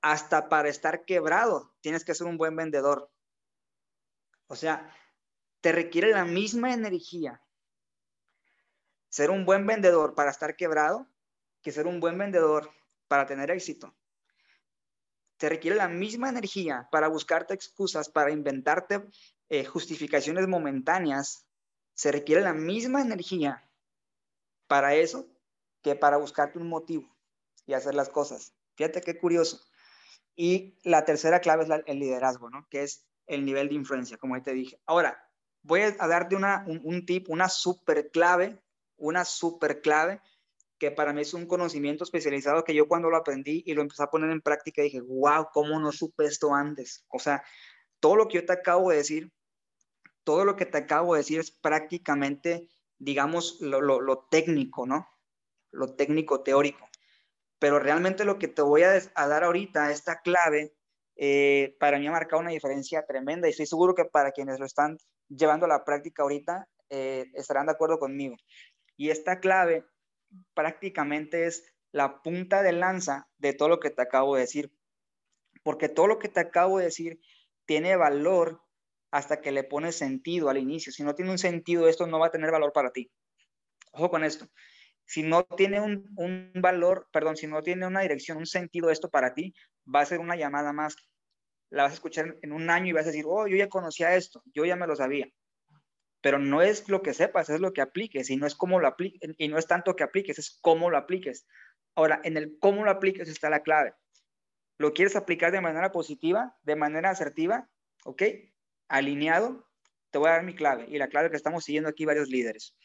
Hasta 0.00 0.48
para 0.48 0.70
estar 0.70 1.04
quebrado, 1.04 1.74
tienes 1.82 2.06
que 2.06 2.14
ser 2.14 2.26
un 2.26 2.38
buen 2.38 2.56
vendedor. 2.56 3.10
O 4.46 4.56
sea, 4.56 4.96
te 5.60 5.72
requiere 5.72 6.12
la 6.12 6.24
misma 6.24 6.72
energía 6.72 7.42
ser 9.08 9.30
un 9.30 9.44
buen 9.44 9.66
vendedor 9.66 10.14
para 10.14 10.30
estar 10.30 10.56
quebrado 10.56 11.06
que 11.62 11.72
ser 11.72 11.86
un 11.86 12.00
buen 12.00 12.18
vendedor 12.18 12.70
para 13.08 13.26
tener 13.26 13.50
éxito. 13.50 13.94
Te 15.36 15.48
requiere 15.48 15.76
la 15.76 15.88
misma 15.88 16.28
energía 16.28 16.88
para 16.90 17.08
buscarte 17.08 17.54
excusas, 17.54 18.08
para 18.08 18.30
inventarte 18.30 19.04
eh, 19.48 19.64
justificaciones 19.64 20.46
momentáneas, 20.48 21.46
se 21.94 22.12
requiere 22.12 22.42
la 22.42 22.52
misma 22.52 23.00
energía 23.00 23.68
para 24.66 24.94
eso 24.94 25.26
que 25.82 25.94
para 25.94 26.16
buscarte 26.16 26.58
un 26.58 26.68
motivo 26.68 27.16
y 27.66 27.72
hacer 27.72 27.94
las 27.94 28.08
cosas. 28.08 28.54
Fíjate 28.76 29.00
qué 29.00 29.18
curioso. 29.18 29.60
Y 30.36 30.78
la 30.84 31.04
tercera 31.04 31.40
clave 31.40 31.64
es 31.64 31.70
el 31.86 31.98
liderazgo, 31.98 32.50
¿no? 32.50 32.68
Que 32.68 32.82
es 32.82 33.08
el 33.26 33.44
nivel 33.44 33.68
de 33.68 33.74
influencia, 33.74 34.16
como 34.16 34.40
te 34.42 34.52
dije. 34.52 34.80
Ahora, 34.86 35.28
voy 35.62 35.80
a 35.80 36.06
darte 36.06 36.36
una, 36.36 36.64
un, 36.66 36.80
un 36.84 37.04
tip, 37.04 37.28
una 37.28 37.48
super 37.48 38.10
clave, 38.10 38.62
una 38.98 39.24
super 39.24 39.80
clave 39.80 40.20
que 40.78 40.90
para 40.92 41.12
mí 41.12 41.22
es 41.22 41.34
un 41.34 41.46
conocimiento 41.46 42.04
especializado 42.04 42.62
que 42.62 42.74
yo 42.74 42.86
cuando 42.86 43.10
lo 43.10 43.16
aprendí 43.16 43.64
y 43.66 43.74
lo 43.74 43.82
empecé 43.82 44.02
a 44.04 44.10
poner 44.10 44.30
en 44.30 44.42
práctica 44.42 44.82
dije, 44.82 45.00
wow, 45.00 45.48
¿cómo 45.52 45.80
no 45.80 45.90
supe 45.90 46.26
esto 46.26 46.54
antes? 46.54 47.04
O 47.08 47.18
sea, 47.18 47.42
todo 47.98 48.14
lo 48.14 48.28
que 48.28 48.36
yo 48.36 48.46
te 48.46 48.52
acabo 48.52 48.90
de 48.90 48.98
decir 48.98 49.32
todo 50.28 50.44
lo 50.44 50.56
que 50.56 50.66
te 50.66 50.76
acabo 50.76 51.14
de 51.14 51.20
decir 51.20 51.40
es 51.40 51.50
prácticamente, 51.50 52.68
digamos, 52.98 53.62
lo, 53.62 54.26
técnico, 54.30 54.86
¿no? 54.86 55.08
Lo 55.70 55.94
técnico 55.94 56.42
teórico. 56.42 56.86
Pero 57.58 57.78
realmente 57.78 58.26
lo 58.26 58.38
que 58.38 58.46
te 58.46 58.60
voy 58.60 58.82
a, 58.82 59.00
dar 59.14 59.42
ahorita, 59.42 59.90
esta 59.90 60.20
clave, 60.20 60.74
eh, 61.16 61.74
para 61.80 61.98
mí 61.98 62.06
ha 62.08 62.10
marcado 62.10 62.42
una 62.42 62.50
diferencia 62.50 63.06
tremenda 63.06 63.48
y 63.48 63.52
estoy 63.52 63.64
seguro 63.64 63.94
que 63.94 64.04
para 64.04 64.32
quienes 64.32 64.60
lo 64.60 64.66
están 64.66 64.98
llevando 65.30 65.64
a 65.64 65.70
la 65.70 65.82
práctica 65.82 66.24
ahorita, 66.24 66.68
eh, 66.90 67.24
estarán 67.32 67.64
de 67.64 67.72
acuerdo 67.72 67.98
conmigo. 67.98 68.36
Y 68.98 69.10
esta 69.10 69.40
clave 69.40 69.86
prácticamente 70.54 71.46
es 71.46 71.72
la 71.92 72.20
punta 72.20 72.62
de 72.62 72.72
lanza 72.72 73.28
de 73.38 73.54
todo 73.54 73.70
lo 73.70 73.80
que 73.80 73.90
te 73.90 74.02
acabo 74.02 74.34
de 74.34 74.42
decir. 74.42 74.72
Porque 75.62 75.88
todo 75.88 76.08
lo 76.08 76.18
que 76.18 76.28
te 76.28 76.40
acabo 76.40 76.78
de 76.78 76.86
decir 76.86 77.20
tiene 77.64 77.96
valor 77.96 78.60
hasta 79.10 79.40
que 79.40 79.52
le 79.52 79.62
pones 79.62 79.96
sentido 79.96 80.50
al 80.50 80.58
inicio. 80.58 80.92
Si 80.92 81.04
no 81.04 81.14
tiene 81.14 81.30
un 81.30 81.38
sentido, 81.38 81.88
esto 81.88 82.06
no 82.06 82.18
va 82.18 82.26
a 82.26 82.30
tener 82.32 82.50
valor 82.50 82.72
para 82.72 82.90
ti. 82.90 83.10
Ojo 83.92 84.10
con 84.10 84.24
esto. 84.24 84.48
Si 85.06 85.22
no 85.22 85.44
tiene 85.44 85.80
un, 85.80 86.52
valor, 86.56 87.08
perdón, 87.12 87.36
si 87.36 87.46
no 87.46 87.62
tiene 87.62 87.86
una 87.86 88.00
dirección, 88.00 88.38
un 88.38 88.46
sentido 88.46 88.90
esto 88.90 89.08
para 89.08 89.32
ti, 89.32 89.54
va 89.94 90.00
a 90.00 90.06
ser 90.06 90.18
una 90.18 90.36
llamada 90.36 90.72
más. 90.72 90.96
La 91.70 91.84
vas 91.84 91.92
a 91.92 91.94
escuchar 91.94 92.36
en 92.42 92.52
un 92.52 92.68
año 92.68 92.88
y 92.88 92.92
vas 92.92 93.04
a 93.04 93.10
decir, 93.10 93.24
oh, 93.26 93.46
yo 93.46 93.56
ya 93.56 93.68
conocía 93.68 94.16
esto, 94.16 94.42
yo 94.52 94.64
ya 94.64 94.74
me 94.74 94.86
lo 94.88 94.96
sabía. 94.96 95.28
Pero 96.20 96.38
no 96.38 96.62
es 96.62 96.88
lo 96.88 97.02
que 97.02 97.14
sepas, 97.14 97.48
es 97.48 97.60
lo 97.60 97.72
que 97.72 97.80
apliques 97.80 98.30
y 98.30 98.36
no 98.36 98.46
es 98.46 98.54
cómo 98.54 98.80
lo 98.80 98.88
apliques, 98.88 99.30
y 99.38 99.48
no 99.48 99.58
es 99.58 99.66
tanto 99.66 99.94
que 99.94 100.04
apliques, 100.04 100.38
es 100.38 100.58
cómo 100.60 100.90
lo 100.90 100.98
apliques. 100.98 101.46
Ahora, 101.94 102.20
en 102.24 102.36
el 102.36 102.58
cómo 102.58 102.84
lo 102.84 102.90
apliques 102.90 103.28
está 103.28 103.50
la 103.50 103.62
clave. 103.62 103.94
¿Lo 104.78 104.92
quieres 104.92 105.16
aplicar 105.16 105.52
de 105.52 105.60
manera 105.60 105.92
positiva, 105.92 106.56
de 106.62 106.76
manera 106.76 107.10
asertiva? 107.10 107.68
¿Ok? 108.04 108.22
alineado, 108.88 109.66
te 110.10 110.18
voy 110.18 110.28
a 110.28 110.32
dar 110.32 110.44
mi 110.44 110.54
clave 110.54 110.86
y 110.88 110.98
la 110.98 111.08
clave 111.08 111.30
que 111.30 111.36
estamos 111.36 111.64
siguiendo 111.64 111.88
aquí 111.88 112.04
varios 112.04 112.28
líderes. 112.28 112.76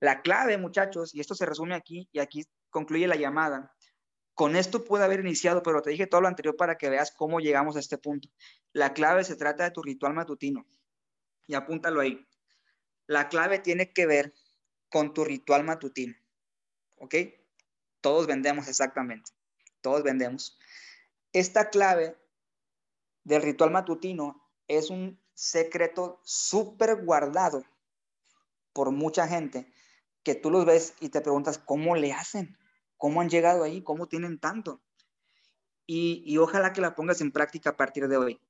La 0.00 0.22
clave, 0.22 0.58
muchachos, 0.58 1.14
y 1.14 1.20
esto 1.20 1.34
se 1.34 1.46
resume 1.46 1.74
aquí 1.74 2.08
y 2.12 2.18
aquí 2.18 2.44
concluye 2.70 3.06
la 3.06 3.16
llamada. 3.16 3.74
Con 4.34 4.56
esto 4.56 4.84
puede 4.84 5.04
haber 5.04 5.20
iniciado, 5.20 5.62
pero 5.62 5.80
te 5.80 5.90
dije 5.90 6.06
todo 6.06 6.22
lo 6.22 6.28
anterior 6.28 6.56
para 6.56 6.76
que 6.76 6.90
veas 6.90 7.12
cómo 7.12 7.38
llegamos 7.38 7.76
a 7.76 7.80
este 7.80 7.98
punto. 7.98 8.28
La 8.72 8.92
clave 8.92 9.22
se 9.22 9.36
trata 9.36 9.64
de 9.64 9.70
tu 9.70 9.82
ritual 9.82 10.14
matutino. 10.14 10.66
Y 11.46 11.54
apúntalo 11.54 12.00
ahí. 12.00 12.26
La 13.06 13.28
clave 13.28 13.58
tiene 13.58 13.92
que 13.92 14.06
ver 14.06 14.34
con 14.88 15.12
tu 15.12 15.24
ritual 15.24 15.64
matutino. 15.64 16.14
¿Ok? 16.96 17.14
Todos 18.00 18.26
vendemos 18.26 18.68
exactamente. 18.68 19.32
Todos 19.80 20.02
vendemos. 20.02 20.58
Esta 21.32 21.70
clave 21.70 22.16
del 23.24 23.42
ritual 23.42 23.70
matutino 23.70 24.40
es 24.68 24.90
un 24.90 25.20
secreto 25.34 26.20
súper 26.24 27.04
guardado 27.04 27.64
por 28.72 28.90
mucha 28.90 29.26
gente 29.26 29.72
que 30.22 30.34
tú 30.34 30.50
los 30.50 30.64
ves 30.64 30.94
y 31.00 31.10
te 31.10 31.20
preguntas 31.20 31.58
cómo 31.58 31.96
le 31.96 32.12
hacen, 32.12 32.56
cómo 32.96 33.20
han 33.20 33.28
llegado 33.28 33.62
ahí, 33.62 33.82
cómo 33.82 34.06
tienen 34.06 34.38
tanto. 34.38 34.80
Y, 35.86 36.38
ojalá 36.38 36.72
que 36.72 36.80
la 36.80 36.94
pongas 36.94 37.20
en 37.20 37.30
práctica 37.30 37.70
a 37.70 37.76
partir 37.76 38.08
de 38.08 38.16
hoy. 38.16 38.40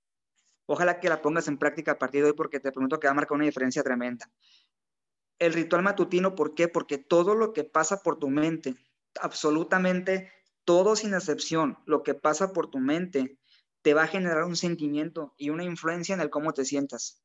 Ojalá 0.66 1.00
que 1.00 1.08
la 1.08 1.20
pongas 1.20 1.48
en 1.48 1.58
práctica 1.58 1.92
a 1.92 1.98
partir 1.98 2.22
de 2.22 2.30
hoy 2.30 2.36
porque 2.36 2.60
te 2.60 2.72
pregunto 2.72 2.98
que 2.98 3.06
va 3.06 3.12
a 3.12 3.14
marcar 3.14 3.36
una 3.36 3.44
diferencia 3.44 3.82
tremenda. 3.82 4.30
El 5.38 5.52
ritual 5.52 5.82
matutino, 5.82 6.34
¿por 6.34 6.54
qué? 6.54 6.68
Porque 6.68 6.98
todo 6.98 7.34
lo 7.34 7.52
que 7.52 7.64
pasa 7.64 8.02
por 8.02 8.18
tu 8.18 8.30
mente, 8.30 8.76
absolutamente 9.20 10.30
todo 10.64 10.96
sin 10.96 11.12
excepción, 11.12 11.78
lo 11.86 12.02
que 12.02 12.14
pasa 12.14 12.52
por 12.52 12.70
tu 12.70 12.78
mente 12.78 13.38
te 13.82 13.92
va 13.92 14.04
a 14.04 14.08
generar 14.08 14.44
un 14.44 14.56
sentimiento 14.56 15.34
y 15.36 15.50
una 15.50 15.64
influencia 15.64 16.14
en 16.14 16.20
el 16.20 16.30
cómo 16.30 16.54
te 16.54 16.64
sientas. 16.64 17.22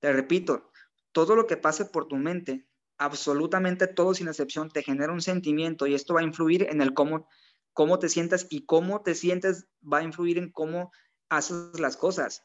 Te 0.00 0.12
repito, 0.12 0.70
todo 1.12 1.34
lo 1.34 1.46
que 1.46 1.56
pase 1.56 1.86
por 1.86 2.08
tu 2.08 2.16
mente, 2.16 2.66
absolutamente 2.98 3.86
todo 3.86 4.12
sin 4.12 4.28
excepción, 4.28 4.70
te 4.70 4.82
genera 4.82 5.12
un 5.12 5.22
sentimiento 5.22 5.86
y 5.86 5.94
esto 5.94 6.12
va 6.12 6.20
a 6.20 6.24
influir 6.24 6.64
en 6.68 6.82
el 6.82 6.92
cómo, 6.92 7.26
cómo 7.72 7.98
te 7.98 8.10
sientas 8.10 8.46
y 8.50 8.66
cómo 8.66 9.02
te 9.02 9.14
sientes 9.14 9.66
va 9.80 9.98
a 9.98 10.02
influir 10.02 10.36
en 10.36 10.50
cómo 10.52 10.92
haces 11.28 11.78
las 11.80 11.96
cosas. 11.96 12.44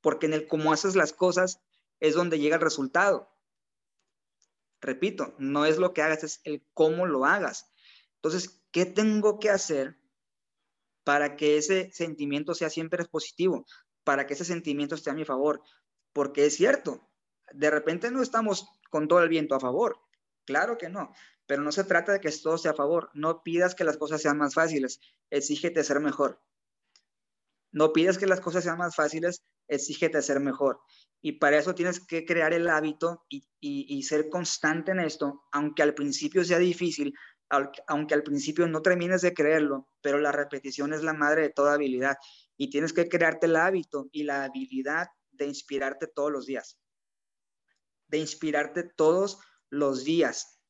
Porque 0.00 0.26
en 0.26 0.34
el 0.34 0.46
cómo 0.46 0.72
haces 0.72 0.96
las 0.96 1.12
cosas 1.12 1.60
es 1.98 2.14
donde 2.14 2.38
llega 2.38 2.56
el 2.56 2.62
resultado. 2.62 3.28
Repito, 4.80 5.34
no 5.38 5.66
es 5.66 5.78
lo 5.78 5.92
que 5.92 6.02
hagas, 6.02 6.24
es 6.24 6.40
el 6.44 6.66
cómo 6.72 7.06
lo 7.06 7.26
hagas. 7.26 7.70
Entonces, 8.16 8.62
¿qué 8.70 8.86
tengo 8.86 9.38
que 9.38 9.50
hacer 9.50 10.00
para 11.04 11.36
que 11.36 11.56
ese 11.56 11.90
sentimiento 11.92 12.54
sea 12.54 12.70
siempre 12.70 13.04
positivo, 13.04 13.66
para 14.04 14.26
que 14.26 14.34
ese 14.34 14.44
sentimiento 14.44 14.94
esté 14.94 15.10
a 15.10 15.14
mi 15.14 15.24
favor, 15.24 15.62
porque 16.12 16.46
es 16.46 16.56
cierto, 16.56 17.10
de 17.52 17.70
repente 17.70 18.10
no 18.10 18.22
estamos 18.22 18.68
con 18.90 19.08
todo 19.08 19.22
el 19.22 19.28
viento 19.28 19.54
a 19.54 19.60
favor, 19.60 19.98
claro 20.44 20.78
que 20.78 20.88
no, 20.88 21.12
pero 21.46 21.62
no 21.62 21.72
se 21.72 21.84
trata 21.84 22.12
de 22.12 22.20
que 22.20 22.30
todo 22.30 22.58
sea 22.58 22.72
a 22.72 22.76
favor, 22.76 23.10
no 23.14 23.42
pidas 23.42 23.74
que 23.74 23.84
las 23.84 23.96
cosas 23.96 24.22
sean 24.22 24.38
más 24.38 24.54
fáciles, 24.54 25.00
exígete 25.30 25.82
ser 25.84 26.00
mejor. 26.00 26.40
No 27.72 27.92
pidas 27.92 28.18
que 28.18 28.26
las 28.26 28.40
cosas 28.40 28.64
sean 28.64 28.78
más 28.78 28.96
fáciles, 28.96 29.42
exígete 29.68 30.20
ser 30.22 30.40
mejor. 30.40 30.80
Y 31.22 31.32
para 31.32 31.58
eso 31.58 31.74
tienes 31.74 32.04
que 32.04 32.24
crear 32.24 32.52
el 32.52 32.68
hábito 32.68 33.24
y, 33.28 34.02
ser 34.02 34.28
constante 34.28 34.92
en 34.92 35.00
esto, 35.00 35.42
aunque 35.52 35.82
al 35.82 35.94
principio 35.94 36.44
sea 36.44 36.58
difícil, 36.58 37.14
aunque 37.48 38.14
al 38.14 38.22
principio 38.22 38.66
no 38.66 38.80
termines 38.80 39.22
de 39.22 39.34
creerlo, 39.34 39.88
pero 40.00 40.18
la 40.18 40.32
repetición 40.32 40.92
es 40.92 41.02
la 41.02 41.12
madre 41.12 41.42
de 41.42 41.50
toda 41.50 41.74
habilidad 41.74 42.16
y 42.56 42.70
tienes 42.70 42.92
que 42.92 43.08
crearte 43.08 43.46
el 43.46 43.56
hábito 43.56 44.08
y 44.12 44.22
la 44.22 44.44
habilidad 44.44 45.08
de 45.30 45.46
inspirarte 45.46 46.06
todos 46.06 46.30
los 46.30 46.46
días. 46.46 46.78
De 48.08 48.18
inspirarte 48.18 48.82
todos 48.82 49.38
los 49.68 50.04
días. 50.04 50.60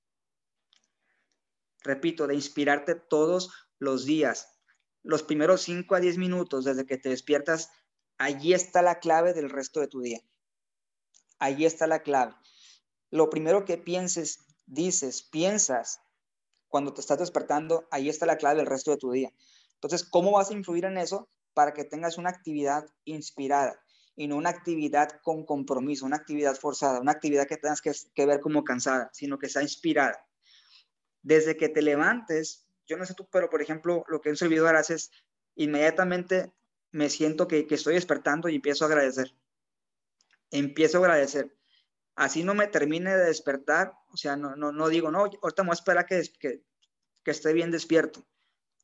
Repito, 1.83 2.27
de 2.27 2.35
inspirarte 2.35 2.95
todos 2.95 3.53
los 3.79 4.05
días. 4.05 4.50
Los 5.03 5.23
primeros 5.23 5.63
5 5.63 5.95
a 5.95 6.01
10 6.01 6.19
minutos 6.19 6.65
desde 6.65 6.87
que 6.87 6.99
te 6.99 7.09
despiertas, 7.09 7.71
allí 8.19 8.53
está 8.53 8.83
la 8.83 9.01
clave 9.01 9.33
del 9.33 9.51
resto 9.51 9.81
de 9.81 9.89
tu 9.89 10.01
día. 10.01 10.21
Allí 11.39 11.65
está 11.65 11.87
la 11.87 12.03
clave. 12.03 12.35
Lo 13.11 13.31
primero 13.31 13.65
que 13.65 13.79
pienses, 13.79 14.47
dices, 14.67 15.23
piensas 15.23 16.01
cuando 16.69 16.95
te 16.95 17.01
estás 17.01 17.19
despertando, 17.19 17.89
ahí 17.91 18.09
está 18.09 18.25
la 18.27 18.37
clave 18.37 18.59
del 18.59 18.67
resto 18.67 18.93
de 18.93 18.97
tu 18.97 19.11
día. 19.11 19.33
Entonces, 19.75 20.05
¿cómo 20.05 20.33
vas 20.33 20.51
a 20.51 20.55
influir 20.55 20.85
en 20.85 20.99
eso 20.99 21.29
para 21.53 21.73
que 21.73 21.85
tengas 21.85 22.17
una 22.17 22.31
actividad 22.31 22.87
inspirada 23.05 23.81
y 24.15 24.29
no 24.29 24.37
una 24.37 24.51
actividad 24.51 25.21
con 25.23 25.45
compromiso, 25.45 26.07
una 26.07 26.17
actividad 26.17 26.55
forzada, 26.55 27.01
una 27.01 27.13
actividad 27.13 27.49
que 27.49 27.57
tengas 27.57 27.81
que, 27.81 28.27
ver 28.27 28.41
como 28.41 28.63
cansada, 28.63 29.11
sino 29.13 29.39
que 29.39 29.49
sea 29.49 29.63
inspirada? 29.63 30.25
Desde 31.23 31.57
que 31.57 31.69
te 31.69 31.83
levantes, 31.83 32.69
yo 32.91 32.97
no 32.97 33.07
sé 33.07 33.15
tú, 33.15 33.29
pero 33.31 33.49
por 33.49 33.63
ejemplo, 33.63 34.05
lo 34.09 34.21
que 34.21 34.31
un 34.31 34.37
servidor 34.37 34.75
hace 34.75 34.95
es 34.95 35.11
inmediatamente 35.55 36.53
me 36.91 37.09
siento 37.09 37.47
que, 37.47 37.67
estoy 37.71 37.95
despertando 37.95 38.49
y 38.49 38.57
empiezo 38.57 38.85
a 38.85 38.89
agradecer. 38.89 39.33
Empiezo 40.51 40.99
a 40.99 41.01
agradecer. 41.03 41.57
Así 42.17 42.43
no 42.43 42.55
me 42.55 42.67
termine 42.67 43.17
de 43.17 43.27
despertar, 43.27 43.93
o 44.13 44.17
sea, 44.17 44.37
no, 44.37 44.57
no, 44.57 44.73
no 44.73 44.89
digo, 44.89 45.13
no, 45.13 45.21
ahorita 45.21 45.63
me 45.63 45.69
voy 45.69 45.75
a 45.75 45.81
esperar 45.81 46.05
que, 46.05 46.21
que, 46.41 46.65
que 47.23 47.31
esté 47.31 47.53
bien 47.53 47.71
despierto. 47.71 48.27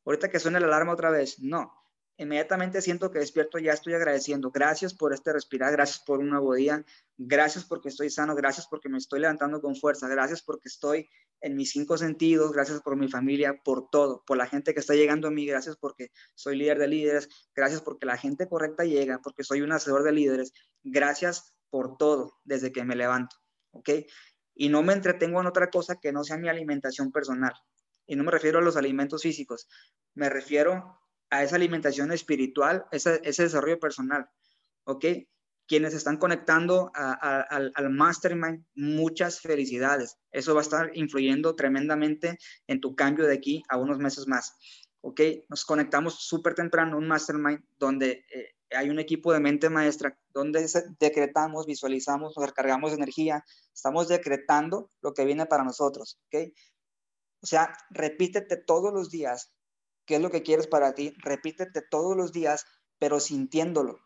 Ahorita 0.05 0.29
que 0.29 0.39
suene 0.39 0.61
la 0.61 0.67
alarma 0.67 0.93
otra 0.93 1.11
vez, 1.11 1.39
no 1.39 1.73
inmediatamente 2.17 2.81
siento 2.81 3.11
que 3.11 3.19
despierto, 3.19 3.59
ya 3.59 3.73
estoy 3.73 3.93
agradeciendo. 3.93 4.51
Gracias 4.51 4.93
por 4.93 5.13
este 5.13 5.31
respirar, 5.33 5.71
gracias 5.71 5.99
por 5.99 6.19
un 6.19 6.29
nuevo 6.29 6.53
día, 6.55 6.83
gracias 7.17 7.63
porque 7.63 7.89
estoy 7.89 8.09
sano, 8.09 8.35
gracias 8.35 8.67
porque 8.67 8.89
me 8.89 8.97
estoy 8.97 9.19
levantando 9.19 9.61
con 9.61 9.75
fuerza, 9.75 10.07
gracias 10.07 10.41
porque 10.41 10.67
estoy 10.67 11.07
en 11.41 11.55
mis 11.55 11.71
cinco 11.71 11.97
sentidos, 11.97 12.51
gracias 12.51 12.81
por 12.81 12.95
mi 12.95 13.07
familia, 13.07 13.61
por 13.63 13.89
todo, 13.89 14.23
por 14.25 14.37
la 14.37 14.47
gente 14.47 14.73
que 14.73 14.79
está 14.79 14.95
llegando 14.95 15.27
a 15.27 15.31
mí, 15.31 15.45
gracias 15.45 15.77
porque 15.77 16.09
soy 16.33 16.57
líder 16.57 16.79
de 16.79 16.87
líderes, 16.87 17.29
gracias 17.55 17.81
porque 17.81 18.07
la 18.07 18.17
gente 18.17 18.47
correcta 18.49 18.83
llega, 18.83 19.19
porque 19.21 19.43
soy 19.43 19.61
un 19.61 19.71
hacedor 19.71 20.03
de 20.03 20.11
líderes, 20.11 20.53
gracias 20.83 21.53
por 21.69 21.97
todo 21.97 22.39
desde 22.43 22.71
que 22.71 22.83
me 22.83 22.95
levanto, 22.95 23.35
¿ok? 23.71 23.89
Y 24.55 24.69
no 24.69 24.81
me 24.81 24.93
entretengo 24.93 25.39
en 25.39 25.47
otra 25.47 25.69
cosa 25.69 25.99
que 26.01 26.11
no 26.11 26.23
sea 26.23 26.37
mi 26.37 26.49
alimentación 26.49 27.11
personal. 27.11 27.53
Y 28.07 28.15
no 28.15 28.23
me 28.23 28.31
refiero 28.31 28.59
a 28.59 28.61
los 28.61 28.77
alimentos 28.77 29.21
físicos, 29.21 29.67
me 30.15 30.29
refiero 30.29 30.97
a 31.29 31.43
esa 31.43 31.55
alimentación 31.55 32.11
espiritual, 32.11 32.85
ese, 32.91 33.21
ese 33.23 33.43
desarrollo 33.43 33.79
personal, 33.79 34.29
¿ok? 34.85 35.05
Quienes 35.67 35.93
están 35.93 36.17
conectando 36.17 36.91
al, 36.93 37.71
al 37.75 37.89
mastermind, 37.89 38.65
muchas 38.75 39.41
felicidades. 39.41 40.17
Eso 40.31 40.53
va 40.53 40.61
a 40.61 40.63
estar 40.63 40.91
influyendo 40.93 41.55
tremendamente 41.55 42.37
en 42.67 42.79
tu 42.79 42.95
cambio 42.95 43.27
de 43.27 43.33
aquí 43.33 43.63
a 43.67 43.77
unos 43.77 43.97
meses 43.97 44.27
más. 44.27 44.55
¿ok? 45.01 45.21
Nos 45.49 45.65
conectamos 45.65 46.25
súper 46.25 46.53
temprano 46.53 46.95
a 46.95 46.97
un 46.99 47.07
mastermind 47.07 47.63
donde 47.77 48.25
eh, 48.33 48.55
hay 48.71 48.89
un 48.89 48.99
equipo 48.99 49.31
de 49.31 49.39
mente 49.39 49.69
maestra, 49.69 50.17
donde 50.33 50.67
decretamos, 50.99 51.65
visualizamos, 51.65 52.35
nos 52.35 52.45
recargamos 52.45 52.93
energía, 52.93 53.43
estamos 53.73 54.07
decretando 54.07 54.91
lo 55.01 55.13
que 55.13 55.25
viene 55.25 55.45
para 55.45 55.63
nosotros, 55.63 56.19
¿ok? 56.27 56.51
O 57.41 57.45
sea, 57.45 57.71
repítete 57.89 58.57
todos 58.57 58.93
los 58.93 59.09
días 59.09 59.53
qué 60.07 60.15
es 60.15 60.21
lo 60.21 60.31
que 60.31 60.41
quieres 60.41 60.65
para 60.65 60.95
ti, 60.95 61.13
repítete 61.17 61.83
todos 61.83 62.17
los 62.17 62.31
días, 62.31 62.65
pero 62.97 63.19
sintiéndolo, 63.19 63.99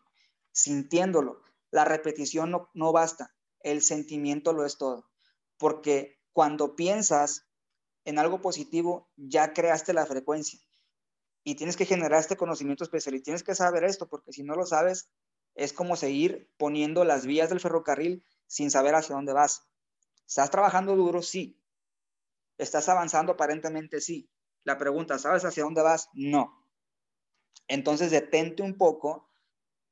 sintiéndolo. 0.52 1.40
La 1.70 1.86
repetición 1.86 2.50
no, 2.50 2.68
no 2.74 2.92
basta, 2.92 3.34
el 3.60 3.80
sentimiento 3.80 4.52
lo 4.52 4.66
es 4.66 4.76
todo, 4.76 5.08
porque 5.56 6.18
cuando 6.32 6.76
piensas 6.76 7.46
en 8.04 8.18
algo 8.18 8.42
positivo, 8.42 9.10
ya 9.16 9.54
creaste 9.54 9.94
la 9.94 10.04
frecuencia 10.04 10.60
y 11.44 11.54
tienes 11.54 11.76
que 11.76 11.86
generar 11.86 12.20
este 12.20 12.36
conocimiento 12.36 12.84
especial 12.84 13.14
y 13.14 13.22
tienes 13.22 13.42
que 13.42 13.54
saber 13.54 13.84
esto, 13.84 14.08
porque 14.08 14.32
si 14.32 14.42
no 14.42 14.54
lo 14.54 14.66
sabes, 14.66 15.08
es 15.54 15.72
como 15.72 15.96
seguir 15.96 16.50
poniendo 16.56 17.04
las 17.04 17.26
vías 17.26 17.48
del 17.48 17.60
ferrocarril 17.60 18.24
sin 18.46 18.70
saber 18.70 18.94
hacia 18.94 19.14
dónde 19.14 19.32
vas. 19.32 19.68
¿Estás 20.26 20.50
trabajando 20.50 20.96
duro? 20.96 21.22
Sí. 21.22 21.60
¿Estás 22.58 22.88
avanzando 22.88 23.32
aparentemente? 23.32 24.00
Sí. 24.00 24.30
La 24.64 24.78
pregunta, 24.78 25.18
¿sabes 25.18 25.44
hacia 25.44 25.64
dónde 25.64 25.82
vas? 25.82 26.08
No. 26.14 26.62
Entonces 27.68 28.10
detente 28.10 28.62
un 28.62 28.76
poco, 28.76 29.28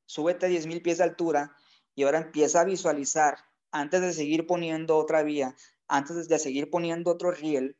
súbete 0.07 0.47
a 0.47 0.49
10.000 0.49 0.83
pies 0.83 0.99
de 0.99 1.05
altura 1.05 1.57
y 1.95 2.05
ahora 2.05 2.19
empieza 2.19 2.61
a 2.61 2.65
visualizar 2.65 3.39
antes 3.73 4.01
de 4.01 4.13
seguir 4.13 4.47
poniendo 4.47 4.97
otra 4.97 5.23
vía, 5.23 5.57
antes 5.89 6.29
de 6.29 6.39
seguir 6.39 6.71
poniendo 6.71 7.11
otro 7.11 7.31
riel 7.31 7.77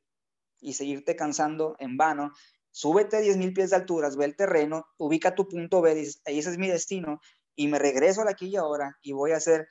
y 0.61 0.75
seguirte 0.75 1.17
cansando 1.17 1.77
en 1.79 1.97
vano, 1.97 2.33
súbete 2.71 3.17
a 3.17 3.21
10.000 3.21 3.53
pies 3.55 3.71
de 3.71 3.77
altura, 3.77 4.11
ve 4.17 4.25
el 4.25 4.37
terreno, 4.37 4.87
ubica 4.99 5.35
tu 5.35 5.49
punto 5.49 5.81
B, 5.81 5.95
dices, 5.95 6.23
ese 6.25 6.51
es 6.51 6.59
mi 6.59 6.69
destino 6.69 7.21
y 7.55 7.69
me 7.69 7.79
regreso 7.79 8.23
a 8.23 8.25
la 8.25 8.33
aquí 8.33 8.49
y 8.49 8.57
ahora 8.57 8.99
y 9.03 9.13
voy 9.13 9.33
a 9.33 9.41
ser 9.41 9.69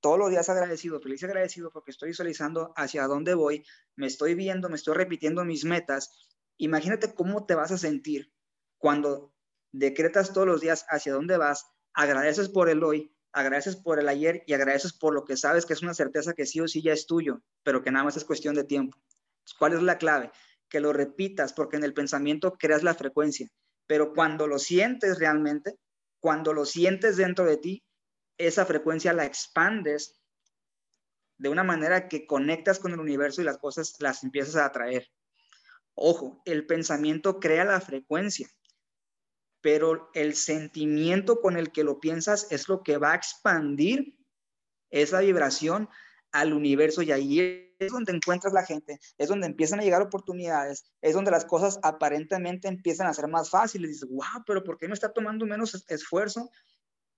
todos 0.00 0.18
los 0.18 0.30
días 0.30 0.48
agradecido, 0.48 1.00
feliz 1.00 1.22
agradecido 1.22 1.70
porque 1.70 1.92
estoy 1.92 2.08
visualizando 2.08 2.72
hacia 2.76 3.06
dónde 3.06 3.34
voy, 3.34 3.64
me 3.94 4.06
estoy 4.06 4.34
viendo, 4.34 4.68
me 4.68 4.76
estoy 4.76 4.94
repitiendo 4.94 5.44
mis 5.44 5.64
metas 5.64 6.10
Imagínate 6.58 7.14
cómo 7.14 7.46
te 7.46 7.54
vas 7.54 7.72
a 7.72 7.78
sentir 7.78 8.32
cuando 8.78 9.34
decretas 9.72 10.32
todos 10.32 10.46
los 10.46 10.60
días 10.60 10.84
hacia 10.88 11.14
dónde 11.14 11.36
vas, 11.36 11.66
agradeces 11.94 12.48
por 12.48 12.68
el 12.68 12.82
hoy, 12.84 13.14
agradeces 13.32 13.76
por 13.76 13.98
el 13.98 14.08
ayer 14.08 14.42
y 14.46 14.52
agradeces 14.52 14.92
por 14.92 15.14
lo 15.14 15.24
que 15.24 15.36
sabes 15.36 15.66
que 15.66 15.72
es 15.72 15.82
una 15.82 15.94
certeza 15.94 16.34
que 16.34 16.46
sí 16.46 16.60
o 16.60 16.68
sí 16.68 16.82
ya 16.82 16.92
es 16.92 17.06
tuyo, 17.06 17.42
pero 17.62 17.82
que 17.82 17.90
nada 17.90 18.04
más 18.04 18.16
es 18.16 18.24
cuestión 18.24 18.54
de 18.54 18.64
tiempo. 18.64 18.98
¿Cuál 19.58 19.72
es 19.72 19.82
la 19.82 19.98
clave? 19.98 20.30
Que 20.68 20.80
lo 20.80 20.92
repitas 20.92 21.52
porque 21.52 21.76
en 21.76 21.84
el 21.84 21.94
pensamiento 21.94 22.52
creas 22.52 22.82
la 22.82 22.94
frecuencia, 22.94 23.48
pero 23.86 24.12
cuando 24.12 24.46
lo 24.46 24.58
sientes 24.58 25.18
realmente, 25.18 25.78
cuando 26.20 26.52
lo 26.52 26.64
sientes 26.64 27.16
dentro 27.16 27.44
de 27.44 27.56
ti, 27.56 27.84
esa 28.38 28.66
frecuencia 28.66 29.12
la 29.12 29.24
expandes 29.24 30.20
de 31.38 31.48
una 31.48 31.64
manera 31.64 32.08
que 32.08 32.26
conectas 32.26 32.78
con 32.78 32.92
el 32.92 33.00
universo 33.00 33.42
y 33.42 33.44
las 33.44 33.58
cosas 33.58 33.96
las 33.98 34.22
empiezas 34.22 34.56
a 34.56 34.66
atraer. 34.66 35.08
Ojo, 35.94 36.42
el 36.44 36.66
pensamiento 36.66 37.38
crea 37.38 37.64
la 37.64 37.80
frecuencia, 37.80 38.48
pero 39.60 40.10
el 40.14 40.34
sentimiento 40.34 41.40
con 41.40 41.56
el 41.56 41.70
que 41.70 41.84
lo 41.84 42.00
piensas 42.00 42.46
es 42.50 42.68
lo 42.68 42.82
que 42.82 42.96
va 42.96 43.12
a 43.12 43.16
expandir 43.16 44.18
esa 44.90 45.20
vibración 45.20 45.88
al 46.32 46.54
universo 46.54 47.02
y 47.02 47.12
ahí 47.12 47.74
es 47.78 47.92
donde 47.92 48.12
encuentras 48.12 48.54
la 48.54 48.64
gente, 48.64 48.98
es 49.18 49.28
donde 49.28 49.46
empiezan 49.46 49.80
a 49.80 49.82
llegar 49.82 50.00
oportunidades, 50.02 50.84
es 51.02 51.14
donde 51.14 51.30
las 51.30 51.44
cosas 51.44 51.78
aparentemente 51.82 52.68
empiezan 52.68 53.06
a 53.06 53.14
ser 53.14 53.28
más 53.28 53.50
fáciles. 53.50 53.90
Dices, 53.90 54.08
wow, 54.08 54.44
pero 54.46 54.64
¿por 54.64 54.78
qué 54.78 54.88
me 54.88 54.94
está 54.94 55.12
tomando 55.12 55.44
menos 55.46 55.84
esfuerzo 55.88 56.50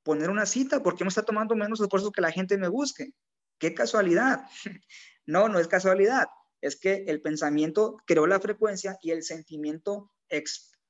poner 0.02 0.30
una 0.30 0.46
cita? 0.46 0.82
¿Por 0.82 0.96
qué 0.96 1.04
me 1.04 1.08
está 1.08 1.22
tomando 1.22 1.54
menos 1.54 1.80
esfuerzo 1.80 2.10
que 2.10 2.20
la 2.20 2.32
gente 2.32 2.58
me 2.58 2.68
busque? 2.68 3.12
Qué 3.58 3.72
casualidad. 3.72 4.42
no, 5.26 5.48
no 5.48 5.58
es 5.60 5.68
casualidad 5.68 6.26
es 6.64 6.76
que 6.76 7.04
el 7.08 7.20
pensamiento 7.20 7.98
creó 8.06 8.26
la 8.26 8.40
frecuencia 8.40 8.96
y 9.02 9.10
el 9.10 9.22
sentimiento 9.22 10.10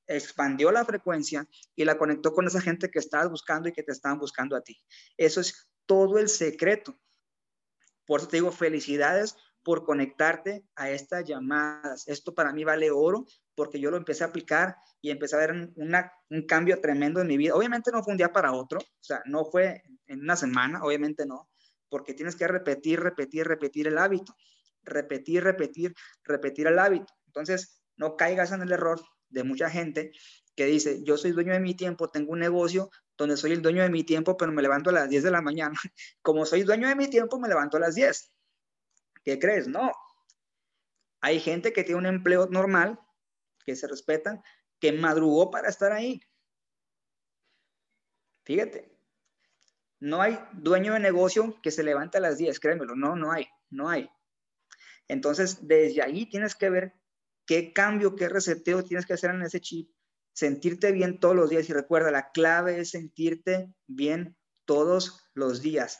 expandió 0.07 0.71
la 0.71 0.85
frecuencia 0.85 1.49
y 1.75 1.83
la 1.83 1.97
conectó 1.97 2.33
con 2.33 2.47
esa 2.47 2.61
gente 2.61 2.89
que 2.89 2.99
estabas 2.99 3.29
buscando 3.29 3.67
y 3.67 3.73
que 3.73 3.83
te 3.83 3.91
estaban 3.91 4.17
buscando 4.17 4.55
a 4.55 4.61
ti. 4.61 4.81
Eso 5.17 5.41
es 5.41 5.69
todo 5.85 6.17
el 6.17 6.29
secreto. 6.29 6.97
Por 8.05 8.21
eso 8.21 8.29
te 8.29 8.37
digo, 8.37 8.53
felicidades 8.53 9.35
por 9.63 9.83
conectarte 9.83 10.63
a 10.77 10.91
estas 10.91 11.25
llamadas. 11.25 12.07
Esto 12.07 12.33
para 12.33 12.53
mí 12.53 12.63
vale 12.63 12.89
oro 12.89 13.25
porque 13.53 13.77
yo 13.77 13.91
lo 13.91 13.97
empecé 13.97 14.23
a 14.23 14.27
aplicar 14.27 14.77
y 15.01 15.09
empecé 15.09 15.35
a 15.35 15.39
ver 15.39 15.73
un 15.75 16.41
cambio 16.47 16.79
tremendo 16.79 17.19
en 17.19 17.27
mi 17.27 17.35
vida. 17.35 17.53
Obviamente 17.53 17.91
no 17.91 18.01
fue 18.01 18.13
un 18.13 18.17
día 18.17 18.31
para 18.31 18.53
otro, 18.53 18.79
o 18.79 19.03
sea, 19.03 19.21
no 19.25 19.43
fue 19.43 19.83
en 20.07 20.21
una 20.21 20.37
semana, 20.37 20.83
obviamente 20.83 21.25
no, 21.25 21.49
porque 21.89 22.13
tienes 22.13 22.37
que 22.37 22.47
repetir, 22.47 23.01
repetir, 23.01 23.45
repetir 23.45 23.87
el 23.87 23.97
hábito 23.97 24.33
repetir, 24.85 25.43
repetir, 25.43 25.93
repetir 26.23 26.67
el 26.67 26.79
hábito. 26.79 27.13
Entonces, 27.27 27.81
no 27.97 28.15
caigas 28.15 28.51
en 28.51 28.61
el 28.61 28.71
error 28.71 29.01
de 29.29 29.43
mucha 29.43 29.69
gente 29.69 30.11
que 30.55 30.65
dice, 30.65 31.03
yo 31.03 31.17
soy 31.17 31.31
dueño 31.31 31.53
de 31.53 31.59
mi 31.59 31.75
tiempo, 31.75 32.09
tengo 32.09 32.31
un 32.31 32.39
negocio 32.39 32.89
donde 33.17 33.37
soy 33.37 33.51
el 33.51 33.61
dueño 33.61 33.83
de 33.83 33.89
mi 33.89 34.03
tiempo, 34.03 34.37
pero 34.37 34.51
me 34.51 34.61
levanto 34.61 34.89
a 34.89 34.93
las 34.93 35.09
10 35.09 35.23
de 35.23 35.31
la 35.31 35.41
mañana. 35.41 35.75
Como 36.21 36.45
soy 36.45 36.63
dueño 36.63 36.87
de 36.87 36.95
mi 36.95 37.09
tiempo, 37.09 37.39
me 37.39 37.47
levanto 37.47 37.77
a 37.77 37.81
las 37.81 37.95
10. 37.95 38.31
¿Qué 39.23 39.39
crees? 39.39 39.67
No. 39.67 39.91
Hay 41.21 41.39
gente 41.39 41.73
que 41.73 41.83
tiene 41.83 41.99
un 41.99 42.05
empleo 42.05 42.47
normal, 42.47 42.99
que 43.65 43.75
se 43.75 43.87
respeta, 43.87 44.43
que 44.79 44.91
madrugó 44.91 45.49
para 45.49 45.69
estar 45.69 45.91
ahí. 45.91 46.21
Fíjate, 48.43 48.91
No 49.99 50.21
hay 50.21 50.37
dueño 50.53 50.93
de 50.93 50.99
negocio 50.99 51.59
que 51.63 51.71
se 51.71 51.83
levante 51.83 52.17
a 52.17 52.21
las 52.21 52.37
10, 52.37 52.59
créemelo, 52.59 52.95
no, 52.95 53.15
no 53.15 53.31
hay, 53.31 53.47
no 53.71 53.89
hay. 53.89 54.09
Entonces, 55.07 55.67
desde 55.67 56.01
ahí 56.01 56.27
tienes 56.27 56.55
que 56.55 56.69
ver 56.69 56.93
qué 57.45 57.73
cambio, 57.73 58.15
qué 58.15 58.29
reseteo 58.29 58.83
tienes 58.83 59.05
que 59.05 59.13
hacer 59.13 59.31
en 59.31 59.43
ese 59.43 59.61
chip, 59.61 59.91
sentirte 60.33 60.91
bien 60.91 61.19
todos 61.19 61.35
los 61.35 61.49
días 61.49 61.69
y 61.69 61.73
recuerda, 61.73 62.11
la 62.11 62.31
clave 62.31 62.79
es 62.79 62.91
sentirte 62.91 63.73
bien 63.87 64.35
todos 64.65 65.29
los 65.33 65.61
días 65.61 65.99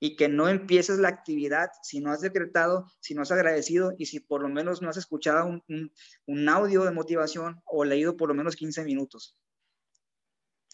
y 0.00 0.16
que 0.16 0.28
no 0.28 0.48
empieces 0.48 0.98
la 0.98 1.08
actividad 1.08 1.70
si 1.82 2.00
no 2.00 2.10
has 2.10 2.22
decretado, 2.22 2.90
si 3.00 3.14
no 3.14 3.22
has 3.22 3.30
agradecido 3.30 3.92
y 3.98 4.06
si 4.06 4.18
por 4.18 4.40
lo 4.40 4.48
menos 4.48 4.80
no 4.80 4.88
has 4.88 4.96
escuchado 4.96 5.62
un, 6.26 6.48
audio 6.48 6.84
de 6.84 6.90
motivación 6.90 7.62
o 7.66 7.84
leído 7.84 8.16
por 8.16 8.28
lo 8.28 8.34
menos 8.34 8.56
15 8.56 8.82
minutos. 8.84 9.38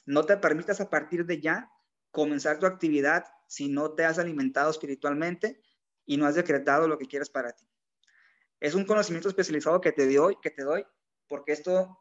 No 0.07 0.25
te 0.25 0.37
permitas 0.37 0.81
a 0.81 0.89
partir 0.89 1.27
de 1.27 1.41
ya 1.41 1.69
comenzar 2.13 2.61
tu 2.61 2.67
actividad 2.67 3.25
si 3.49 3.69
no 3.69 3.95
te 3.95 4.05
has 4.05 4.21
alimentado 4.21 4.71
espiritualmente 4.71 5.61
y 6.07 6.17
no 6.17 6.27
has 6.27 6.35
decretado 6.35 6.89
lo 6.89 6.99
que 6.99 7.07
quieres 7.07 7.29
para 7.29 7.53
ti. 7.53 7.69
Es 8.61 8.75
un 8.75 8.87
conocimiento 8.87 9.29
especializado 9.29 9.81
que 9.81 9.93
te 9.93 10.13
doy, 10.15 10.37
que 10.41 10.51
te 10.51 10.63
doy, 10.63 10.87
porque 11.29 11.53
esto 11.53 11.99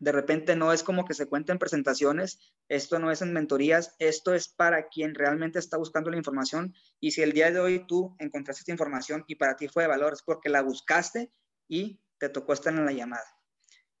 de 0.00 0.12
repente 0.12 0.54
no 0.54 0.72
es 0.72 0.82
como 0.82 1.04
que 1.04 1.14
se 1.14 1.26
cuenten 1.26 1.54
en 1.54 1.58
presentaciones, 1.58 2.54
esto 2.68 2.98
no 2.98 3.10
es 3.10 3.20
en 3.22 3.32
mentorías, 3.32 3.94
esto 3.98 4.34
es 4.34 4.48
para 4.48 4.88
quien 4.88 5.14
realmente 5.14 5.58
está 5.58 5.76
buscando 5.76 6.10
la 6.10 6.16
información. 6.16 6.74
Y 7.00 7.12
si 7.12 7.22
el 7.22 7.32
día 7.32 7.50
de 7.50 7.60
hoy 7.60 7.86
tú 7.86 8.16
encontraste 8.18 8.60
esta 8.60 8.72
información 8.72 9.24
y 9.26 9.34
para 9.34 9.56
ti 9.56 9.68
fue 9.68 9.84
de 9.84 9.88
valor, 9.88 10.12
es 10.12 10.22
porque 10.22 10.48
la 10.48 10.62
buscaste 10.62 11.32
y 11.66 12.00
te 12.18 12.28
tocó 12.28 12.52
estar 12.52 12.72
en 12.72 12.84
la 12.84 12.92
llamada. 12.92 13.24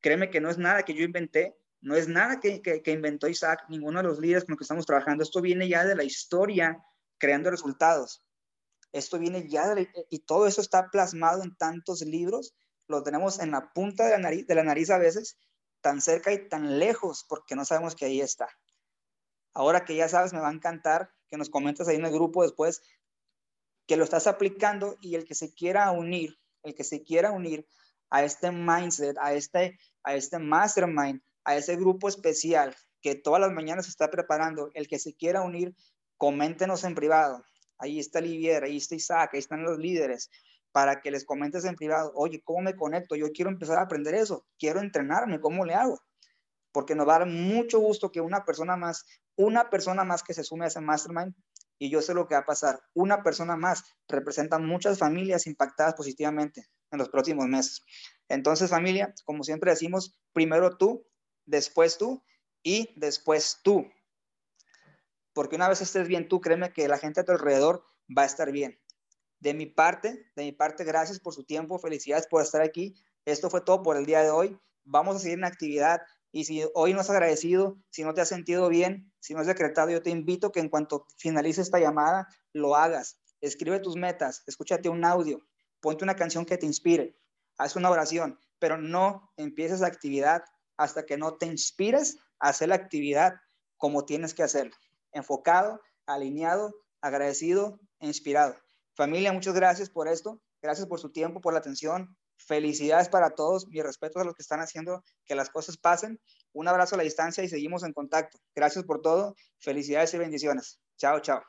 Créeme 0.00 0.30
que 0.30 0.40
no 0.40 0.50
es 0.50 0.58
nada 0.58 0.84
que 0.84 0.94
yo 0.94 1.04
inventé, 1.04 1.56
no 1.80 1.94
es 1.94 2.08
nada 2.08 2.40
que, 2.40 2.60
que, 2.62 2.90
inventó 2.90 3.28
Isaac, 3.28 3.64
ninguno 3.68 4.00
de 4.00 4.08
los 4.08 4.18
líderes 4.18 4.44
con 4.44 4.52
los 4.52 4.58
que 4.58 4.64
estamos 4.64 4.86
trabajando. 4.86 5.22
Esto 5.22 5.40
viene 5.40 5.68
ya 5.68 5.84
de 5.84 5.94
la 5.94 6.04
historia 6.04 6.82
creando 7.18 7.50
resultados. 7.50 8.24
Esto 8.92 9.18
viene 9.18 9.48
ya 9.48 9.74
de 9.74 9.88
y 10.10 10.20
todo 10.20 10.46
eso 10.46 10.60
está 10.60 10.90
plasmado 10.90 11.42
en 11.42 11.56
tantos 11.56 12.02
libros. 12.02 12.54
Lo 12.86 13.02
tenemos 13.02 13.38
en 13.38 13.50
la 13.50 13.72
punta 13.72 14.04
de 14.04 14.10
la 14.10 14.18
nariz, 14.18 14.46
de 14.46 14.54
la 14.54 14.64
nariz 14.64 14.90
a 14.90 14.98
veces 14.98 15.38
tan 15.80 16.00
cerca 16.00 16.32
y 16.32 16.48
tan 16.48 16.78
lejos 16.78 17.24
porque 17.28 17.54
no 17.54 17.64
sabemos 17.64 17.94
que 17.94 18.06
ahí 18.06 18.20
está. 18.20 18.48
Ahora 19.54 19.84
que 19.84 19.96
ya 19.96 20.08
sabes, 20.08 20.32
me 20.32 20.40
va 20.40 20.48
a 20.48 20.52
encantar 20.52 21.10
que 21.28 21.36
nos 21.36 21.50
comentes 21.50 21.88
ahí 21.88 21.96
en 21.96 22.04
el 22.04 22.12
grupo 22.12 22.42
después 22.42 22.82
que 23.86 23.96
lo 23.96 24.04
estás 24.04 24.26
aplicando 24.26 24.96
y 25.00 25.14
el 25.14 25.24
que 25.24 25.34
se 25.34 25.52
quiera 25.52 25.90
unir, 25.90 26.38
el 26.62 26.74
que 26.74 26.84
se 26.84 27.02
quiera 27.02 27.32
unir 27.32 27.66
a 28.10 28.22
este 28.22 28.50
mindset, 28.50 29.16
a 29.18 29.32
este, 29.32 29.78
a 30.02 30.14
este 30.14 30.38
mastermind, 30.38 31.22
a 31.44 31.56
ese 31.56 31.76
grupo 31.76 32.08
especial 32.08 32.76
que 33.00 33.14
todas 33.14 33.40
las 33.40 33.52
mañanas 33.52 33.86
se 33.86 33.90
está 33.90 34.10
preparando, 34.10 34.70
el 34.74 34.88
que 34.88 34.98
se 34.98 35.14
quiera 35.14 35.42
unir, 35.42 35.74
coméntenos 36.16 36.84
en 36.84 36.94
privado. 36.94 37.44
Ahí 37.78 37.98
está 37.98 38.20
Livier, 38.20 38.64
ahí 38.64 38.76
está 38.76 38.94
Isaac, 38.94 39.30
ahí 39.32 39.38
están 39.38 39.62
los 39.62 39.78
líderes 39.78 40.30
para 40.72 41.00
que 41.00 41.10
les 41.10 41.24
comentes 41.24 41.64
en 41.64 41.76
privado, 41.76 42.12
oye, 42.14 42.42
¿cómo 42.44 42.60
me 42.62 42.76
conecto? 42.76 43.16
Yo 43.16 43.32
quiero 43.32 43.50
empezar 43.50 43.78
a 43.78 43.82
aprender 43.82 44.14
eso, 44.14 44.46
quiero 44.58 44.80
entrenarme, 44.80 45.40
¿cómo 45.40 45.64
le 45.64 45.74
hago? 45.74 46.00
Porque 46.72 46.94
nos 46.94 47.08
va 47.08 47.16
a 47.16 47.18
dar 47.20 47.28
mucho 47.28 47.80
gusto 47.80 48.12
que 48.12 48.20
una 48.20 48.44
persona 48.44 48.76
más, 48.76 49.06
una 49.36 49.70
persona 49.70 50.04
más 50.04 50.22
que 50.22 50.34
se 50.34 50.44
sume 50.44 50.66
a 50.66 50.68
ese 50.68 50.80
mastermind, 50.80 51.34
y 51.78 51.90
yo 51.90 52.02
sé 52.02 52.12
lo 52.12 52.26
que 52.26 52.34
va 52.34 52.40
a 52.40 52.46
pasar, 52.46 52.80
una 52.94 53.22
persona 53.22 53.56
más 53.56 53.84
representa 54.08 54.58
muchas 54.58 54.98
familias 54.98 55.46
impactadas 55.46 55.94
positivamente 55.94 56.66
en 56.90 56.98
los 56.98 57.08
próximos 57.08 57.46
meses. 57.46 57.82
Entonces, 58.28 58.70
familia, 58.70 59.14
como 59.24 59.44
siempre 59.44 59.70
decimos, 59.70 60.18
primero 60.32 60.76
tú, 60.76 61.06
después 61.46 61.96
tú 61.96 62.22
y 62.62 62.92
después 62.96 63.60
tú. 63.62 63.86
Porque 65.38 65.54
una 65.54 65.68
vez 65.68 65.80
estés 65.80 66.08
bien 66.08 66.26
tú, 66.26 66.40
créeme 66.40 66.72
que 66.72 66.88
la 66.88 66.98
gente 66.98 67.20
a 67.20 67.24
tu 67.24 67.30
alrededor 67.30 67.84
va 68.10 68.22
a 68.22 68.26
estar 68.26 68.50
bien. 68.50 68.76
De 69.38 69.54
mi 69.54 69.66
parte, 69.66 70.26
de 70.34 70.42
mi 70.42 70.50
parte, 70.50 70.82
gracias 70.82 71.20
por 71.20 71.32
su 71.32 71.44
tiempo, 71.44 71.78
felicidades 71.78 72.26
por 72.26 72.42
estar 72.42 72.60
aquí. 72.60 72.96
Esto 73.24 73.48
fue 73.48 73.60
todo 73.60 73.84
por 73.84 73.96
el 73.96 74.04
día 74.04 74.24
de 74.24 74.30
hoy. 74.30 74.58
Vamos 74.82 75.14
a 75.14 75.18
seguir 75.20 75.38
en 75.38 75.44
actividad 75.44 76.00
y 76.32 76.46
si 76.46 76.64
hoy 76.74 76.92
no 76.92 77.02
has 77.02 77.10
agradecido, 77.10 77.78
si 77.90 78.02
no 78.02 78.14
te 78.14 78.20
has 78.20 78.28
sentido 78.28 78.68
bien, 78.68 79.12
si 79.20 79.32
no 79.32 79.38
has 79.38 79.46
decretado, 79.46 79.90
yo 79.90 80.02
te 80.02 80.10
invito 80.10 80.50
que 80.50 80.58
en 80.58 80.68
cuanto 80.68 81.06
finalice 81.18 81.60
esta 81.60 81.78
llamada, 81.78 82.26
lo 82.52 82.74
hagas. 82.74 83.20
Escribe 83.40 83.78
tus 83.78 83.94
metas, 83.94 84.42
escúchate 84.48 84.88
un 84.88 85.04
audio, 85.04 85.46
ponte 85.78 86.02
una 86.02 86.16
canción 86.16 86.46
que 86.46 86.58
te 86.58 86.66
inspire, 86.66 87.16
haz 87.58 87.76
una 87.76 87.90
oración, 87.90 88.40
pero 88.58 88.76
no 88.76 89.30
empieces 89.36 89.78
la 89.78 89.86
actividad 89.86 90.42
hasta 90.76 91.06
que 91.06 91.16
no 91.16 91.36
te 91.36 91.46
inspires 91.46 92.16
a 92.40 92.48
hacer 92.48 92.70
la 92.70 92.74
actividad 92.74 93.34
como 93.76 94.04
tienes 94.04 94.34
que 94.34 94.42
hacerlo. 94.42 94.74
Enfocado, 95.12 95.80
alineado, 96.06 96.74
agradecido 97.00 97.80
e 98.00 98.06
inspirado. 98.06 98.56
Familia, 98.94 99.32
muchas 99.32 99.54
gracias 99.54 99.90
por 99.90 100.08
esto. 100.08 100.40
Gracias 100.60 100.86
por 100.86 100.98
su 101.00 101.10
tiempo, 101.10 101.40
por 101.40 101.52
la 101.52 101.60
atención. 101.60 102.16
Felicidades 102.36 103.08
para 103.08 103.30
todos. 103.30 103.68
Mi 103.68 103.82
respeto 103.82 104.20
a 104.20 104.24
los 104.24 104.34
que 104.34 104.42
están 104.42 104.60
haciendo 104.60 105.02
que 105.24 105.34
las 105.34 105.50
cosas 105.50 105.76
pasen. 105.76 106.20
Un 106.52 106.68
abrazo 106.68 106.94
a 106.94 106.98
la 106.98 107.04
distancia 107.04 107.44
y 107.44 107.48
seguimos 107.48 107.82
en 107.84 107.92
contacto. 107.92 108.38
Gracias 108.54 108.84
por 108.84 109.00
todo. 109.00 109.34
Felicidades 109.60 110.14
y 110.14 110.18
bendiciones. 110.18 110.80
Chao, 110.96 111.20
chao. 111.20 111.42